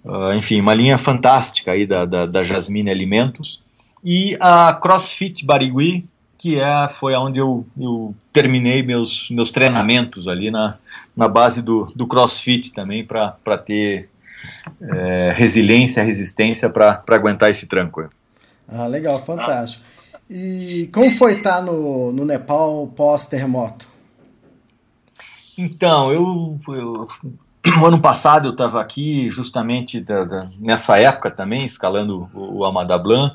Uh, 0.05 0.35
enfim, 0.35 0.61
uma 0.61 0.75
linha 0.75 0.99
fantástica 0.99 1.73
aí 1.73 1.87
da, 1.87 2.05
da, 2.05 2.27
da 2.27 2.43
Jasmine 2.43 2.91
Alimentos 2.91 3.63
e 4.03 4.37
a 4.41 4.73
CrossFit 4.75 5.45
Barigui, 5.45 6.09
que 6.37 6.59
é, 6.59 6.89
foi 6.89 7.15
onde 7.15 7.39
eu, 7.39 7.65
eu 7.79 8.15
terminei 8.33 8.83
meus, 8.83 9.31
meus 9.31 9.51
treinamentos 9.51 10.27
ali 10.27 10.51
na, 10.51 10.77
na 11.17 11.29
base 11.29 11.63
do, 11.63 11.93
do 11.95 12.07
CrossFit 12.07 12.73
também, 12.73 13.05
para 13.05 13.59
ter 13.65 14.09
é, 14.81 15.33
resiliência, 15.37 16.03
resistência 16.03 16.69
para 16.69 17.03
aguentar 17.09 17.51
esse 17.51 17.67
tranco. 17.67 18.11
Ah, 18.67 18.87
legal, 18.87 19.23
fantástico. 19.25 19.85
E 20.29 20.89
como 20.93 21.11
foi 21.13 21.35
estar 21.35 21.61
no, 21.63 22.11
no 22.11 22.25
Nepal 22.25 22.89
pós-terremoto? 22.89 23.87
Então, 25.57 26.11
eu, 26.13 26.59
eu 26.69 27.07
no 27.77 27.87
ano 27.87 28.01
passado 28.01 28.49
eu 28.49 28.53
estava 28.53 28.81
aqui 28.81 29.31
justamente 29.31 30.01
da, 30.01 30.25
da, 30.25 30.49
nessa 30.59 30.99
época 30.99 31.31
também, 31.31 31.65
escalando 31.65 32.29
o, 32.35 32.59
o 32.59 32.65
Amadablan, 32.65 33.33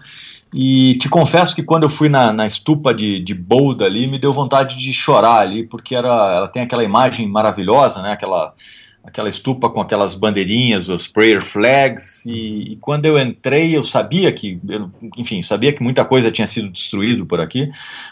e 0.54 0.98
te 1.00 1.10
confesso 1.10 1.56
que 1.56 1.64
quando 1.64 1.84
eu 1.84 1.90
fui 1.90 2.08
na, 2.08 2.32
na 2.32 2.46
estupa 2.46 2.94
de, 2.94 3.20
de 3.20 3.34
Bolda 3.34 3.86
ali, 3.86 4.08
me 4.08 4.18
deu 4.18 4.32
vontade 4.32 4.78
de 4.78 4.94
chorar 4.94 5.42
ali, 5.42 5.66
porque 5.66 5.96
era, 5.96 6.08
ela 6.08 6.48
tem 6.48 6.64
aquela 6.64 6.84
imagem 6.84 7.28
maravilhosa, 7.28 8.02
né? 8.02 8.14
Aquela, 8.14 8.54
aquela 9.04 9.28
estupa 9.28 9.70
com 9.70 9.82
aquelas 9.82 10.16
bandeirinhas, 10.16 10.90
os 10.90 11.08
prayer 11.08 11.44
flags, 11.44 12.26
e, 12.26 12.74
e 12.74 12.76
quando 12.78 13.06
eu 13.06 13.20
entrei 13.20 13.76
eu 13.76 13.84
sabia 13.84 14.32
que, 14.32 14.60
eu, 14.68 14.90
enfim, 15.18 15.42
sabia 15.42 15.74
que 15.74 15.84
muita 15.84 16.06
coisa 16.06 16.32
tinha 16.32 16.48
sido 16.48 16.70
destruído 16.70 17.26
por 17.26 17.42
aqui, 17.42 17.70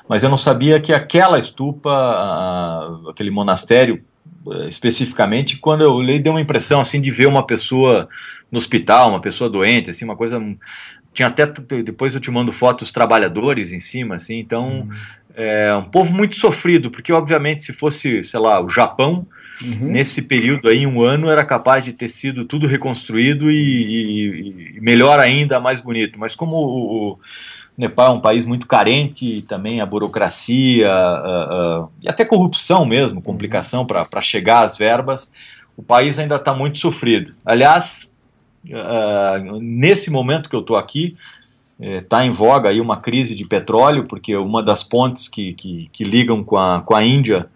mas 0.07 0.23
eu 0.23 0.29
não 0.29 0.37
sabia 0.37 0.79
que 0.79 0.93
aquela 0.93 1.39
estupa, 1.39 1.91
a, 1.91 3.09
aquele 3.09 3.31
monastério 3.31 4.03
eh, 4.51 4.67
especificamente, 4.67 5.57
quando 5.57 5.83
eu 5.83 5.91
olhei 5.91 6.19
deu 6.19 6.33
uma 6.33 6.41
impressão 6.41 6.79
assim 6.79 7.01
de 7.01 7.11
ver 7.11 7.27
uma 7.27 7.45
pessoa 7.45 8.07
no 8.51 8.57
hospital, 8.57 9.09
uma 9.09 9.21
pessoa 9.21 9.49
doente, 9.49 9.89
assim, 9.89 10.05
uma 10.05 10.15
coisa 10.15 10.39
tinha 11.15 11.29
até 11.29 11.45
depois 11.47 12.13
eu 12.13 12.21
te 12.21 12.29
mando 12.29 12.51
fotos 12.51 12.91
trabalhadores 12.91 13.71
em 13.71 13.79
cima, 13.79 14.15
assim, 14.15 14.37
então 14.37 14.81
uhum. 14.81 14.89
é 15.33 15.75
um 15.75 15.85
povo 15.85 16.13
muito 16.13 16.35
sofrido, 16.35 16.91
porque 16.91 17.13
obviamente 17.13 17.63
se 17.63 17.73
fosse, 17.73 18.23
sei 18.23 18.39
lá, 18.39 18.61
o 18.61 18.67
Japão 18.67 19.25
uhum. 19.61 19.87
nesse 19.87 20.21
período 20.21 20.67
aí, 20.67 20.85
um 20.85 21.01
ano, 21.01 21.29
era 21.29 21.45
capaz 21.45 21.85
de 21.85 21.93
ter 21.93 22.09
sido 22.09 22.45
tudo 22.45 22.67
reconstruído 22.67 23.49
e, 23.49 23.55
e, 23.55 24.77
e 24.77 24.81
melhor 24.81 25.19
ainda, 25.19 25.59
mais 25.59 25.79
bonito. 25.79 26.19
Mas 26.19 26.35
como 26.35 26.55
o, 26.55 27.11
o, 27.11 27.19
Nepal 27.77 28.13
é 28.13 28.17
um 28.17 28.21
país 28.21 28.45
muito 28.45 28.67
carente, 28.67 29.41
também 29.41 29.81
a 29.81 29.85
burocracia 29.85 30.87
uh, 30.89 31.83
uh, 31.83 31.89
e 32.01 32.07
até 32.07 32.23
corrupção 32.23 32.85
mesmo, 32.85 33.21
complicação 33.21 33.85
para 33.85 34.21
chegar 34.21 34.65
às 34.65 34.77
verbas, 34.77 35.31
o 35.75 35.83
país 35.83 36.17
ainda 36.17 36.37
está 36.37 36.53
muito 36.53 36.79
sofrido. 36.79 37.33
Aliás, 37.45 38.09
uh, 38.69 39.59
nesse 39.59 40.09
momento 40.09 40.49
que 40.49 40.55
eu 40.55 40.61
estou 40.61 40.77
aqui, 40.77 41.15
está 41.79 42.23
é, 42.23 42.27
em 42.27 42.31
voga 42.31 42.69
aí 42.69 42.79
uma 42.79 42.97
crise 42.97 43.35
de 43.35 43.45
petróleo, 43.45 44.05
porque 44.05 44.35
uma 44.35 44.63
das 44.63 44.83
pontes 44.83 45.27
que, 45.27 45.53
que, 45.53 45.89
que 45.91 46.03
ligam 46.03 46.43
com 46.43 46.57
a, 46.57 46.81
com 46.81 46.95
a 46.95 47.03
Índia, 47.03 47.49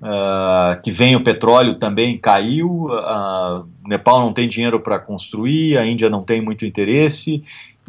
uh, 0.00 0.80
que 0.82 0.90
vem 0.90 1.16
o 1.16 1.22
petróleo, 1.22 1.76
também 1.76 2.18
caiu. 2.18 2.86
Uh, 2.86 3.66
Nepal 3.86 4.20
não 4.20 4.32
tem 4.32 4.48
dinheiro 4.48 4.80
para 4.80 4.98
construir, 4.98 5.78
a 5.78 5.86
Índia 5.86 6.10
não 6.10 6.22
tem 6.22 6.40
muito 6.40 6.66
interesse, 6.66 7.42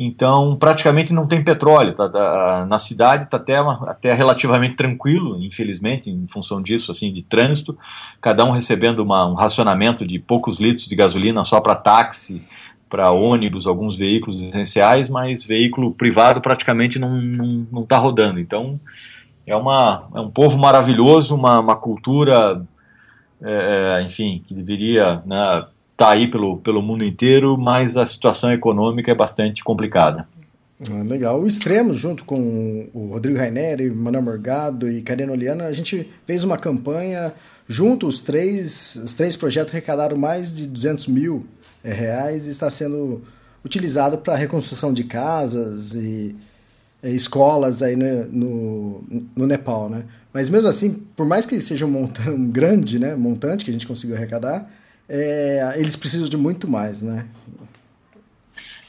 então 0.06 0.56
praticamente 0.56 1.14
não 1.14 1.28
tem 1.28 1.44
petróleo. 1.44 1.94
Tá, 1.94 2.10
tá 2.10 2.66
na 2.68 2.80
cidade 2.80 3.26
está 3.26 3.38
até, 3.38 3.58
até 3.58 4.14
relativamente 4.14 4.76
tranquilo, 4.76 5.42
infelizmente, 5.42 6.10
em 6.10 6.26
função 6.28 6.62
disso, 6.62 6.92
assim, 6.92 7.12
de 7.14 7.22
trânsito, 7.22 7.78
cada 8.20 8.44
um 8.44 8.52
recebendo 8.52 9.00
uma, 9.00 9.26
um 9.28 9.34
racionamento 9.34 10.06
de 10.06 10.18
poucos 10.20 10.60
litros 10.60 10.88
de 10.88 10.96
gasolina 10.96 11.44
só 11.44 11.62
para 11.62 11.76
táxi, 11.76 12.42
para 12.90 13.12
ônibus, 13.12 13.68
alguns 13.68 13.96
veículos 13.96 14.42
essenciais, 14.42 15.08
mas 15.10 15.46
veículo 15.46 15.94
privado 15.94 16.42
praticamente 16.42 17.00
não 17.00 17.82
está 17.82 17.96
tá 17.96 17.98
rodando. 17.98 18.40
Então 18.40 18.76
é, 19.46 19.56
uma, 19.56 20.08
é 20.14 20.20
um 20.20 20.30
povo 20.30 20.58
maravilhoso, 20.58 21.36
uma, 21.36 21.60
uma 21.60 21.76
cultura, 21.76 22.62
é, 23.42 24.00
é 24.00 24.04
enfim, 24.04 24.44
que 24.48 24.54
deveria 24.54 25.22
né, 25.26 25.66
está 25.92 26.12
aí 26.12 26.30
pelo, 26.30 26.58
pelo 26.58 26.82
mundo 26.82 27.04
inteiro, 27.04 27.58
mas 27.58 27.98
a 27.98 28.06
situação 28.06 28.52
econômica 28.52 29.12
é 29.12 29.16
bastante 29.16 29.64
complicada. 29.64 30.28
Ah, 30.90 31.04
legal. 31.04 31.40
O 31.40 31.46
Extremo, 31.46 31.94
junto 31.94 32.24
com 32.24 32.88
o 32.94 33.10
Rodrigo 33.12 33.38
Raineri, 33.38 33.92
Manuel 33.92 34.24
Morgado 34.24 34.90
e 34.90 35.02
Karina 35.02 35.32
Oliana, 35.32 35.66
a 35.66 35.74
gente 35.74 36.10
fez 36.26 36.44
uma 36.44 36.58
campanha 36.58 37.34
junto, 37.68 38.08
os 38.08 38.20
três, 38.20 38.96
os 38.96 39.14
três 39.14 39.36
projetos 39.36 39.72
arrecadaram 39.72 40.18
mais 40.18 40.56
de 40.56 40.68
200 40.68 41.08
mil 41.08 41.46
é, 41.84 41.94
reais 41.94 42.48
e 42.48 42.50
está 42.50 42.70
sendo 42.70 43.22
utilizado 43.64 44.18
para 44.18 44.36
reconstrução 44.36 44.92
de 44.92 45.04
casas 45.04 45.94
e 45.94 46.36
é, 47.04 47.10
escolas 47.12 47.84
aí 47.84 47.96
no, 47.96 48.26
no, 48.26 49.04
no, 49.36 49.48
Nepal, 49.48 49.90
né? 49.90 50.04
Mas 50.34 50.50
mesmo 50.50 50.70
assim, 50.70 50.94
por 51.16 51.26
mais 51.26 51.46
que 51.46 51.60
seja 51.62 51.86
um, 51.86 51.92
montante, 51.92 52.30
um 52.30 52.48
grande 52.50 52.98
né, 52.98 53.16
montante 53.16 53.64
que 53.64 53.70
a 53.70 53.74
gente 53.74 53.88
conseguiu 53.88 54.16
arrecadar, 54.16 54.68
é, 55.14 55.74
eles 55.76 55.98
precisam 55.98 56.30
de 56.30 56.38
muito 56.38 56.70
mais, 56.70 57.02
né? 57.02 57.26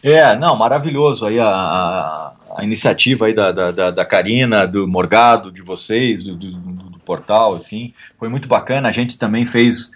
É, 0.01 0.37
não, 0.37 0.57
maravilhoso 0.57 1.27
aí 1.27 1.41
a, 1.41 1.47
a, 1.47 2.33
a 2.59 2.64
iniciativa 2.64 3.27
aí 3.27 3.35
da, 3.35 3.51
da, 3.51 3.91
da, 3.91 4.05
Karina, 4.05 4.66
do 4.66 4.87
Morgado, 4.87 5.51
de 5.51 5.62
vocês, 5.62 6.23
do, 6.23 6.37
do, 6.37 6.51
do, 6.53 6.99
portal, 7.01 7.57
enfim, 7.57 7.93
foi 8.18 8.29
muito 8.29 8.47
bacana. 8.47 8.89
A 8.89 8.93
gente 8.93 9.18
também 9.18 9.45
fez, 9.45 9.91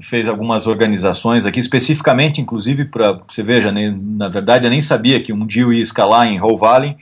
fez 0.00 0.28
algumas 0.28 0.68
organizações 0.68 1.44
aqui, 1.44 1.58
especificamente, 1.58 2.40
inclusive, 2.40 2.84
para 2.84 3.20
você 3.26 3.42
veja, 3.42 3.72
né, 3.72 3.92
na 4.00 4.28
verdade 4.28 4.66
eu 4.66 4.70
nem 4.70 4.80
sabia 4.80 5.20
que 5.20 5.32
um 5.32 5.44
dia 5.44 5.62
eu 5.62 5.72
ia 5.72 5.82
escalar 5.82 6.28
em 6.28 6.40
Whole 6.40 6.58
Valley. 6.58 6.96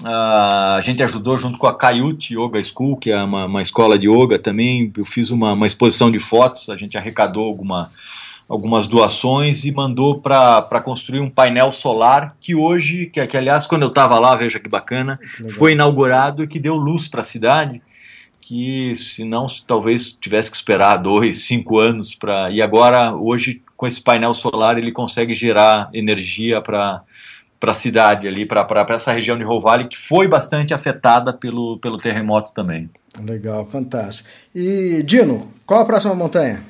Uh, 0.00 0.76
a 0.76 0.80
gente 0.82 1.02
ajudou 1.02 1.36
junto 1.36 1.56
com 1.56 1.66
a 1.66 1.76
Kayut 1.76 2.34
Yoga 2.34 2.62
School, 2.62 2.96
que 2.96 3.10
é 3.10 3.22
uma, 3.22 3.46
uma 3.46 3.62
escola 3.62 3.98
de 3.98 4.08
yoga 4.08 4.38
também. 4.38 4.92
Eu 4.96 5.04
fiz 5.04 5.30
uma, 5.30 5.52
uma 5.52 5.66
exposição 5.66 6.10
de 6.10 6.18
fotos, 6.18 6.68
a 6.68 6.76
gente 6.76 6.96
arrecadou 6.98 7.44
alguma 7.44 7.90
algumas 8.48 8.86
doações 8.86 9.64
e 9.64 9.72
mandou 9.72 10.20
para 10.20 10.80
construir 10.84 11.20
um 11.20 11.30
painel 11.30 11.72
solar 11.72 12.36
que 12.40 12.54
hoje, 12.54 13.06
que, 13.06 13.26
que 13.26 13.36
aliás, 13.36 13.66
quando 13.66 13.82
eu 13.82 13.88
estava 13.88 14.18
lá, 14.18 14.34
veja 14.34 14.60
que 14.60 14.68
bacana, 14.68 15.18
Legal. 15.38 15.56
foi 15.56 15.72
inaugurado 15.72 16.44
e 16.44 16.46
que 16.46 16.58
deu 16.58 16.76
luz 16.76 17.08
para 17.08 17.22
a 17.22 17.24
cidade, 17.24 17.80
que 18.40 18.94
se 18.96 19.24
não, 19.24 19.46
talvez 19.66 20.12
tivesse 20.12 20.50
que 20.50 20.56
esperar 20.56 20.98
dois, 20.98 21.44
cinco 21.44 21.78
anos 21.78 22.14
para. 22.14 22.50
E 22.50 22.60
agora, 22.60 23.14
hoje, 23.14 23.62
com 23.76 23.86
esse 23.86 24.00
painel 24.00 24.34
solar, 24.34 24.76
ele 24.76 24.92
consegue 24.92 25.34
gerar 25.34 25.88
energia 25.94 26.60
para 26.60 27.02
para 27.64 27.72
a 27.72 27.74
cidade 27.74 28.28
ali, 28.28 28.44
para 28.44 28.66
essa 28.90 29.10
região 29.10 29.38
de 29.38 29.42
Rovale, 29.42 29.88
que 29.88 29.96
foi 29.96 30.28
bastante 30.28 30.74
afetada 30.74 31.32
pelo, 31.32 31.78
pelo 31.78 31.96
terremoto 31.96 32.52
também. 32.52 32.90
Legal, 33.26 33.64
fantástico. 33.64 34.28
E, 34.54 35.02
Dino, 35.02 35.50
qual 35.64 35.80
a 35.80 35.84
próxima 35.86 36.14
montanha? 36.14 36.62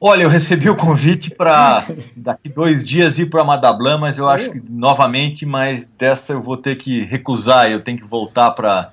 Olha, 0.00 0.22
eu 0.22 0.30
recebi 0.30 0.70
o 0.70 0.74
convite 0.74 1.34
para 1.34 1.84
daqui 2.16 2.48
dois 2.48 2.82
dias 2.82 3.18
ir 3.18 3.26
para 3.26 3.44
Madablan, 3.44 3.98
mas 3.98 4.16
eu 4.16 4.26
acho 4.26 4.50
que 4.50 4.62
novamente, 4.66 5.44
mas 5.44 5.86
dessa 5.86 6.32
eu 6.32 6.40
vou 6.40 6.56
ter 6.56 6.76
que 6.76 7.04
recusar, 7.04 7.70
eu 7.70 7.82
tenho 7.82 7.98
que 7.98 8.06
voltar 8.06 8.52
para 8.52 8.90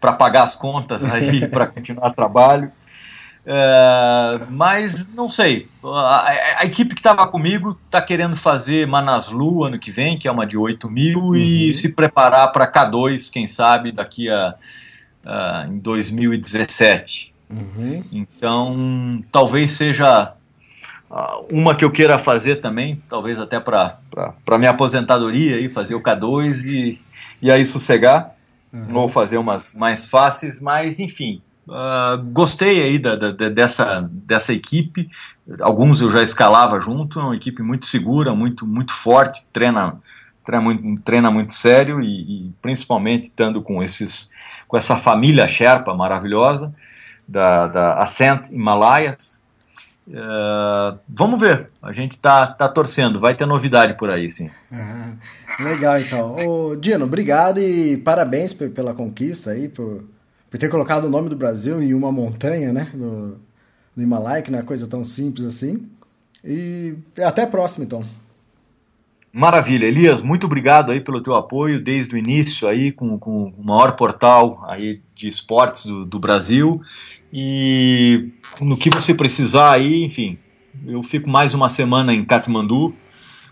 para 0.00 0.12
pagar 0.12 0.44
as 0.44 0.56
contas 0.56 1.02
aí, 1.04 1.46
para 1.50 1.66
continuar 1.66 2.10
trabalho. 2.10 2.72
É, 3.50 4.40
mas 4.50 5.08
não 5.14 5.26
sei. 5.26 5.68
A, 5.82 6.28
a 6.58 6.66
equipe 6.66 6.94
que 6.94 7.00
estava 7.00 7.26
comigo 7.26 7.78
está 7.86 8.02
querendo 8.02 8.36
fazer 8.36 8.86
Manaslu 8.86 9.64
ano 9.64 9.78
que 9.78 9.90
vem, 9.90 10.18
que 10.18 10.28
é 10.28 10.30
uma 10.30 10.46
de 10.46 10.54
8 10.54 10.90
mil, 10.90 11.18
uhum. 11.28 11.34
e 11.34 11.72
se 11.72 11.94
preparar 11.94 12.52
para 12.52 12.70
K2, 12.70 13.32
quem 13.32 13.48
sabe, 13.48 13.90
daqui 13.90 14.28
a, 14.28 14.54
a 15.24 15.66
em 15.66 15.78
2017. 15.78 17.32
Uhum. 17.48 18.04
Então, 18.12 19.24
talvez 19.32 19.72
seja 19.72 20.34
uma 21.50 21.74
que 21.74 21.86
eu 21.86 21.90
queira 21.90 22.18
fazer 22.18 22.56
também, 22.56 23.02
talvez 23.08 23.38
até 23.38 23.58
para 23.58 23.98
minha 24.58 24.72
aposentadoria, 24.72 25.56
aí, 25.56 25.70
fazer 25.70 25.94
o 25.94 26.02
K2 26.02 26.66
e, 26.66 27.00
e 27.40 27.50
aí 27.50 27.64
sossegar, 27.64 28.34
uhum. 28.70 28.94
ou 28.94 29.08
fazer 29.08 29.38
umas 29.38 29.72
mais 29.72 30.06
fáceis, 30.06 30.60
mas 30.60 31.00
enfim, 31.00 31.40
uh, 31.68 32.22
gostei 32.32 32.82
aí 32.82 32.98
da, 32.98 33.14
da, 33.14 33.30
dessa, 33.30 34.08
dessa 34.10 34.52
equipe, 34.52 35.08
alguns 35.60 36.00
eu 36.00 36.10
já 36.10 36.22
escalava 36.22 36.80
junto, 36.80 37.20
é 37.20 37.22
uma 37.22 37.34
equipe 37.34 37.62
muito 37.62 37.86
segura, 37.86 38.34
muito, 38.34 38.66
muito 38.66 38.92
forte, 38.92 39.44
treina, 39.52 40.00
treina, 40.44 40.64
muito, 40.64 41.02
treina 41.02 41.30
muito 41.30 41.52
sério 41.52 42.00
e, 42.00 42.46
e 42.48 42.52
principalmente 42.60 43.24
estando 43.24 43.62
com, 43.62 43.82
esses, 43.82 44.30
com 44.66 44.76
essa 44.76 44.96
família 44.96 45.46
Sherpa 45.46 45.94
maravilhosa 45.94 46.74
da, 47.26 47.66
da 47.66 47.94
Ascent 47.94 48.50
Himalayas, 48.50 49.38
Uh, 50.08 50.98
vamos 51.06 51.38
ver, 51.38 51.68
a 51.82 51.92
gente 51.92 52.12
está 52.12 52.46
tá 52.46 52.66
torcendo, 52.66 53.20
vai 53.20 53.34
ter 53.34 53.44
novidade 53.44 53.92
por 53.92 54.08
aí, 54.08 54.32
sim. 54.32 54.50
Uhum. 54.72 55.18
Legal, 55.60 56.00
então. 56.00 56.34
Ô, 56.46 56.76
Dino, 56.76 57.04
obrigado 57.04 57.60
e 57.60 57.98
parabéns 57.98 58.54
pela 58.54 58.94
conquista 58.94 59.50
aí, 59.50 59.68
por, 59.68 60.04
por 60.50 60.58
ter 60.58 60.68
colocado 60.68 61.04
o 61.04 61.10
nome 61.10 61.28
do 61.28 61.36
Brasil 61.36 61.82
em 61.82 61.94
uma 61.94 62.10
montanha, 62.10 62.72
né, 62.72 62.90
no, 62.94 63.38
no 63.96 64.02
Himalaia, 64.02 64.42
que 64.42 64.50
não 64.50 64.58
é 64.58 64.62
coisa 64.62 64.88
tão 64.88 65.04
simples 65.04 65.44
assim. 65.44 65.88
E 66.44 66.94
até 67.22 67.42
a 67.42 67.46
próxima, 67.46 67.84
então. 67.84 68.04
Maravilha, 69.32 69.86
Elias, 69.86 70.22
muito 70.22 70.46
obrigado 70.46 70.90
aí 70.90 71.00
pelo 71.00 71.20
teu 71.20 71.34
apoio 71.34 71.82
desde 71.82 72.14
o 72.14 72.18
início 72.18 72.66
aí 72.66 72.90
com, 72.90 73.18
com 73.18 73.52
o 73.56 73.64
maior 73.64 73.94
portal 73.94 74.64
aí 74.66 75.00
de 75.14 75.28
esportes 75.28 75.84
do, 75.84 76.06
do 76.06 76.18
Brasil 76.18 76.80
e 77.32 78.30
no 78.60 78.76
que 78.76 78.88
você 78.88 79.14
precisar 79.14 79.72
aí, 79.72 80.02
enfim, 80.02 80.38
eu 80.86 81.02
fico 81.02 81.28
mais 81.28 81.54
uma 81.54 81.68
semana 81.68 82.14
em 82.14 82.24
Katmandu. 82.24 82.94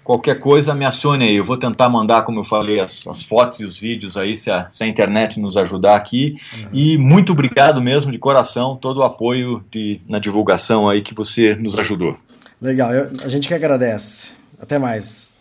Qualquer 0.06 0.38
coisa, 0.38 0.72
me 0.72 0.84
acione 0.84 1.24
aí. 1.24 1.34
Eu 1.34 1.44
vou 1.44 1.56
tentar 1.56 1.88
mandar, 1.88 2.22
como 2.22 2.38
eu 2.38 2.44
falei, 2.44 2.78
as, 2.78 3.04
as 3.08 3.24
fotos 3.24 3.58
e 3.58 3.64
os 3.64 3.76
vídeos 3.76 4.16
aí, 4.16 4.36
se 4.36 4.48
a, 4.48 4.70
se 4.70 4.84
a 4.84 4.86
internet 4.86 5.40
nos 5.40 5.56
ajudar 5.56 5.96
aqui. 5.96 6.36
Uhum. 6.54 6.68
E 6.72 6.96
muito 6.96 7.32
obrigado 7.32 7.82
mesmo, 7.82 8.12
de 8.12 8.18
coração, 8.18 8.76
todo 8.76 8.98
o 8.98 9.02
apoio 9.02 9.64
de, 9.68 10.00
na 10.08 10.20
divulgação 10.20 10.88
aí 10.88 11.02
que 11.02 11.12
você 11.12 11.56
nos 11.56 11.76
ajudou. 11.76 12.14
Legal, 12.62 12.94
eu, 12.94 13.10
a 13.24 13.28
gente 13.28 13.48
que 13.48 13.54
agradece. 13.54 14.34
Até 14.60 14.78
mais. 14.78 15.34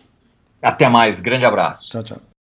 Até 0.60 0.90
mais, 0.90 1.20
grande 1.20 1.46
abraço. 1.46 1.92
Tchau, 1.92 2.02
tchau. 2.02 2.18